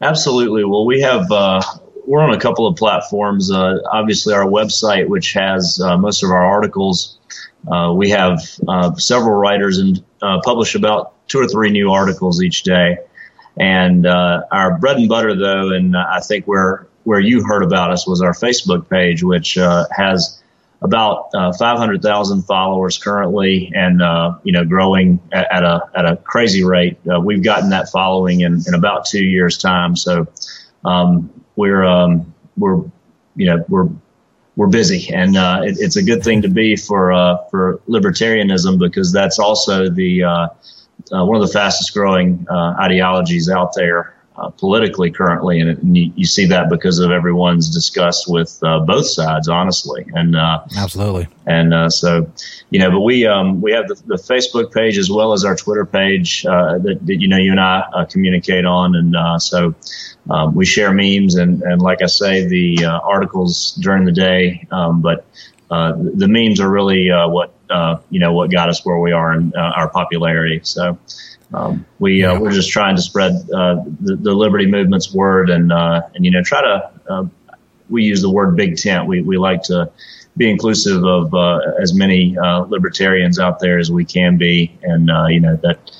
Absolutely. 0.00 0.64
Well, 0.64 0.86
we 0.86 1.02
have 1.02 1.30
uh, 1.30 1.60
we're 2.06 2.22
on 2.22 2.32
a 2.32 2.40
couple 2.40 2.66
of 2.66 2.76
platforms. 2.76 3.50
Uh, 3.50 3.76
obviously, 3.92 4.32
our 4.32 4.46
website, 4.46 5.06
which 5.06 5.34
has 5.34 5.78
most 5.98 6.22
of 6.22 6.30
our 6.30 6.44
articles. 6.44 7.18
We 7.94 8.10
have 8.10 8.40
several 8.98 9.36
writers 9.36 9.78
and 9.78 10.04
publish 10.44 10.74
about 10.74 11.14
two 11.28 11.38
or 11.40 11.48
three 11.48 11.70
new 11.70 11.90
articles 11.90 12.42
each 12.42 12.62
day. 12.62 12.98
And 13.56 14.06
uh, 14.06 14.42
our 14.50 14.78
bread 14.78 14.96
and 14.96 15.08
butter, 15.08 15.36
though, 15.36 15.70
and 15.70 15.96
I 15.96 16.20
think 16.20 16.46
where 16.46 16.86
where 17.04 17.20
you 17.20 17.44
heard 17.44 17.62
about 17.62 17.90
us 17.90 18.06
was 18.06 18.22
our 18.22 18.32
Facebook 18.32 18.88
page, 18.88 19.22
which 19.22 19.58
uh, 19.58 19.86
has 19.90 20.40
about 20.82 21.30
uh, 21.34 21.52
500,000 21.52 22.42
followers 22.42 22.98
currently, 22.98 23.70
and 23.74 24.02
uh, 24.02 24.36
you 24.42 24.52
know 24.52 24.64
growing 24.64 25.20
at, 25.32 25.50
at, 25.52 25.62
a 25.62 25.82
at 25.94 26.04
a 26.04 26.16
crazy 26.16 26.64
rate. 26.64 26.98
Uh, 27.08 27.20
we've 27.20 27.42
gotten 27.42 27.70
that 27.70 27.90
following 27.90 28.40
in, 28.40 28.62
in 28.66 28.74
about 28.74 29.06
two 29.06 29.24
years' 29.24 29.56
time, 29.56 29.94
so 29.94 30.26
um, 30.84 31.30
we're 31.54 31.84
um, 31.84 32.34
we're 32.56 32.82
you 33.36 33.46
know 33.46 33.64
we're 33.68 33.88
we're 34.56 34.68
busy, 34.68 35.12
and 35.12 35.36
uh, 35.36 35.62
it, 35.64 35.76
it's 35.78 35.96
a 35.96 36.02
good 36.02 36.22
thing 36.22 36.42
to 36.42 36.48
be 36.48 36.76
for 36.76 37.38
for 37.50 37.80
libertarianism 37.88 38.78
because 38.78 39.12
that's 39.12 39.38
also 39.38 39.88
the 39.88 40.24
uh, 41.12 41.24
one 41.24 41.40
of 41.40 41.46
the 41.46 41.52
fastest 41.52 41.92
growing 41.92 42.46
uh, 42.50 42.74
ideologies 42.80 43.50
out 43.50 43.74
there 43.74 44.14
uh, 44.36 44.50
politically 44.50 45.10
currently, 45.10 45.60
and, 45.60 45.70
it, 45.70 45.78
and 45.78 45.96
you, 45.96 46.12
you, 46.16 46.26
see 46.26 46.44
that 46.44 46.68
because 46.68 46.98
of 46.98 47.12
everyone's 47.12 47.72
disgust 47.72 48.28
with 48.28 48.58
uh, 48.64 48.80
both 48.80 49.06
sides, 49.06 49.48
honestly, 49.48 50.04
and 50.14 50.34
uh, 50.34 50.60
absolutely, 50.76 51.28
and 51.46 51.72
uh, 51.72 51.88
so 51.88 52.28
you 52.70 52.80
know, 52.80 52.90
but 52.90 53.00
we 53.00 53.26
um, 53.26 53.60
we 53.60 53.70
have 53.70 53.86
the, 53.86 53.94
the, 54.06 54.16
Facebook 54.16 54.72
page 54.72 54.98
as 54.98 55.08
well 55.08 55.32
as 55.32 55.44
our 55.44 55.54
Twitter 55.54 55.86
page 55.86 56.42
that, 56.42 56.98
that, 57.02 57.20
you 57.20 57.28
know 57.28 57.36
you 57.36 57.52
and 57.52 57.60
I 57.60 58.06
communicate 58.10 58.64
on, 58.64 58.94
and 58.96 59.42
so. 59.42 59.74
Um, 60.30 60.54
we 60.54 60.64
share 60.64 60.92
memes 60.92 61.34
and, 61.34 61.62
and 61.62 61.82
like 61.82 62.00
I 62.02 62.06
say, 62.06 62.46
the 62.46 62.84
articles 62.84 63.72
during 63.80 64.04
the 64.04 64.12
day. 64.12 64.66
Um, 64.70 65.02
but 65.02 65.26
uh, 65.70 65.92
the 65.96 66.28
memes 66.28 66.60
are 66.60 66.70
really 66.70 67.10
uh, 67.10 67.28
what 67.28 67.52
uh, 67.70 67.96
you 68.10 68.20
know 68.20 68.32
what 68.32 68.50
got 68.50 68.68
us 68.68 68.84
where 68.84 68.98
we 68.98 69.12
are 69.12 69.32
in 69.32 69.52
uh, 69.56 69.72
our 69.76 69.88
popularity. 69.88 70.60
So 70.62 70.98
um, 71.52 71.84
we 71.98 72.24
uh, 72.24 72.38
we're 72.38 72.52
just 72.52 72.70
trying 72.70 72.96
to 72.96 73.02
spread 73.02 73.32
uh, 73.52 73.82
the, 74.00 74.16
the 74.16 74.32
liberty 74.32 74.66
movement's 74.66 75.12
word 75.12 75.50
and 75.50 75.72
and 75.72 76.24
you 76.24 76.30
know 76.30 76.42
try 76.42 76.60
to 76.62 77.30
we 77.90 78.04
use 78.04 78.22
the 78.22 78.30
word 78.30 78.56
big 78.56 78.76
tent. 78.76 79.06
We 79.06 79.22
we 79.22 79.36
like 79.36 79.62
to 79.64 79.90
be 80.36 80.50
inclusive 80.50 81.04
of 81.04 81.34
as 81.80 81.94
many 81.94 82.36
libertarians 82.68 83.38
out 83.38 83.58
there 83.58 83.78
as 83.78 83.90
we 83.90 84.04
can 84.04 84.36
be, 84.36 84.78
and 84.82 85.08
you 85.32 85.40
know 85.40 85.56
that 85.56 85.90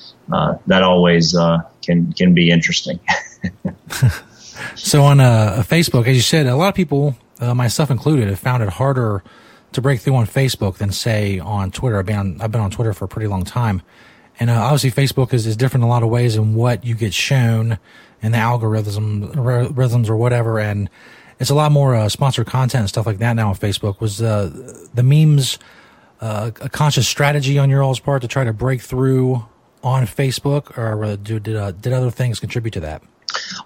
that 0.66 0.83
always 0.83 1.35
can 1.83 2.12
can 2.12 2.35
be 2.35 2.51
interesting. 2.51 3.01
so 4.74 5.03
on 5.03 5.18
Facebook, 5.18 6.07
as 6.07 6.16
you 6.16 6.22
said, 6.22 6.47
a 6.47 6.57
lot 6.57 6.68
of 6.68 6.74
people, 6.74 7.16
myself 7.40 7.90
included, 7.90 8.28
have 8.28 8.38
found 8.38 8.62
it 8.62 8.68
harder 8.68 9.22
to 9.74 9.82
break 9.82 10.01
through 10.01 10.14
on 10.14 10.26
Facebook 10.26 10.76
than 10.76 10.92
say 10.92 11.38
on 11.38 11.70
Twitter. 11.70 11.99
I've 11.99 12.07
been 12.07 12.16
on, 12.16 12.40
I've 12.40 12.53
been 12.53 12.61
on 12.61 12.70
Twitter 12.70 12.92
for 12.92 13.05
a 13.05 13.09
pretty 13.09 13.26
long 13.26 13.45
time. 13.45 13.82
And 14.38 14.51
uh, 14.51 14.55
obviously 14.55 14.90
Facebook 14.90 15.32
is, 15.32 15.47
is 15.47 15.57
different 15.57 15.82
in 15.82 15.88
a 15.88 15.90
lot 15.90 16.03
of 16.03 16.09
ways 16.09 16.36
in 16.36 16.55
what 16.55 16.84
you 16.84 16.95
get 16.95 17.12
shown 17.12 17.78
and 18.22 18.34
the 18.34 18.38
algorithm 18.38 19.32
rhythms 19.32 20.09
or 20.09 20.16
whatever. 20.16 20.59
And 20.59 20.88
it's 21.38 21.51
a 21.51 21.55
lot 21.55 21.72
more 21.72 21.95
uh, 21.95 22.09
sponsored 22.09 22.47
content 22.47 22.80
and 22.80 22.88
stuff 22.88 23.07
like 23.07 23.18
that 23.18 23.34
now 23.34 23.49
on 23.49 23.57
Facebook. 23.57 24.01
Was 24.01 24.22
uh, 24.22 24.86
the 24.95 25.03
memes 25.03 25.59
uh, 26.20 26.51
a 26.61 26.68
conscious 26.68 27.07
strategy 27.07 27.59
on 27.59 27.68
your 27.68 27.82
all's 27.82 28.01
part 28.01 28.22
to 28.22 28.28
try 28.28 28.45
to 28.45 28.53
break 28.53 28.80
through 28.80 29.45
on 29.82 30.07
Facebook, 30.07 30.78
or 30.78 31.16
did 31.16 31.42
did, 31.42 31.57
uh, 31.57 31.72
did 31.72 31.92
other 31.92 32.11
things 32.11 32.40
contribute 32.40 32.72
to 32.72 32.80
that? 32.80 33.03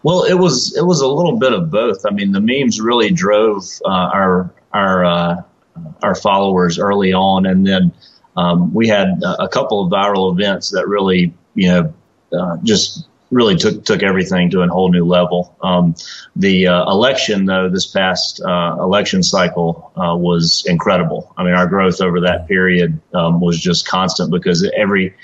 Well, 0.02 0.24
it 0.24 0.34
was 0.34 0.76
it 0.76 0.84
was 0.84 1.00
a 1.00 1.08
little 1.08 1.38
bit 1.38 1.52
of 1.52 1.70
both. 1.70 2.04
I 2.06 2.10
mean, 2.10 2.32
the 2.32 2.40
memes 2.40 2.80
really 2.80 3.10
drove 3.10 3.64
uh, 3.84 3.88
our 3.88 4.54
our 4.72 5.44
our 6.02 6.14
followers 6.14 6.78
early 6.78 7.12
on, 7.12 7.46
and 7.46 7.66
then 7.66 7.92
um, 8.36 8.72
we 8.72 8.86
had 8.86 9.20
a 9.40 9.48
couple 9.48 9.84
of 9.84 9.90
viral 9.90 10.32
events 10.32 10.70
that 10.70 10.86
really, 10.86 11.34
you 11.54 11.68
know, 11.68 11.94
uh, 12.32 12.56
just 12.62 13.08
really 13.30 13.56
took 13.56 13.84
took 13.84 14.02
everything 14.02 14.50
to 14.50 14.62
a 14.62 14.68
whole 14.68 14.90
new 14.90 15.04
level. 15.04 15.56
Um, 15.62 15.94
the 16.36 16.68
uh, 16.68 16.90
election, 16.90 17.46
though, 17.46 17.68
this 17.68 17.86
past 17.86 18.40
uh, 18.40 18.76
election 18.78 19.22
cycle 19.22 19.92
uh, 19.96 20.16
was 20.16 20.64
incredible. 20.66 21.34
I 21.36 21.44
mean, 21.44 21.54
our 21.54 21.66
growth 21.66 22.00
over 22.00 22.20
that 22.20 22.46
period 22.46 23.00
um, 23.12 23.40
was 23.40 23.58
just 23.58 23.88
constant 23.88 24.30
because 24.30 24.68
every 24.76 25.14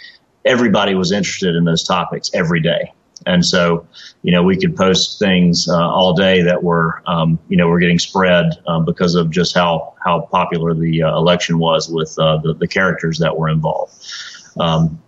everybody 0.45 0.95
was 0.95 1.12
interested 1.12 1.55
in 1.55 1.64
those 1.64 1.84
topics 1.84 2.30
every 2.34 2.61
day. 2.61 2.92
And 3.27 3.45
so, 3.45 3.87
you 4.22 4.33
know, 4.33 4.43
we 4.43 4.57
could 4.57 4.77
post 4.77 5.18
things 5.18 5.68
uh, 5.68 5.77
all 5.77 6.14
day 6.14 6.43
that 6.43 6.62
were, 6.62 7.03
um, 7.07 7.39
you 7.49 7.57
know, 7.57 7.68
were 7.68 7.79
getting 7.79 7.99
spread 7.99 8.53
um, 8.66 8.85
because 8.85 9.14
of 9.14 9.31
just 9.31 9.55
how 9.55 9.95
how 10.05 10.29
popular 10.31 10.75
the 10.75 11.03
uh, 11.03 11.16
election 11.16 11.59
was 11.59 11.89
with 11.89 12.16
uh, 12.18 12.39
the, 12.39 12.55
the 12.55 12.68
characters 12.68 13.18
that 13.18 13.37
were 13.37 13.49
involved. 13.49 13.95
Um, 14.61 15.01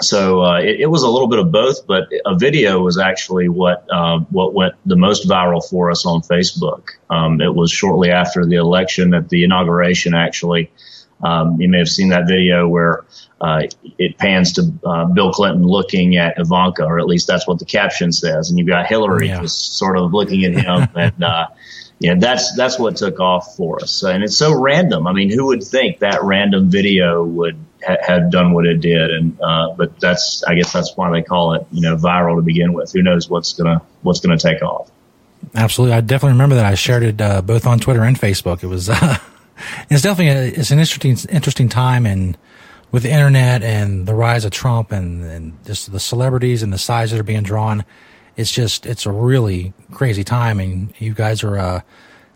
so 0.00 0.42
uh, 0.42 0.58
it, 0.58 0.80
it, 0.80 0.86
was 0.86 1.02
a 1.02 1.08
little 1.08 1.28
bit 1.28 1.38
of 1.38 1.52
both, 1.52 1.86
but 1.86 2.08
a 2.26 2.36
video 2.36 2.80
was 2.80 2.98
actually 2.98 3.48
what 3.48 3.86
uh, 3.90 4.18
what 4.30 4.52
went 4.52 4.74
the 4.84 4.96
most 4.96 5.28
viral 5.28 5.66
for 5.68 5.90
us 5.90 6.04
on 6.04 6.20
Facebook. 6.22 6.90
Um, 7.10 7.40
it 7.40 7.54
was 7.54 7.70
shortly 7.70 8.10
after 8.10 8.44
the 8.44 8.56
election 8.56 9.14
at 9.14 9.28
the 9.28 9.44
inauguration, 9.44 10.14
actually. 10.14 10.70
Um, 11.24 11.58
you 11.60 11.68
may 11.68 11.78
have 11.78 11.88
seen 11.88 12.10
that 12.10 12.28
video 12.28 12.68
where 12.68 13.04
uh, 13.40 13.62
it 13.98 14.18
pans 14.18 14.52
to 14.52 14.72
uh, 14.84 15.06
Bill 15.06 15.32
Clinton 15.32 15.66
looking 15.66 16.16
at 16.16 16.38
Ivanka, 16.38 16.84
or 16.84 16.98
at 16.98 17.06
least 17.06 17.26
that's 17.26 17.46
what 17.46 17.58
the 17.58 17.64
caption 17.64 18.12
says, 18.12 18.50
and 18.50 18.58
you've 18.58 18.68
got 18.68 18.86
Hillary 18.86 19.28
yeah. 19.28 19.40
just 19.40 19.78
sort 19.78 19.96
of 19.96 20.12
looking 20.12 20.44
at 20.44 20.52
him, 20.52 20.88
and 20.94 21.24
uh, 21.24 21.46
you 21.98 22.14
know 22.14 22.20
that's 22.20 22.54
that's 22.56 22.78
what 22.78 22.96
took 22.96 23.20
off 23.20 23.56
for 23.56 23.82
us. 23.82 24.02
And 24.02 24.22
it's 24.22 24.36
so 24.36 24.58
random. 24.58 25.06
I 25.06 25.12
mean, 25.12 25.30
who 25.30 25.46
would 25.46 25.62
think 25.62 25.98
that 26.00 26.22
random 26.22 26.68
video 26.68 27.24
would 27.24 27.58
ha- 27.86 27.96
have 28.06 28.30
done 28.30 28.52
what 28.52 28.66
it 28.66 28.80
did? 28.80 29.10
And 29.10 29.40
uh, 29.40 29.74
but 29.76 29.98
that's 30.00 30.44
I 30.44 30.54
guess 30.54 30.72
that's 30.72 30.94
why 30.96 31.10
they 31.10 31.22
call 31.22 31.54
it 31.54 31.66
you 31.72 31.80
know 31.80 31.96
viral 31.96 32.36
to 32.36 32.42
begin 32.42 32.74
with. 32.74 32.92
Who 32.92 33.02
knows 33.02 33.30
what's 33.30 33.54
gonna 33.54 33.80
what's 34.02 34.20
gonna 34.20 34.38
take 34.38 34.62
off? 34.62 34.90
Absolutely, 35.54 35.96
I 35.96 36.00
definitely 36.02 36.32
remember 36.32 36.56
that. 36.56 36.66
I 36.66 36.74
shared 36.74 37.02
it 37.02 37.20
uh, 37.20 37.40
both 37.40 37.66
on 37.66 37.78
Twitter 37.78 38.02
and 38.02 38.18
Facebook. 38.18 38.62
It 38.62 38.66
was. 38.66 38.90
it's 39.90 40.02
definitely 40.02 40.28
a, 40.28 40.60
it's 40.60 40.70
an 40.70 40.78
interesting 40.78 41.16
interesting 41.30 41.68
time 41.68 42.06
and 42.06 42.36
with 42.94 43.02
the 43.02 43.10
internet 43.10 43.64
and 43.64 44.06
the 44.06 44.14
rise 44.14 44.44
of 44.44 44.52
Trump 44.52 44.92
and, 44.92 45.24
and 45.24 45.64
just 45.64 45.90
the 45.90 45.98
celebrities 45.98 46.62
and 46.62 46.72
the 46.72 46.78
sides 46.78 47.10
that 47.10 47.18
are 47.18 47.24
being 47.24 47.42
drawn, 47.42 47.84
it's 48.36 48.52
just 48.52 48.86
it's 48.86 49.04
a 49.04 49.10
really 49.10 49.72
crazy 49.90 50.22
time, 50.22 50.60
and 50.60 50.94
you 51.00 51.12
guys 51.12 51.42
are 51.42 51.58
uh, 51.58 51.80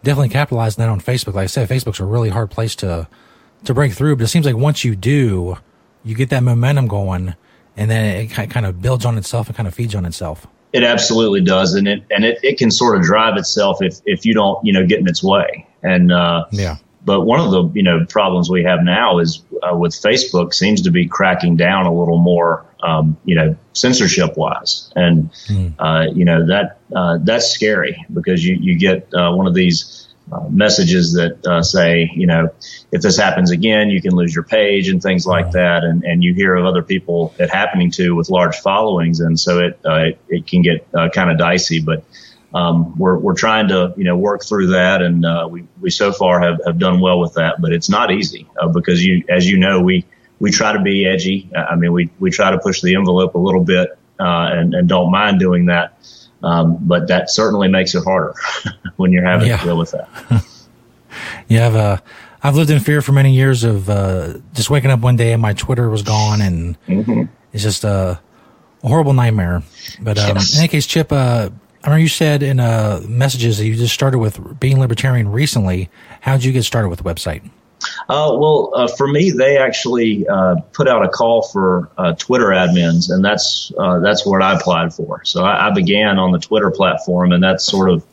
definitely 0.02 0.30
capitalizing 0.30 0.82
that 0.82 0.88
on 0.88 1.00
Facebook. 1.00 1.34
Like 1.34 1.44
I 1.44 1.46
said, 1.46 1.68
Facebook's 1.68 2.00
a 2.00 2.04
really 2.04 2.28
hard 2.28 2.50
place 2.50 2.74
to 2.76 3.06
to 3.66 3.74
break 3.74 3.92
through, 3.92 4.16
but 4.16 4.24
it 4.24 4.28
seems 4.28 4.46
like 4.46 4.56
once 4.56 4.84
you 4.84 4.96
do, 4.96 5.58
you 6.04 6.16
get 6.16 6.30
that 6.30 6.42
momentum 6.42 6.88
going, 6.88 7.36
and 7.76 7.88
then 7.88 8.16
it 8.16 8.50
kind 8.50 8.66
of 8.66 8.82
builds 8.82 9.04
on 9.04 9.16
itself 9.16 9.46
and 9.46 9.56
kind 9.56 9.68
of 9.68 9.74
feeds 9.74 9.94
on 9.94 10.04
itself. 10.04 10.46
It 10.72 10.82
absolutely 10.82 11.40
does, 11.40 11.74
and 11.74 11.86
it 11.86 12.02
and 12.10 12.24
it, 12.24 12.40
it 12.42 12.58
can 12.58 12.72
sort 12.72 12.96
of 12.96 13.02
drive 13.02 13.36
itself 13.36 13.80
if 13.80 14.00
if 14.06 14.24
you 14.26 14.34
don't 14.34 14.64
you 14.64 14.72
know 14.72 14.84
get 14.84 14.98
in 14.98 15.08
its 15.08 15.22
way. 15.22 15.66
And 15.84 16.10
uh, 16.10 16.46
yeah, 16.50 16.78
but 17.04 17.22
one 17.22 17.40
of 17.40 17.50
the 17.50 17.70
you 17.74 17.82
know 17.82 18.04
problems 18.06 18.50
we 18.50 18.64
have 18.64 18.82
now 18.82 19.18
is 19.18 19.42
uh, 19.62 19.76
with 19.76 19.92
Facebook 19.92 20.54
seems 20.54 20.82
to 20.82 20.90
be 20.90 21.06
cracking 21.06 21.56
down 21.56 21.86
a 21.86 21.92
little 21.92 22.18
more, 22.18 22.66
um, 22.82 23.16
you 23.24 23.34
know, 23.34 23.56
censorship 23.72 24.36
wise, 24.36 24.90
and 24.96 25.32
mm. 25.48 25.72
uh, 25.78 26.10
you 26.12 26.24
know 26.24 26.46
that 26.46 26.78
uh, 26.94 27.18
that's 27.22 27.46
scary 27.46 28.04
because 28.12 28.44
you 28.44 28.56
you 28.60 28.78
get 28.78 29.08
uh, 29.14 29.32
one 29.32 29.46
of 29.46 29.54
these. 29.54 30.04
Uh, 30.30 30.46
messages 30.50 31.14
that 31.14 31.38
uh, 31.46 31.62
say, 31.62 32.10
you 32.14 32.26
know, 32.26 32.50
if 32.92 33.00
this 33.00 33.16
happens 33.16 33.50
again, 33.50 33.88
you 33.88 34.02
can 34.02 34.14
lose 34.14 34.34
your 34.34 34.44
page 34.44 34.90
and 34.90 35.02
things 35.02 35.26
like 35.26 35.52
that. 35.52 35.84
And, 35.84 36.04
and 36.04 36.22
you 36.22 36.34
hear 36.34 36.54
of 36.54 36.66
other 36.66 36.82
people 36.82 37.34
it 37.38 37.48
happening 37.48 37.90
to 37.92 38.14
with 38.14 38.28
large 38.28 38.56
followings. 38.56 39.20
And 39.20 39.40
so 39.40 39.58
it, 39.60 39.80
it, 39.86 40.18
it, 40.28 40.46
can 40.46 40.60
get 40.60 40.86
kind 40.92 41.30
of 41.30 41.38
dicey. 41.38 41.80
But 41.80 42.04
um, 42.58 42.98
we're, 42.98 43.18
we're 43.18 43.36
trying 43.36 43.68
to 43.68 43.94
you 43.96 44.04
know 44.04 44.16
work 44.16 44.42
through 44.44 44.68
that, 44.68 45.00
and 45.00 45.24
uh, 45.24 45.46
we 45.50 45.64
we 45.80 45.90
so 45.90 46.12
far 46.12 46.40
have, 46.40 46.58
have 46.66 46.78
done 46.78 47.00
well 47.00 47.20
with 47.20 47.34
that. 47.34 47.60
But 47.60 47.72
it's 47.72 47.88
not 47.88 48.10
easy 48.10 48.48
uh, 48.60 48.68
because 48.68 49.04
you 49.04 49.24
as 49.28 49.48
you 49.48 49.58
know 49.58 49.80
we 49.80 50.04
we 50.40 50.50
try 50.50 50.72
to 50.72 50.80
be 50.80 51.06
edgy. 51.06 51.48
I 51.54 51.76
mean 51.76 51.92
we 51.92 52.10
we 52.18 52.30
try 52.30 52.50
to 52.50 52.58
push 52.58 52.80
the 52.80 52.94
envelope 52.94 53.34
a 53.34 53.38
little 53.38 53.62
bit 53.62 53.96
uh, 54.18 54.50
and 54.52 54.74
and 54.74 54.88
don't 54.88 55.10
mind 55.10 55.38
doing 55.38 55.66
that. 55.66 55.94
Um, 56.42 56.78
but 56.80 57.08
that 57.08 57.30
certainly 57.30 57.68
makes 57.68 57.94
it 57.94 58.04
harder 58.04 58.34
when 58.96 59.12
you're 59.12 59.24
having 59.24 59.48
yeah. 59.48 59.56
to 59.58 59.64
deal 59.64 59.78
with 59.78 59.90
that. 59.92 60.08
yeah, 61.48 61.66
I've 61.66 61.76
uh, 61.76 61.96
I've 62.42 62.54
lived 62.56 62.70
in 62.70 62.80
fear 62.80 63.02
for 63.02 63.12
many 63.12 63.34
years 63.34 63.64
of 63.64 63.88
uh, 63.88 64.34
just 64.54 64.70
waking 64.70 64.90
up 64.90 65.00
one 65.00 65.16
day 65.16 65.32
and 65.32 65.42
my 65.42 65.52
Twitter 65.52 65.88
was 65.88 66.02
gone, 66.02 66.40
and 66.40 66.80
mm-hmm. 66.86 67.22
it's 67.52 67.62
just 67.62 67.84
a, 67.84 68.20
a, 68.82 68.88
horrible 68.88 69.12
nightmare. 69.12 69.62
But 70.00 70.18
um, 70.18 70.36
yes. 70.36 70.54
in 70.54 70.60
any 70.60 70.68
case, 70.68 70.86
Chip, 70.86 71.10
uh, 71.10 71.50
I 71.84 71.88
remember 71.88 72.02
you 72.02 72.08
said 72.08 72.42
in 72.42 72.58
uh, 72.58 73.00
messages 73.06 73.58
that 73.58 73.66
you 73.66 73.76
just 73.76 73.94
started 73.94 74.18
with 74.18 74.58
being 74.58 74.80
libertarian 74.80 75.30
recently. 75.30 75.88
How 76.20 76.36
did 76.36 76.44
you 76.44 76.52
get 76.52 76.64
started 76.64 76.88
with 76.88 76.98
the 76.98 77.04
website? 77.04 77.42
Uh, 78.08 78.34
well, 78.36 78.72
uh, 78.74 78.88
for 78.88 79.06
me, 79.06 79.30
they 79.30 79.56
actually 79.58 80.26
uh, 80.26 80.56
put 80.72 80.88
out 80.88 81.04
a 81.04 81.08
call 81.08 81.42
for 81.42 81.88
uh, 81.96 82.14
Twitter 82.14 82.46
admins, 82.46 83.10
and 83.10 83.24
that's 83.24 83.70
uh, 83.78 84.00
that's 84.00 84.26
what 84.26 84.42
I 84.42 84.56
applied 84.56 84.92
for. 84.92 85.24
So 85.24 85.44
I, 85.44 85.68
I, 85.68 85.70
began 85.70 86.18
on 86.18 86.32
the 86.32 86.38
Twitter 86.38 86.70
platform, 86.70 87.30
and 87.30 87.42
that's 87.42 87.64
sort 87.64 87.90
of, 87.90 88.04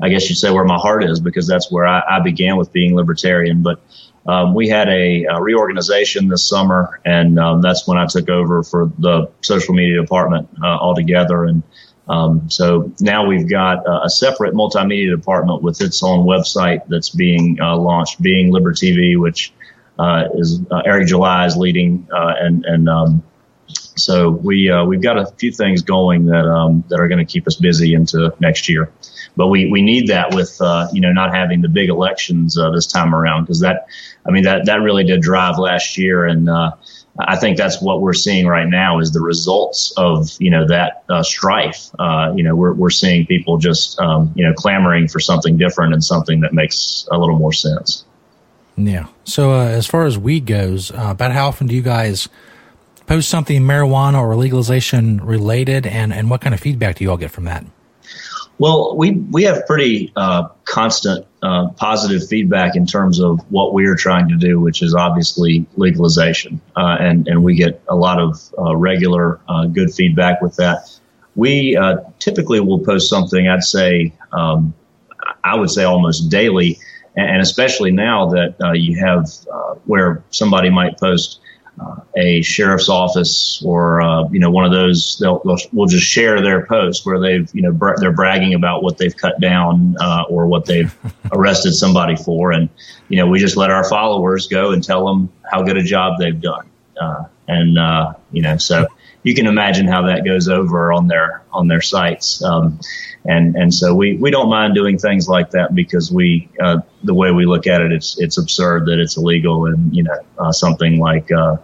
I 0.00 0.10
guess 0.10 0.28
you'd 0.28 0.36
say, 0.36 0.50
where 0.50 0.64
my 0.64 0.76
heart 0.76 1.04
is 1.04 1.20
because 1.20 1.46
that's 1.46 1.70
where 1.70 1.86
I, 1.86 2.02
I 2.08 2.20
began 2.20 2.56
with 2.58 2.72
being 2.72 2.94
libertarian. 2.94 3.62
But 3.62 3.80
um, 4.26 4.54
we 4.54 4.68
had 4.68 4.88
a, 4.88 5.24
a, 5.24 5.40
reorganization 5.40 6.28
this 6.28 6.46
summer, 6.46 7.00
and 7.04 7.38
um, 7.38 7.62
that's 7.62 7.86
when 7.86 7.96
I 7.96 8.06
took 8.06 8.28
over 8.28 8.62
for 8.62 8.90
the 8.98 9.30
social 9.40 9.74
media 9.74 10.00
department 10.00 10.48
uh, 10.62 10.66
altogether, 10.66 11.44
and 11.44 11.62
um, 12.08 12.50
so 12.50 12.92
now 13.00 13.26
we've 13.26 13.48
got 13.48 13.84
a 13.86 14.10
separate 14.10 14.54
multimedia 14.54 15.14
department 15.14 15.62
with 15.62 15.80
its 15.80 16.02
own 16.02 16.26
website 16.26 16.86
that's 16.88 17.10
being 17.10 17.58
uh, 17.60 17.76
launched, 17.76 18.20
being 18.20 18.52
Liber 18.52 18.74
TV, 18.74 19.18
which 19.18 19.52
uh, 19.98 20.24
is 20.34 20.60
uh, 20.70 20.82
Eric 20.84 21.08
July 21.08 21.46
is 21.46 21.56
leading, 21.56 22.06
uh, 22.12 22.34
and 22.38 22.64
and 22.66 22.88
um, 22.88 23.22
so 23.68 24.30
we 24.30 24.68
uh, 24.68 24.84
we've 24.84 25.00
got 25.00 25.16
a 25.18 25.26
few 25.38 25.50
things 25.50 25.80
going 25.82 26.26
that 26.26 26.46
um, 26.46 26.84
that 26.88 27.00
are 27.00 27.08
going 27.08 27.24
to 27.24 27.32
keep 27.32 27.46
us 27.46 27.56
busy 27.56 27.94
into 27.94 28.34
next 28.38 28.68
year. 28.68 28.90
But 29.36 29.48
we, 29.48 29.68
we 29.70 29.82
need 29.82 30.08
that 30.08 30.34
with 30.34 30.60
uh, 30.60 30.88
you 30.92 31.00
know 31.00 31.12
not 31.12 31.34
having 31.34 31.62
the 31.62 31.68
big 31.68 31.88
elections 31.88 32.58
this 32.74 32.86
time 32.86 33.14
around 33.14 33.44
because 33.44 33.60
that 33.60 33.86
I 34.26 34.30
mean 34.30 34.44
that 34.44 34.66
that 34.66 34.82
really 34.82 35.04
did 35.04 35.22
drive 35.22 35.58
last 35.58 35.96
year 35.96 36.26
and 36.26 36.48
I 37.18 37.36
think 37.36 37.56
that's 37.56 37.80
what 37.80 38.00
we're 38.00 38.12
seeing 38.12 38.46
right 38.46 38.68
now 38.68 38.98
is 38.98 39.12
the 39.12 39.20
results 39.20 39.92
of 39.96 40.30
you 40.40 40.50
know 40.50 40.66
that 40.66 41.04
uh, 41.08 41.22
strife. 41.22 41.90
Uh, 41.98 42.32
you 42.34 42.42
know, 42.42 42.56
we're 42.56 42.72
we're 42.72 42.90
seeing 42.90 43.24
people 43.26 43.56
just 43.56 43.98
um, 44.00 44.32
you 44.34 44.44
know 44.44 44.52
clamoring 44.54 45.06
for 45.08 45.20
something 45.20 45.56
different 45.56 45.94
and 45.94 46.02
something 46.02 46.40
that 46.40 46.52
makes 46.52 47.06
a 47.12 47.18
little 47.18 47.38
more 47.38 47.52
sense. 47.52 48.04
Yeah. 48.76 49.06
So 49.24 49.52
uh, 49.52 49.66
as 49.66 49.86
far 49.86 50.06
as 50.06 50.18
weed 50.18 50.46
goes, 50.46 50.90
uh, 50.90 51.08
about 51.10 51.30
how 51.30 51.46
often 51.46 51.68
do 51.68 51.76
you 51.76 51.82
guys 51.82 52.28
post 53.06 53.28
something 53.28 53.62
marijuana 53.62 54.20
or 54.20 54.34
legalization 54.34 55.24
related, 55.24 55.86
and 55.86 56.12
and 56.12 56.28
what 56.30 56.40
kind 56.40 56.52
of 56.52 56.60
feedback 56.60 56.96
do 56.96 57.04
you 57.04 57.10
all 57.10 57.16
get 57.16 57.30
from 57.30 57.44
that? 57.44 57.64
Well, 58.58 58.96
we 58.96 59.12
we 59.12 59.42
have 59.44 59.66
pretty 59.66 60.12
uh, 60.14 60.48
constant 60.64 61.26
uh, 61.42 61.68
positive 61.70 62.26
feedback 62.28 62.76
in 62.76 62.86
terms 62.86 63.20
of 63.20 63.40
what 63.50 63.74
we 63.74 63.86
are 63.86 63.96
trying 63.96 64.28
to 64.28 64.36
do, 64.36 64.60
which 64.60 64.80
is 64.80 64.94
obviously 64.94 65.66
legalization, 65.76 66.60
uh, 66.76 66.96
and 67.00 67.26
and 67.26 67.42
we 67.42 67.56
get 67.56 67.82
a 67.88 67.96
lot 67.96 68.20
of 68.20 68.40
uh, 68.56 68.76
regular 68.76 69.40
uh, 69.48 69.66
good 69.66 69.92
feedback 69.92 70.40
with 70.40 70.54
that. 70.56 70.88
We 71.34 71.76
uh, 71.76 71.96
typically 72.20 72.60
will 72.60 72.78
post 72.78 73.08
something. 73.08 73.48
I'd 73.48 73.64
say 73.64 74.12
um, 74.30 74.72
I 75.42 75.56
would 75.56 75.70
say 75.70 75.82
almost 75.82 76.30
daily, 76.30 76.78
and 77.16 77.42
especially 77.42 77.90
now 77.90 78.28
that 78.30 78.54
you 78.76 78.98
have 79.04 79.28
where 79.86 80.22
somebody 80.30 80.70
might 80.70 80.98
post 80.98 81.40
uh, 81.80 81.96
a 82.16 82.42
sheriff's 82.42 82.88
office 82.88 83.62
or 83.64 84.00
uh, 84.00 84.28
you 84.30 84.38
know 84.38 84.50
one 84.50 84.64
of 84.64 84.70
those 84.70 85.18
they'll, 85.20 85.40
they'll 85.44 85.58
will 85.72 85.86
just 85.86 86.06
share 86.06 86.40
their 86.40 86.66
post 86.66 87.04
where 87.04 87.18
they've 87.18 87.52
you 87.54 87.62
know 87.62 87.72
bra- 87.72 87.96
they're 87.96 88.12
bragging 88.12 88.54
about 88.54 88.82
what 88.82 88.98
they've 88.98 89.16
cut 89.16 89.40
down 89.40 89.96
uh, 90.00 90.24
or 90.28 90.46
what 90.46 90.66
they've 90.66 90.94
arrested 91.32 91.72
somebody 91.72 92.16
for. 92.16 92.52
And 92.52 92.68
you 93.08 93.16
know 93.16 93.26
we 93.26 93.38
just 93.38 93.56
let 93.56 93.70
our 93.70 93.84
followers 93.84 94.46
go 94.46 94.70
and 94.70 94.82
tell 94.82 95.06
them 95.06 95.32
how 95.50 95.62
good 95.62 95.76
a 95.76 95.82
job 95.82 96.18
they've 96.18 96.40
done 96.40 96.68
uh, 97.00 97.24
and 97.48 97.78
uh, 97.78 98.12
you 98.32 98.42
know 98.42 98.56
so 98.56 98.86
you 99.22 99.34
can 99.34 99.46
imagine 99.46 99.86
how 99.86 100.02
that 100.02 100.24
goes 100.24 100.48
over 100.48 100.92
on 100.92 101.06
their 101.06 101.42
on 101.52 101.68
their 101.68 101.80
sites 101.80 102.42
um, 102.42 102.78
and 103.24 103.56
and 103.56 103.74
so 103.74 103.94
we 103.94 104.16
we 104.16 104.30
don't 104.30 104.48
mind 104.48 104.74
doing 104.74 104.98
things 104.98 105.28
like 105.28 105.50
that 105.50 105.74
because 105.74 106.12
we 106.12 106.48
uh, 106.60 106.78
the 107.02 107.14
way 107.14 107.30
we 107.30 107.46
look 107.46 107.66
at 107.66 107.80
it 107.80 107.92
it's 107.92 108.18
it's 108.20 108.38
absurd 108.38 108.86
that 108.86 108.98
it's 108.98 109.16
illegal 109.16 109.66
and 109.66 109.94
you 109.94 110.02
know 110.02 110.18
uh, 110.38 110.52
something 110.52 110.98
like 110.98 111.30
uh, 111.32 111.56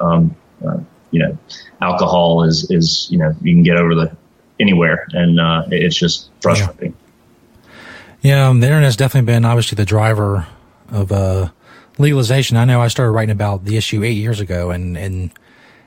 um, 0.00 0.34
uh, 0.66 0.78
you 1.10 1.20
know 1.20 1.36
alcohol 1.80 2.44
is 2.44 2.70
is 2.70 3.08
you 3.10 3.18
know 3.18 3.34
you 3.42 3.54
can 3.54 3.62
get 3.62 3.76
over 3.76 3.94
the 3.94 4.16
anywhere 4.60 5.06
and 5.12 5.38
uh, 5.38 5.64
it's 5.70 5.96
just 5.96 6.30
frustrating. 6.40 6.94
Yeah, 8.22 8.36
yeah 8.36 8.48
um, 8.48 8.60
the 8.60 8.66
internet's 8.66 8.96
definitely 8.96 9.32
been 9.32 9.44
obviously 9.44 9.76
the 9.76 9.84
driver 9.84 10.46
of 10.90 11.12
uh, 11.12 11.50
legalization. 11.98 12.56
I 12.56 12.64
know 12.64 12.80
I 12.80 12.88
started 12.88 13.12
writing 13.12 13.32
about 13.32 13.64
the 13.64 13.76
issue 13.76 14.02
eight 14.04 14.16
years 14.16 14.40
ago, 14.40 14.70
and 14.70 14.96
and 14.96 15.30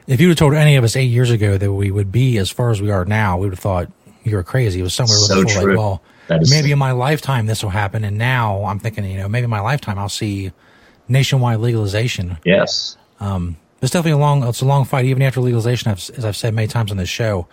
if 0.08 0.20
you 0.20 0.28
would 0.28 0.34
have 0.34 0.40
told 0.40 0.54
any 0.54 0.76
of 0.76 0.84
us 0.84 0.96
eight 0.96 1.06
years 1.06 1.32
ago 1.32 1.58
that 1.58 1.72
we 1.72 1.92
would 1.92 2.12
be 2.12 2.38
as 2.38 2.50
far 2.50 2.72
as 2.72 2.82
we 2.82 2.92
are 2.92 3.06
now, 3.06 3.38
we 3.38 3.46
would 3.46 3.54
have 3.54 3.60
thought 3.60 3.92
you 4.24 4.36
were 4.36 4.44
crazy. 4.44 4.80
It 4.80 4.84
was 4.84 4.94
somewhere 4.94 5.18
so 5.18 5.44
true. 5.44 5.70
like, 5.70 5.78
well, 5.78 6.02
maybe 6.50 6.72
in 6.72 6.80
my 6.80 6.92
lifetime 6.92 7.46
this 7.46 7.64
will 7.64 7.70
happen. 7.70 8.04
And 8.04 8.18
now 8.18 8.66
I'm 8.66 8.80
thinking, 8.80 9.06
you 9.06 9.18
know, 9.18 9.28
maybe 9.28 9.46
in 9.46 9.50
my 9.50 9.62
lifetime 9.62 9.98
I'll 9.98 10.10
see 10.10 10.52
nationwide 11.08 11.60
legalization. 11.60 12.38
Yes. 12.46 12.98
Um, 13.20 13.58
it's 13.82 13.92
definitely 13.92 14.12
a 14.12 14.18
long, 14.18 14.44
it's 14.44 14.62
a 14.62 14.66
long 14.66 14.86
fight. 14.86 15.06
Even 15.06 15.24
after 15.24 15.42
legalization, 15.42 15.92
as 15.92 16.26
I've 16.26 16.38
said 16.38 16.54
many 16.54 16.68
times 16.68 16.92
on 16.92 16.98
this 16.98 17.10
show, 17.10 17.48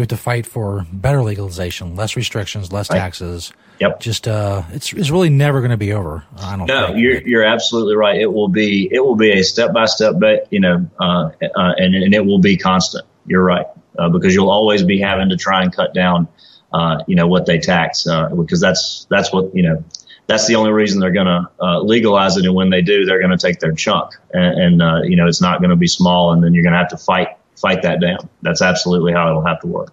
we 0.00 0.02
have 0.02 0.08
to 0.08 0.16
fight 0.16 0.46
for 0.46 0.86
better 0.92 1.22
legalization, 1.22 1.94
less 1.94 2.16
restrictions, 2.16 2.72
less 2.72 2.90
Right. 2.90 2.96
taxes. 2.98 3.52
Yep. 3.80 4.00
Just, 4.00 4.26
uh, 4.26 4.62
it's, 4.72 4.92
it's 4.92 5.10
really 5.10 5.28
never 5.30 5.60
going 5.60 5.70
to 5.70 5.76
be 5.76 5.92
over. 5.92 6.24
I 6.38 6.56
don't 6.56 6.66
No, 6.66 6.86
think. 6.88 6.98
you're 6.98 7.20
you're 7.22 7.44
absolutely 7.44 7.94
right. 7.96 8.18
It 8.20 8.32
will 8.32 8.48
be 8.48 8.88
it 8.92 9.00
will 9.00 9.16
be 9.16 9.30
a 9.32 9.42
step 9.42 9.72
by 9.72 9.86
step, 9.86 10.14
but 10.18 10.46
you 10.50 10.60
know, 10.60 10.86
uh, 10.98 11.30
uh, 11.56 11.72
and 11.78 11.94
and 11.94 12.14
it 12.14 12.24
will 12.24 12.38
be 12.40 12.56
constant. 12.56 13.06
You're 13.26 13.44
right 13.44 13.66
uh, 13.98 14.08
because 14.10 14.34
you'll 14.34 14.50
always 14.50 14.82
be 14.82 14.98
having 15.00 15.28
to 15.30 15.36
try 15.36 15.62
and 15.62 15.74
cut 15.74 15.94
down, 15.94 16.28
uh, 16.74 17.02
you 17.06 17.14
know, 17.16 17.26
what 17.26 17.46
they 17.46 17.58
tax 17.58 18.06
uh, 18.06 18.28
because 18.30 18.60
that's 18.60 19.06
that's 19.10 19.32
what 19.32 19.54
you 19.54 19.62
know. 19.62 19.82
That's 20.26 20.46
the 20.46 20.54
only 20.56 20.70
reason 20.72 21.00
they're 21.00 21.10
going 21.10 21.26
to 21.26 21.48
uh, 21.60 21.80
legalize 21.80 22.36
it, 22.36 22.44
and 22.44 22.54
when 22.54 22.70
they 22.70 22.82
do, 22.82 23.04
they're 23.04 23.18
going 23.18 23.36
to 23.36 23.38
take 23.46 23.58
their 23.60 23.72
chunk, 23.72 24.12
and, 24.32 24.60
and 24.60 24.82
uh, 24.82 25.00
you 25.02 25.16
know 25.16 25.26
it's 25.26 25.40
not 25.40 25.58
going 25.60 25.70
to 25.70 25.76
be 25.76 25.88
small, 25.88 26.32
and 26.32 26.44
then 26.44 26.52
you're 26.54 26.62
going 26.62 26.72
to 26.74 26.78
have 26.78 26.88
to 26.90 26.96
fight 26.98 27.28
fight 27.60 27.82
that 27.82 28.00
down. 28.00 28.28
That's 28.42 28.62
absolutely 28.62 29.12
how 29.12 29.28
it'll 29.28 29.44
have 29.44 29.60
to 29.60 29.66
work. 29.66 29.92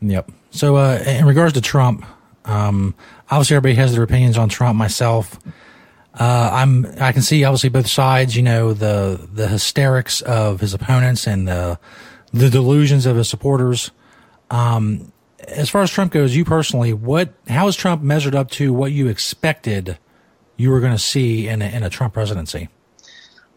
Yep. 0.00 0.30
So, 0.50 0.76
uh, 0.76 1.02
in 1.06 1.26
regards 1.26 1.54
to 1.54 1.60
Trump, 1.60 2.04
um, 2.44 2.94
obviously 3.30 3.56
everybody 3.56 3.80
has 3.80 3.94
their 3.94 4.02
opinions 4.02 4.38
on 4.38 4.48
Trump. 4.48 4.76
Myself, 4.76 5.38
uh, 6.14 6.50
I'm, 6.52 6.86
I 7.00 7.12
can 7.12 7.22
see 7.22 7.44
obviously 7.44 7.70
both 7.70 7.86
sides, 7.86 8.36
you 8.36 8.42
know, 8.42 8.72
the, 8.72 9.28
the 9.32 9.48
hysterics 9.48 10.22
of 10.22 10.60
his 10.60 10.74
opponents 10.74 11.26
and 11.26 11.46
the, 11.48 11.78
the 12.32 12.50
delusions 12.50 13.06
of 13.06 13.16
his 13.16 13.28
supporters. 13.28 13.90
Um, 14.50 15.12
as 15.48 15.68
far 15.68 15.82
as 15.82 15.90
Trump 15.90 16.12
goes, 16.12 16.34
you 16.34 16.44
personally, 16.44 16.92
what, 16.92 17.32
how 17.48 17.66
has 17.66 17.76
Trump 17.76 18.02
measured 18.02 18.34
up 18.34 18.50
to 18.52 18.72
what 18.72 18.92
you 18.92 19.08
expected 19.08 19.98
you 20.56 20.70
were 20.70 20.80
going 20.80 20.92
to 20.92 20.98
see 20.98 21.48
in 21.48 21.62
a, 21.62 21.66
in 21.66 21.82
a 21.82 21.90
Trump 21.90 22.14
presidency? 22.14 22.68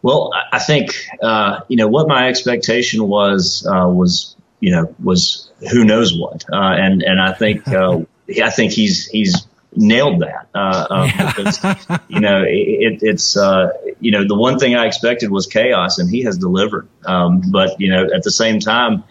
Well, 0.01 0.31
I- 0.51 0.59
think 0.59 0.93
uh, 1.21 1.61
you 1.67 1.77
know 1.77 1.87
what 1.87 2.07
my 2.07 2.27
expectation 2.27 3.07
was 3.07 3.65
uh, 3.65 3.87
was 3.87 4.35
you 4.59 4.71
know 4.71 4.93
was 5.03 5.49
who 5.71 5.83
knows 5.83 6.17
what, 6.17 6.45
uh, 6.51 6.55
and 6.57 7.01
and 7.01 7.19
I 7.19 7.33
think 7.33 7.67
uh, 7.67 7.99
I 8.43 8.49
think 8.49 8.71
he's 8.71 9.07
he's 9.07 9.47
nailed 9.75 10.21
that. 10.21 10.47
Uh, 10.53 10.87
uh, 10.89 11.27
because 11.27 11.63
you 12.07 12.19
know 12.19 12.43
it, 12.43 12.99
it's 13.01 13.37
uh, 13.37 13.69
you 13.99 14.11
know 14.11 14.27
the 14.27 14.35
one 14.35 14.59
thing 14.59 14.75
I 14.75 14.85
expected 14.85 15.31
was 15.31 15.47
chaos, 15.47 15.99
and 15.99 16.09
he 16.09 16.23
has 16.23 16.37
delivered. 16.37 16.87
Um, 17.05 17.41
but 17.51 17.79
you 17.79 17.89
know 17.91 18.07
at 18.13 18.23
the 18.23 18.31
same 18.31 18.59
time, 18.59 19.03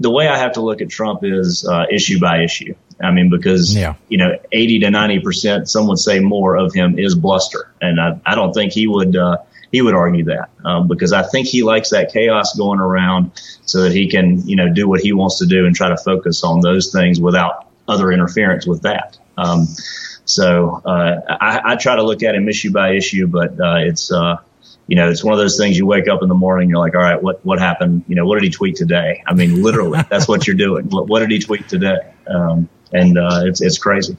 the 0.00 0.10
way 0.10 0.28
I 0.28 0.36
have 0.36 0.52
to 0.52 0.60
look 0.60 0.80
at 0.80 0.88
Trump 0.88 1.20
is 1.24 1.66
uh, 1.66 1.86
issue 1.90 2.20
by 2.20 2.42
issue. 2.42 2.74
I 3.00 3.12
mean, 3.12 3.30
because 3.30 3.76
you 4.08 4.18
know, 4.18 4.36
eighty 4.52 4.78
to 4.80 4.90
ninety 4.90 5.20
percent, 5.20 5.68
some 5.68 5.86
would 5.88 5.98
say 5.98 6.20
more 6.20 6.56
of 6.56 6.74
him 6.74 6.98
is 6.98 7.14
bluster, 7.14 7.70
and 7.80 8.00
I, 8.00 8.20
I 8.26 8.34
don't 8.34 8.52
think 8.52 8.72
he 8.72 8.86
would 8.86 9.14
uh, 9.14 9.38
he 9.72 9.82
would 9.82 9.94
argue 9.94 10.24
that 10.24 10.50
um, 10.64 10.88
because 10.88 11.12
I 11.12 11.22
think 11.22 11.46
he 11.46 11.62
likes 11.62 11.90
that 11.90 12.12
chaos 12.12 12.56
going 12.56 12.80
around 12.80 13.32
so 13.64 13.82
that 13.82 13.92
he 13.92 14.08
can 14.08 14.46
you 14.46 14.56
know 14.56 14.72
do 14.72 14.88
what 14.88 15.00
he 15.00 15.12
wants 15.12 15.38
to 15.38 15.46
do 15.46 15.66
and 15.66 15.74
try 15.74 15.88
to 15.88 15.96
focus 15.96 16.42
on 16.44 16.60
those 16.60 16.90
things 16.92 17.20
without 17.20 17.66
other 17.86 18.12
interference 18.12 18.66
with 18.66 18.82
that. 18.82 19.18
Um, 19.36 19.66
so 20.24 20.82
uh, 20.84 21.20
I, 21.40 21.72
I 21.72 21.76
try 21.76 21.96
to 21.96 22.02
look 22.02 22.22
at 22.22 22.34
him 22.34 22.48
issue 22.48 22.70
by 22.70 22.92
issue, 22.92 23.26
but 23.26 23.58
uh, 23.60 23.76
it's 23.78 24.12
uh, 24.12 24.36
you 24.86 24.96
know 24.96 25.08
it's 25.10 25.22
one 25.22 25.32
of 25.32 25.38
those 25.38 25.58
things 25.58 25.76
you 25.76 25.86
wake 25.86 26.08
up 26.08 26.22
in 26.22 26.28
the 26.28 26.34
morning 26.34 26.70
you're 26.70 26.78
like 26.78 26.94
all 26.94 27.00
right 27.00 27.22
what 27.22 27.44
what 27.44 27.58
happened? 27.58 28.04
You 28.08 28.14
know 28.14 28.26
what 28.26 28.36
did 28.36 28.44
he 28.44 28.50
tweet 28.50 28.76
today? 28.76 29.22
I 29.26 29.34
mean 29.34 29.62
literally 29.62 30.00
that's 30.10 30.28
what 30.28 30.46
you're 30.46 30.56
doing. 30.56 30.86
What, 30.86 31.08
what 31.08 31.20
did 31.20 31.30
he 31.30 31.38
tweet 31.38 31.68
today? 31.68 32.12
Um, 32.26 32.68
and 32.92 33.18
uh, 33.18 33.42
it's 33.44 33.60
it's 33.60 33.78
crazy. 33.78 34.16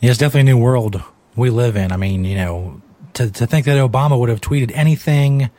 Yeah, 0.00 0.10
it's 0.10 0.18
definitely 0.18 0.52
a 0.52 0.54
new 0.54 0.62
world 0.62 1.02
we 1.36 1.50
live 1.50 1.76
in. 1.76 1.92
I 1.92 1.96
mean, 1.96 2.24
you 2.24 2.36
know, 2.36 2.80
to, 3.16 3.30
to 3.30 3.46
think 3.46 3.66
that 3.66 3.76
Obama 3.76 4.18
would 4.18 4.28
have 4.28 4.40
tweeted 4.40 4.70
anything 4.74 5.50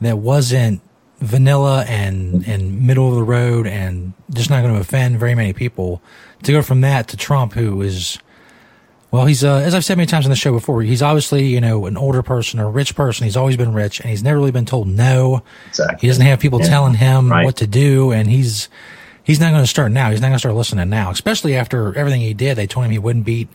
that 0.00 0.18
wasn't 0.18 0.80
vanilla 1.20 1.84
and, 1.88 2.46
and 2.46 2.82
middle 2.86 3.08
of 3.08 3.14
the 3.14 3.22
road 3.22 3.66
and 3.66 4.12
just 4.32 4.50
not 4.50 4.62
going 4.62 4.74
to 4.74 4.80
offend 4.80 5.18
very 5.18 5.34
many 5.34 5.52
people 5.52 6.02
to 6.42 6.52
go 6.52 6.60
from 6.60 6.80
that 6.82 7.08
to 7.08 7.16
Trump, 7.16 7.52
who 7.54 7.80
is, 7.80 8.18
well, 9.10 9.24
he's, 9.24 9.44
uh, 9.44 9.56
as 9.58 9.74
I've 9.74 9.84
said 9.84 9.96
many 9.96 10.06
times 10.06 10.26
on 10.26 10.30
the 10.30 10.36
show 10.36 10.52
before, 10.52 10.82
he's 10.82 11.00
obviously, 11.02 11.46
you 11.46 11.60
know, 11.60 11.86
an 11.86 11.96
older 11.96 12.22
person, 12.22 12.58
a 12.58 12.68
rich 12.68 12.94
person. 12.96 13.24
He's 13.24 13.36
always 13.36 13.56
been 13.56 13.72
rich 13.72 14.00
and 14.00 14.10
he's 14.10 14.22
never 14.22 14.38
really 14.38 14.50
been 14.50 14.66
told 14.66 14.88
no. 14.88 15.42
Exactly. 15.68 15.98
He 16.00 16.08
doesn't 16.08 16.26
have 16.26 16.40
people 16.40 16.60
Yeah. 16.60 16.66
telling 16.68 16.94
him 16.94 17.30
Right. 17.30 17.44
what 17.44 17.56
to 17.56 17.66
do. 17.66 18.10
And 18.12 18.28
he's, 18.28 18.68
he's 19.24 19.40
not 19.40 19.50
going 19.50 19.62
to 19.62 19.68
start 19.68 19.90
now. 19.90 20.10
He's 20.10 20.20
not 20.20 20.28
going 20.28 20.36
to 20.36 20.38
start 20.38 20.54
listening 20.54 20.88
now, 20.88 21.10
especially 21.10 21.56
after 21.56 21.96
everything 21.96 22.20
he 22.20 22.34
did. 22.34 22.56
They 22.56 22.66
told 22.66 22.86
him 22.86 22.92
he 22.92 22.98
wouldn't 22.98 23.24
beat, 23.24 23.48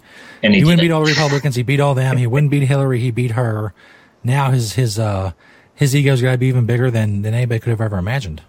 And 0.43 0.53
he 0.53 0.59
he, 0.59 0.65
wouldn't 0.65 0.82
beat 0.82 0.91
all 0.91 1.03
the 1.03 1.11
Republicans. 1.11 1.55
He 1.55 1.63
beat 1.63 1.80
all 1.80 1.95
them. 1.95 2.17
He 2.17 2.28
wouldn't 2.28 2.51
beat 2.51 2.63
Hillary. 2.63 2.99
He 2.99 3.11
beat 3.11 3.32
her. 3.32 3.74
Now 4.24 4.51
his, 4.51 4.74
his, 4.74 4.99
uh, 4.99 5.32
his 5.74 5.95
ego's 5.95 6.22
got 6.22 6.34
to 6.34 6.38
be 6.38 6.47
even 6.47 6.65
bigger 6.65 6.91
than, 6.91 7.22
than 7.22 7.34
anybody 7.34 7.59
could 7.59 7.70
have 7.70 7.82
ever 7.82 7.97
imagined. 7.97 8.41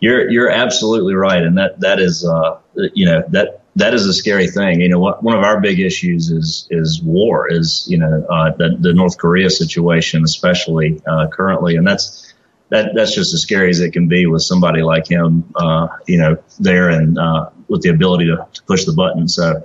You're 0.00 0.30
you're 0.30 0.50
absolutely 0.50 1.14
right, 1.14 1.42
and 1.42 1.58
that 1.58 1.78
that 1.80 2.00
is 2.00 2.24
uh, 2.24 2.58
you 2.94 3.04
know 3.04 3.22
that 3.28 3.60
that 3.76 3.92
is 3.92 4.06
a 4.06 4.14
scary 4.14 4.48
thing. 4.48 4.80
You 4.80 4.88
know, 4.88 4.98
what, 4.98 5.22
one 5.22 5.36
of 5.36 5.44
our 5.44 5.60
big 5.60 5.78
issues 5.78 6.30
is 6.30 6.66
is 6.70 7.02
war, 7.02 7.52
is 7.52 7.86
you 7.86 7.98
know 7.98 8.26
uh, 8.30 8.50
the 8.56 8.78
the 8.80 8.94
North 8.94 9.18
Korea 9.18 9.50
situation, 9.50 10.24
especially 10.24 11.02
uh, 11.06 11.28
currently, 11.28 11.76
and 11.76 11.86
that's 11.86 12.29
that 12.70 12.94
that's 12.94 13.14
just 13.14 13.34
as 13.34 13.42
scary 13.42 13.70
as 13.70 13.80
it 13.80 13.92
can 13.92 14.08
be 14.08 14.26
with 14.26 14.42
somebody 14.42 14.82
like 14.82 15.06
him, 15.06 15.44
uh, 15.56 15.88
you 16.06 16.18
know, 16.18 16.36
there 16.58 16.88
and 16.88 17.18
uh, 17.18 17.50
with 17.68 17.82
the 17.82 17.90
ability 17.90 18.26
to, 18.26 18.46
to 18.52 18.62
push 18.64 18.84
the 18.84 18.92
button. 18.92 19.28
So. 19.28 19.64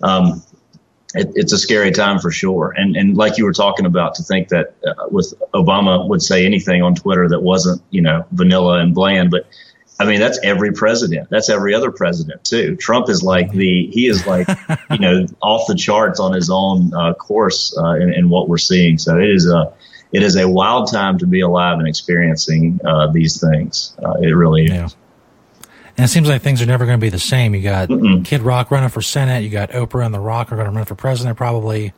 Um, 0.00 0.42
it, 1.14 1.30
it's 1.34 1.52
a 1.52 1.58
scary 1.58 1.90
time 1.90 2.18
for 2.18 2.30
sure. 2.30 2.74
And 2.76 2.96
and 2.96 3.16
like 3.16 3.38
you 3.38 3.44
were 3.44 3.52
talking 3.52 3.86
about, 3.86 4.14
to 4.16 4.22
think 4.22 4.48
that 4.48 4.74
uh, 4.86 5.08
with 5.10 5.34
Obama 5.54 6.08
would 6.08 6.22
say 6.22 6.44
anything 6.44 6.82
on 6.82 6.94
Twitter 6.94 7.28
that 7.28 7.40
wasn't 7.40 7.82
you 7.90 8.02
know 8.02 8.26
vanilla 8.32 8.80
and 8.80 8.94
bland, 8.94 9.30
but 9.30 9.46
I 9.98 10.04
mean 10.04 10.20
that's 10.20 10.38
every 10.42 10.72
president. 10.72 11.28
That's 11.30 11.48
every 11.48 11.74
other 11.74 11.90
president 11.90 12.44
too. 12.44 12.76
Trump 12.76 13.08
is 13.08 13.22
like 13.22 13.50
the 13.52 13.86
he 13.90 14.06
is 14.06 14.26
like 14.26 14.48
you 14.90 14.98
know 14.98 15.26
off 15.40 15.66
the 15.66 15.74
charts 15.74 16.20
on 16.20 16.32
his 16.32 16.50
own 16.50 16.92
uh, 16.94 17.14
course 17.14 17.76
uh, 17.78 17.94
in, 17.94 18.12
in 18.12 18.28
what 18.28 18.48
we're 18.48 18.58
seeing. 18.58 18.98
So 18.98 19.18
it 19.18 19.30
is 19.30 19.46
a 19.46 19.72
it 20.12 20.22
is 20.22 20.36
a 20.36 20.48
wild 20.48 20.90
time 20.90 21.18
to 21.18 21.26
be 21.26 21.40
alive 21.40 21.78
and 21.78 21.88
experiencing 21.88 22.80
uh, 22.84 23.08
these 23.08 23.40
things. 23.40 23.94
Uh, 24.02 24.14
it 24.20 24.32
really 24.32 24.66
is. 24.66 24.96
And 25.96 26.04
it 26.04 26.08
seems 26.08 26.28
like 26.28 26.42
things 26.42 26.62
are 26.62 26.66
never 26.66 26.86
going 26.86 26.98
to 26.98 27.04
be 27.04 27.10
the 27.10 27.18
same. 27.18 27.54
You 27.54 27.62
got 27.62 27.88
Kid 28.24 28.42
Rock 28.42 28.70
running 28.70 28.88
for 28.88 29.02
Senate. 29.02 29.42
You 29.42 29.50
got 29.50 29.70
Oprah 29.70 30.06
and 30.06 30.14
The 30.14 30.20
Rock 30.20 30.52
are 30.52 30.56
going 30.56 30.68
to 30.68 30.72
run 30.72 30.84
for 30.84 30.94
president 30.94 31.36
probably. 31.36 31.92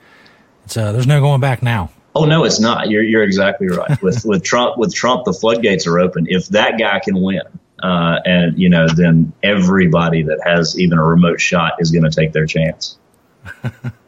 It's, 0.64 0.76
uh, 0.76 0.92
there's 0.92 1.06
no 1.06 1.20
going 1.20 1.40
back 1.40 1.62
now. 1.62 1.90
Oh 2.14 2.24
no, 2.24 2.42
it's 2.44 2.58
not. 2.58 2.90
You're 2.90 3.04
you're 3.04 3.22
exactly 3.22 3.68
right. 3.68 4.02
With 4.02 4.24
with 4.24 4.42
Trump 4.42 4.78
with 4.78 4.92
Trump, 4.92 5.26
the 5.26 5.32
floodgates 5.32 5.86
are 5.86 6.00
open. 6.00 6.26
If 6.28 6.48
that 6.48 6.76
guy 6.76 6.98
can 6.98 7.22
win, 7.22 7.42
uh, 7.84 8.18
and 8.24 8.58
you 8.58 8.68
know, 8.68 8.88
then 8.88 9.32
everybody 9.44 10.24
that 10.24 10.40
has 10.44 10.76
even 10.76 10.98
a 10.98 11.04
remote 11.04 11.40
shot 11.40 11.74
is 11.78 11.92
going 11.92 12.02
to 12.02 12.10
take 12.10 12.32
their 12.32 12.46
chance. 12.46 12.98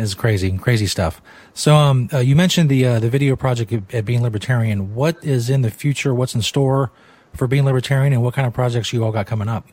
It's 0.00 0.14
crazy, 0.14 0.56
crazy 0.56 0.86
stuff. 0.86 1.20
So, 1.60 1.76
um, 1.76 2.08
uh, 2.10 2.20
you 2.20 2.36
mentioned 2.36 2.70
the 2.70 2.86
uh, 2.86 3.00
the 3.00 3.10
video 3.10 3.36
project 3.36 3.92
at, 3.92 4.06
Being 4.06 4.22
Libertarian. 4.22 4.94
What 4.94 5.22
is 5.22 5.50
in 5.50 5.60
the 5.60 5.70
future? 5.70 6.14
What's 6.14 6.34
in 6.34 6.40
store 6.40 6.90
for 7.34 7.46
Being 7.46 7.66
Libertarian, 7.66 8.14
and 8.14 8.22
what 8.22 8.32
kind 8.32 8.46
of 8.46 8.54
projects 8.54 8.94
you 8.94 9.04
all 9.04 9.12
got 9.12 9.26
coming 9.26 9.46
up? 9.46 9.66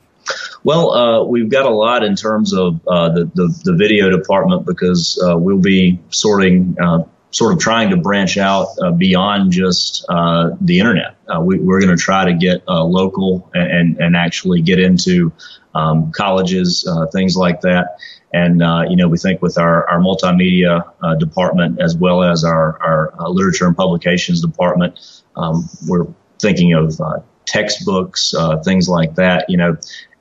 Well, 0.66 0.92
uh, 0.92 1.24
we've 1.24 1.50
got 1.50 1.66
a 1.66 1.70
lot 1.70 2.04
in 2.04 2.18
terms 2.18 2.54
of 2.54 2.86
uh, 2.86 3.08
the, 3.14 3.32
the, 3.36 3.62
the 3.64 3.74
video 3.74 4.10
department 4.10 4.66
because 4.66 5.18
uh, 5.26 5.38
we'll 5.38 5.60
be 5.62 5.98
sorting, 6.10 6.76
uh, 6.78 7.06
sort 7.32 7.54
of 7.54 7.60
trying 7.60 7.90
to 7.92 7.96
branch 7.96 8.38
out 8.38 8.68
beyond 8.98 9.54
just 9.54 10.06
the 10.10 10.80
internet. 10.80 11.16
we, 11.40 11.56
are 11.56 11.80
going 11.80 11.88
to 11.88 11.96
try 11.96 12.26
to 12.26 12.34
get 12.34 12.68
local 12.68 13.50
and, 13.54 13.96
and 14.02 14.18
actually 14.18 14.62
get 14.62 14.78
into 14.78 15.32
um, 15.74 16.12
colleges, 16.12 16.86
things 17.14 17.38
like 17.38 17.62
that. 17.62 17.96
And 18.34 18.62
you 18.90 18.96
know, 18.96 19.08
we 19.08 19.18
think 19.18 19.42
with 19.42 19.58
our, 19.58 19.88
our 19.90 20.00
multimedia 20.00 20.84
department 21.20 21.80
as 21.82 21.96
well 21.96 22.24
as 22.24 22.44
our, 22.44 22.78
our 22.82 23.30
literature 23.30 23.66
and 23.66 23.76
publications 23.76 24.42
department, 24.42 25.00
um, 25.36 25.68
we're 25.88 26.08
thinking 26.40 26.74
of 26.74 27.00
textbooks, 27.48 28.34
uh, 28.34 28.58
things 28.64 28.88
like 28.88 29.16
that. 29.16 29.50
You 29.50 29.58
know, 29.58 29.78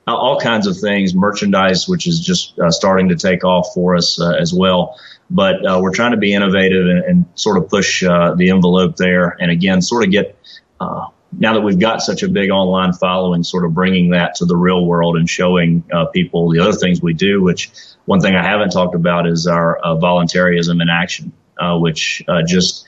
all 0.07 0.39
kinds 0.39 0.65
of 0.67 0.77
things, 0.77 1.13
merchandise, 1.13 1.87
which 1.87 2.07
is 2.07 2.19
just 2.19 2.57
uh, 2.59 2.71
starting 2.71 3.09
to 3.09 3.15
take 3.15 3.43
off 3.43 3.67
for 3.73 3.95
us 3.95 4.19
uh, 4.19 4.31
as 4.39 4.53
well. 4.53 4.97
But 5.29 5.65
uh, 5.65 5.79
we're 5.81 5.93
trying 5.93 6.11
to 6.11 6.17
be 6.17 6.33
innovative 6.33 6.87
and, 6.87 7.03
and 7.03 7.25
sort 7.35 7.57
of 7.57 7.69
push 7.69 8.03
uh, 8.03 8.33
the 8.35 8.49
envelope 8.49 8.95
there. 8.95 9.35
And 9.41 9.51
again, 9.51 9.81
sort 9.81 10.05
of 10.05 10.11
get, 10.11 10.37
uh, 10.79 11.07
now 11.39 11.53
that 11.53 11.61
we've 11.61 11.79
got 11.79 12.01
such 12.01 12.23
a 12.23 12.27
big 12.27 12.49
online 12.49 12.93
following, 12.93 13.43
sort 13.43 13.65
of 13.65 13.73
bringing 13.73 14.09
that 14.11 14.35
to 14.35 14.45
the 14.45 14.55
real 14.55 14.85
world 14.85 15.17
and 15.17 15.29
showing 15.29 15.83
uh, 15.93 16.05
people 16.05 16.49
the 16.49 16.59
other 16.59 16.73
things 16.73 17.01
we 17.01 17.13
do, 17.13 17.41
which 17.41 17.71
one 18.05 18.19
thing 18.19 18.35
I 18.35 18.43
haven't 18.43 18.71
talked 18.71 18.95
about 18.95 19.27
is 19.27 19.47
our 19.47 19.77
uh, 19.77 19.95
voluntarism 19.95 20.81
in 20.81 20.89
action, 20.89 21.31
uh, 21.59 21.77
which 21.77 22.23
uh, 22.27 22.41
just 22.45 22.85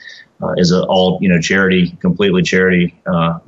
is 0.56 0.70
an 0.70 0.84
all, 0.88 1.18
you 1.20 1.28
know, 1.28 1.40
charity, 1.40 1.90
completely 2.00 2.42
charity 2.42 2.94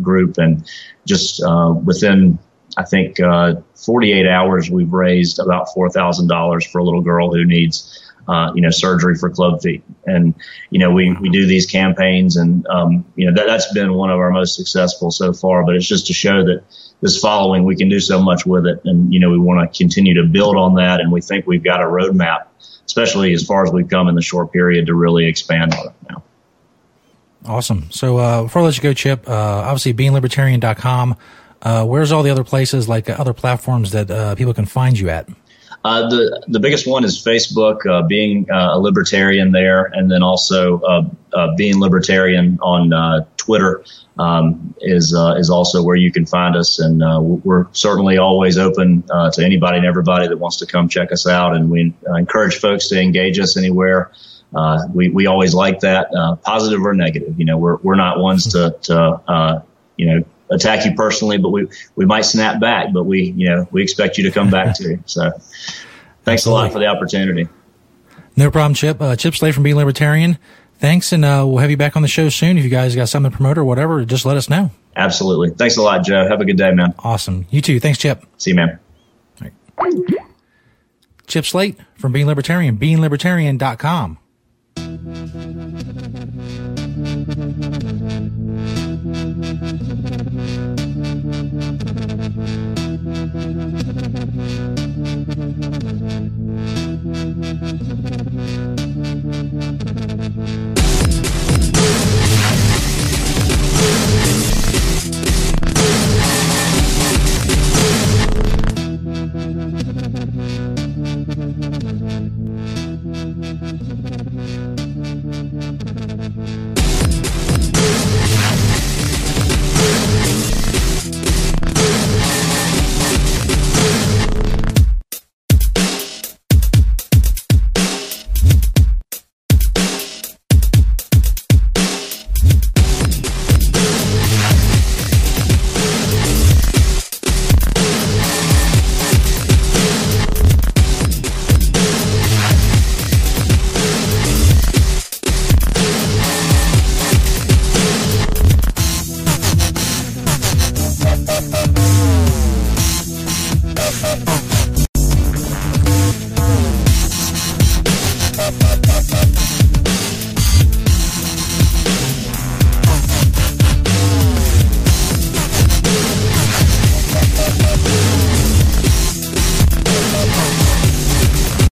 group. 0.02 0.36
And 0.36 0.68
just 1.06 1.42
within 1.84 2.38
I 2.76 2.84
think 2.84 3.20
uh, 3.20 3.56
48 3.74 4.26
hours 4.26 4.70
we've 4.70 4.92
raised 4.92 5.38
about 5.38 5.72
four 5.74 5.90
thousand 5.90 6.28
dollars 6.28 6.66
for 6.66 6.78
a 6.78 6.84
little 6.84 7.02
girl 7.02 7.32
who 7.32 7.44
needs 7.44 8.11
uh, 8.28 8.52
you 8.54 8.62
know 8.62 8.70
surgery 8.70 9.14
for 9.16 9.30
club 9.30 9.62
feet, 9.62 9.82
and 10.06 10.34
you 10.70 10.78
know 10.78 10.90
we 10.90 11.12
we 11.14 11.28
do 11.28 11.46
these 11.46 11.66
campaigns, 11.66 12.36
and 12.36 12.66
um, 12.68 13.04
you 13.16 13.26
know 13.26 13.34
that 13.34 13.46
that's 13.46 13.72
been 13.72 13.94
one 13.94 14.10
of 14.10 14.18
our 14.18 14.30
most 14.30 14.56
successful 14.56 15.10
so 15.10 15.32
far. 15.32 15.64
But 15.64 15.76
it's 15.76 15.86
just 15.86 16.06
to 16.06 16.12
show 16.12 16.44
that 16.44 16.62
this 17.00 17.18
following 17.18 17.64
we 17.64 17.76
can 17.76 17.88
do 17.88 18.00
so 18.00 18.22
much 18.22 18.46
with 18.46 18.66
it, 18.66 18.80
and 18.84 19.12
you 19.12 19.20
know 19.20 19.30
we 19.30 19.38
want 19.38 19.72
to 19.72 19.76
continue 19.76 20.14
to 20.14 20.24
build 20.24 20.56
on 20.56 20.74
that, 20.74 21.00
and 21.00 21.10
we 21.10 21.20
think 21.20 21.46
we've 21.46 21.64
got 21.64 21.82
a 21.82 21.86
roadmap, 21.86 22.46
especially 22.86 23.32
as 23.32 23.44
far 23.44 23.64
as 23.64 23.72
we've 23.72 23.88
come 23.88 24.08
in 24.08 24.14
the 24.14 24.22
short 24.22 24.52
period 24.52 24.86
to 24.86 24.94
really 24.94 25.26
expand 25.26 25.74
on 25.74 25.88
it 25.88 25.94
now. 26.10 26.22
Awesome. 27.44 27.90
So 27.90 28.18
uh, 28.18 28.44
before 28.44 28.62
I 28.62 28.66
let 28.66 28.76
you 28.76 28.82
go, 28.82 28.92
Chip, 28.92 29.28
uh, 29.28 29.32
obviously 29.32 29.94
beinglibertarian.com. 29.94 31.16
Uh, 31.60 31.84
where's 31.84 32.10
all 32.10 32.22
the 32.22 32.30
other 32.30 32.44
places, 32.44 32.88
like 32.88 33.08
uh, 33.08 33.14
other 33.18 33.32
platforms 33.32 33.92
that 33.92 34.10
uh, 34.10 34.34
people 34.34 34.52
can 34.52 34.66
find 34.66 34.98
you 34.98 35.10
at? 35.10 35.28
Uh, 35.84 36.08
the 36.08 36.44
the 36.46 36.60
biggest 36.60 36.86
one 36.86 37.04
is 37.04 37.22
Facebook, 37.22 37.84
uh, 37.86 38.06
being 38.06 38.48
uh, 38.50 38.70
a 38.74 38.78
libertarian 38.78 39.50
there, 39.50 39.86
and 39.86 40.10
then 40.10 40.22
also 40.22 40.80
uh, 40.82 41.02
uh, 41.32 41.54
being 41.56 41.80
libertarian 41.80 42.56
on 42.62 42.92
uh, 42.92 43.24
Twitter 43.36 43.84
um, 44.16 44.74
is 44.80 45.12
is 45.12 45.50
also 45.50 45.82
where 45.82 45.96
you 45.96 46.12
can 46.12 46.24
find 46.24 46.54
us, 46.54 46.78
and 46.78 47.02
we're 47.44 47.66
certainly 47.72 48.16
always 48.16 48.58
open 48.58 49.02
to 49.02 49.42
anybody 49.44 49.78
and 49.78 49.86
everybody 49.86 50.28
that 50.28 50.36
wants 50.36 50.58
to 50.58 50.66
come 50.66 50.88
check 50.88 51.10
us 51.10 51.26
out, 51.26 51.56
and 51.56 51.68
we 51.68 51.92
encourage 52.16 52.58
folks 52.58 52.88
to 52.88 53.00
engage 53.00 53.40
us 53.40 53.56
anywhere. 53.56 54.12
we 54.94 55.08
we 55.08 55.26
always 55.26 55.52
like 55.52 55.80
that, 55.80 56.12
positive 56.44 56.86
or 56.86 56.94
negative. 56.94 57.36
You 57.40 57.44
know, 57.44 57.58
we're 57.58 57.76
we're 57.78 57.96
not 57.96 58.20
ones 58.20 58.52
to 58.52 58.76
to 58.82 59.64
you 59.96 60.06
know 60.06 60.24
attack 60.52 60.84
you 60.84 60.94
personally, 60.94 61.38
but 61.38 61.50
we 61.50 61.66
we 61.96 62.04
might 62.04 62.22
snap 62.22 62.60
back. 62.60 62.92
But 62.92 63.04
we 63.04 63.32
you 63.36 63.48
know 63.48 63.68
we 63.70 63.82
expect 63.82 64.18
you 64.18 64.24
to 64.24 64.30
come 64.30 64.50
back 64.50 64.76
too. 64.76 64.98
So 65.06 65.30
thanks 66.24 66.42
Absolutely. 66.42 66.60
a 66.60 66.64
lot 66.64 66.72
for 66.72 66.78
the 66.78 66.86
opportunity. 66.86 67.48
No 68.36 68.50
problem, 68.50 68.74
Chip. 68.74 69.00
Uh, 69.00 69.16
Chip 69.16 69.34
Slade 69.34 69.54
from 69.54 69.62
Being 69.62 69.76
Libertarian. 69.76 70.38
Thanks, 70.78 71.12
and 71.12 71.24
uh, 71.24 71.44
we'll 71.46 71.58
have 71.58 71.70
you 71.70 71.76
back 71.76 71.96
on 71.96 72.02
the 72.02 72.08
show 72.08 72.28
soon. 72.28 72.58
If 72.58 72.64
you 72.64 72.70
guys 72.70 72.96
got 72.96 73.08
something 73.08 73.30
to 73.30 73.36
promote 73.36 73.58
or 73.58 73.64
whatever, 73.64 74.04
just 74.04 74.24
let 74.24 74.36
us 74.36 74.48
know. 74.48 74.70
Absolutely. 74.96 75.50
Thanks 75.50 75.76
a 75.76 75.82
lot, 75.82 76.04
Joe. 76.04 76.26
Have 76.26 76.40
a 76.40 76.44
good 76.44 76.56
day, 76.56 76.72
man. 76.72 76.94
Awesome. 76.98 77.46
You 77.50 77.60
too. 77.60 77.78
Thanks, 77.78 77.98
Chip. 77.98 78.24
See 78.38 78.50
you, 78.50 78.56
man. 78.56 78.78
Right. 79.40 79.52
Chip 81.26 81.46
Slate 81.46 81.78
from 81.96 82.12
Being 82.12 82.26
Libertarian, 82.26 82.76
beinglibertarian.com. 82.76 84.18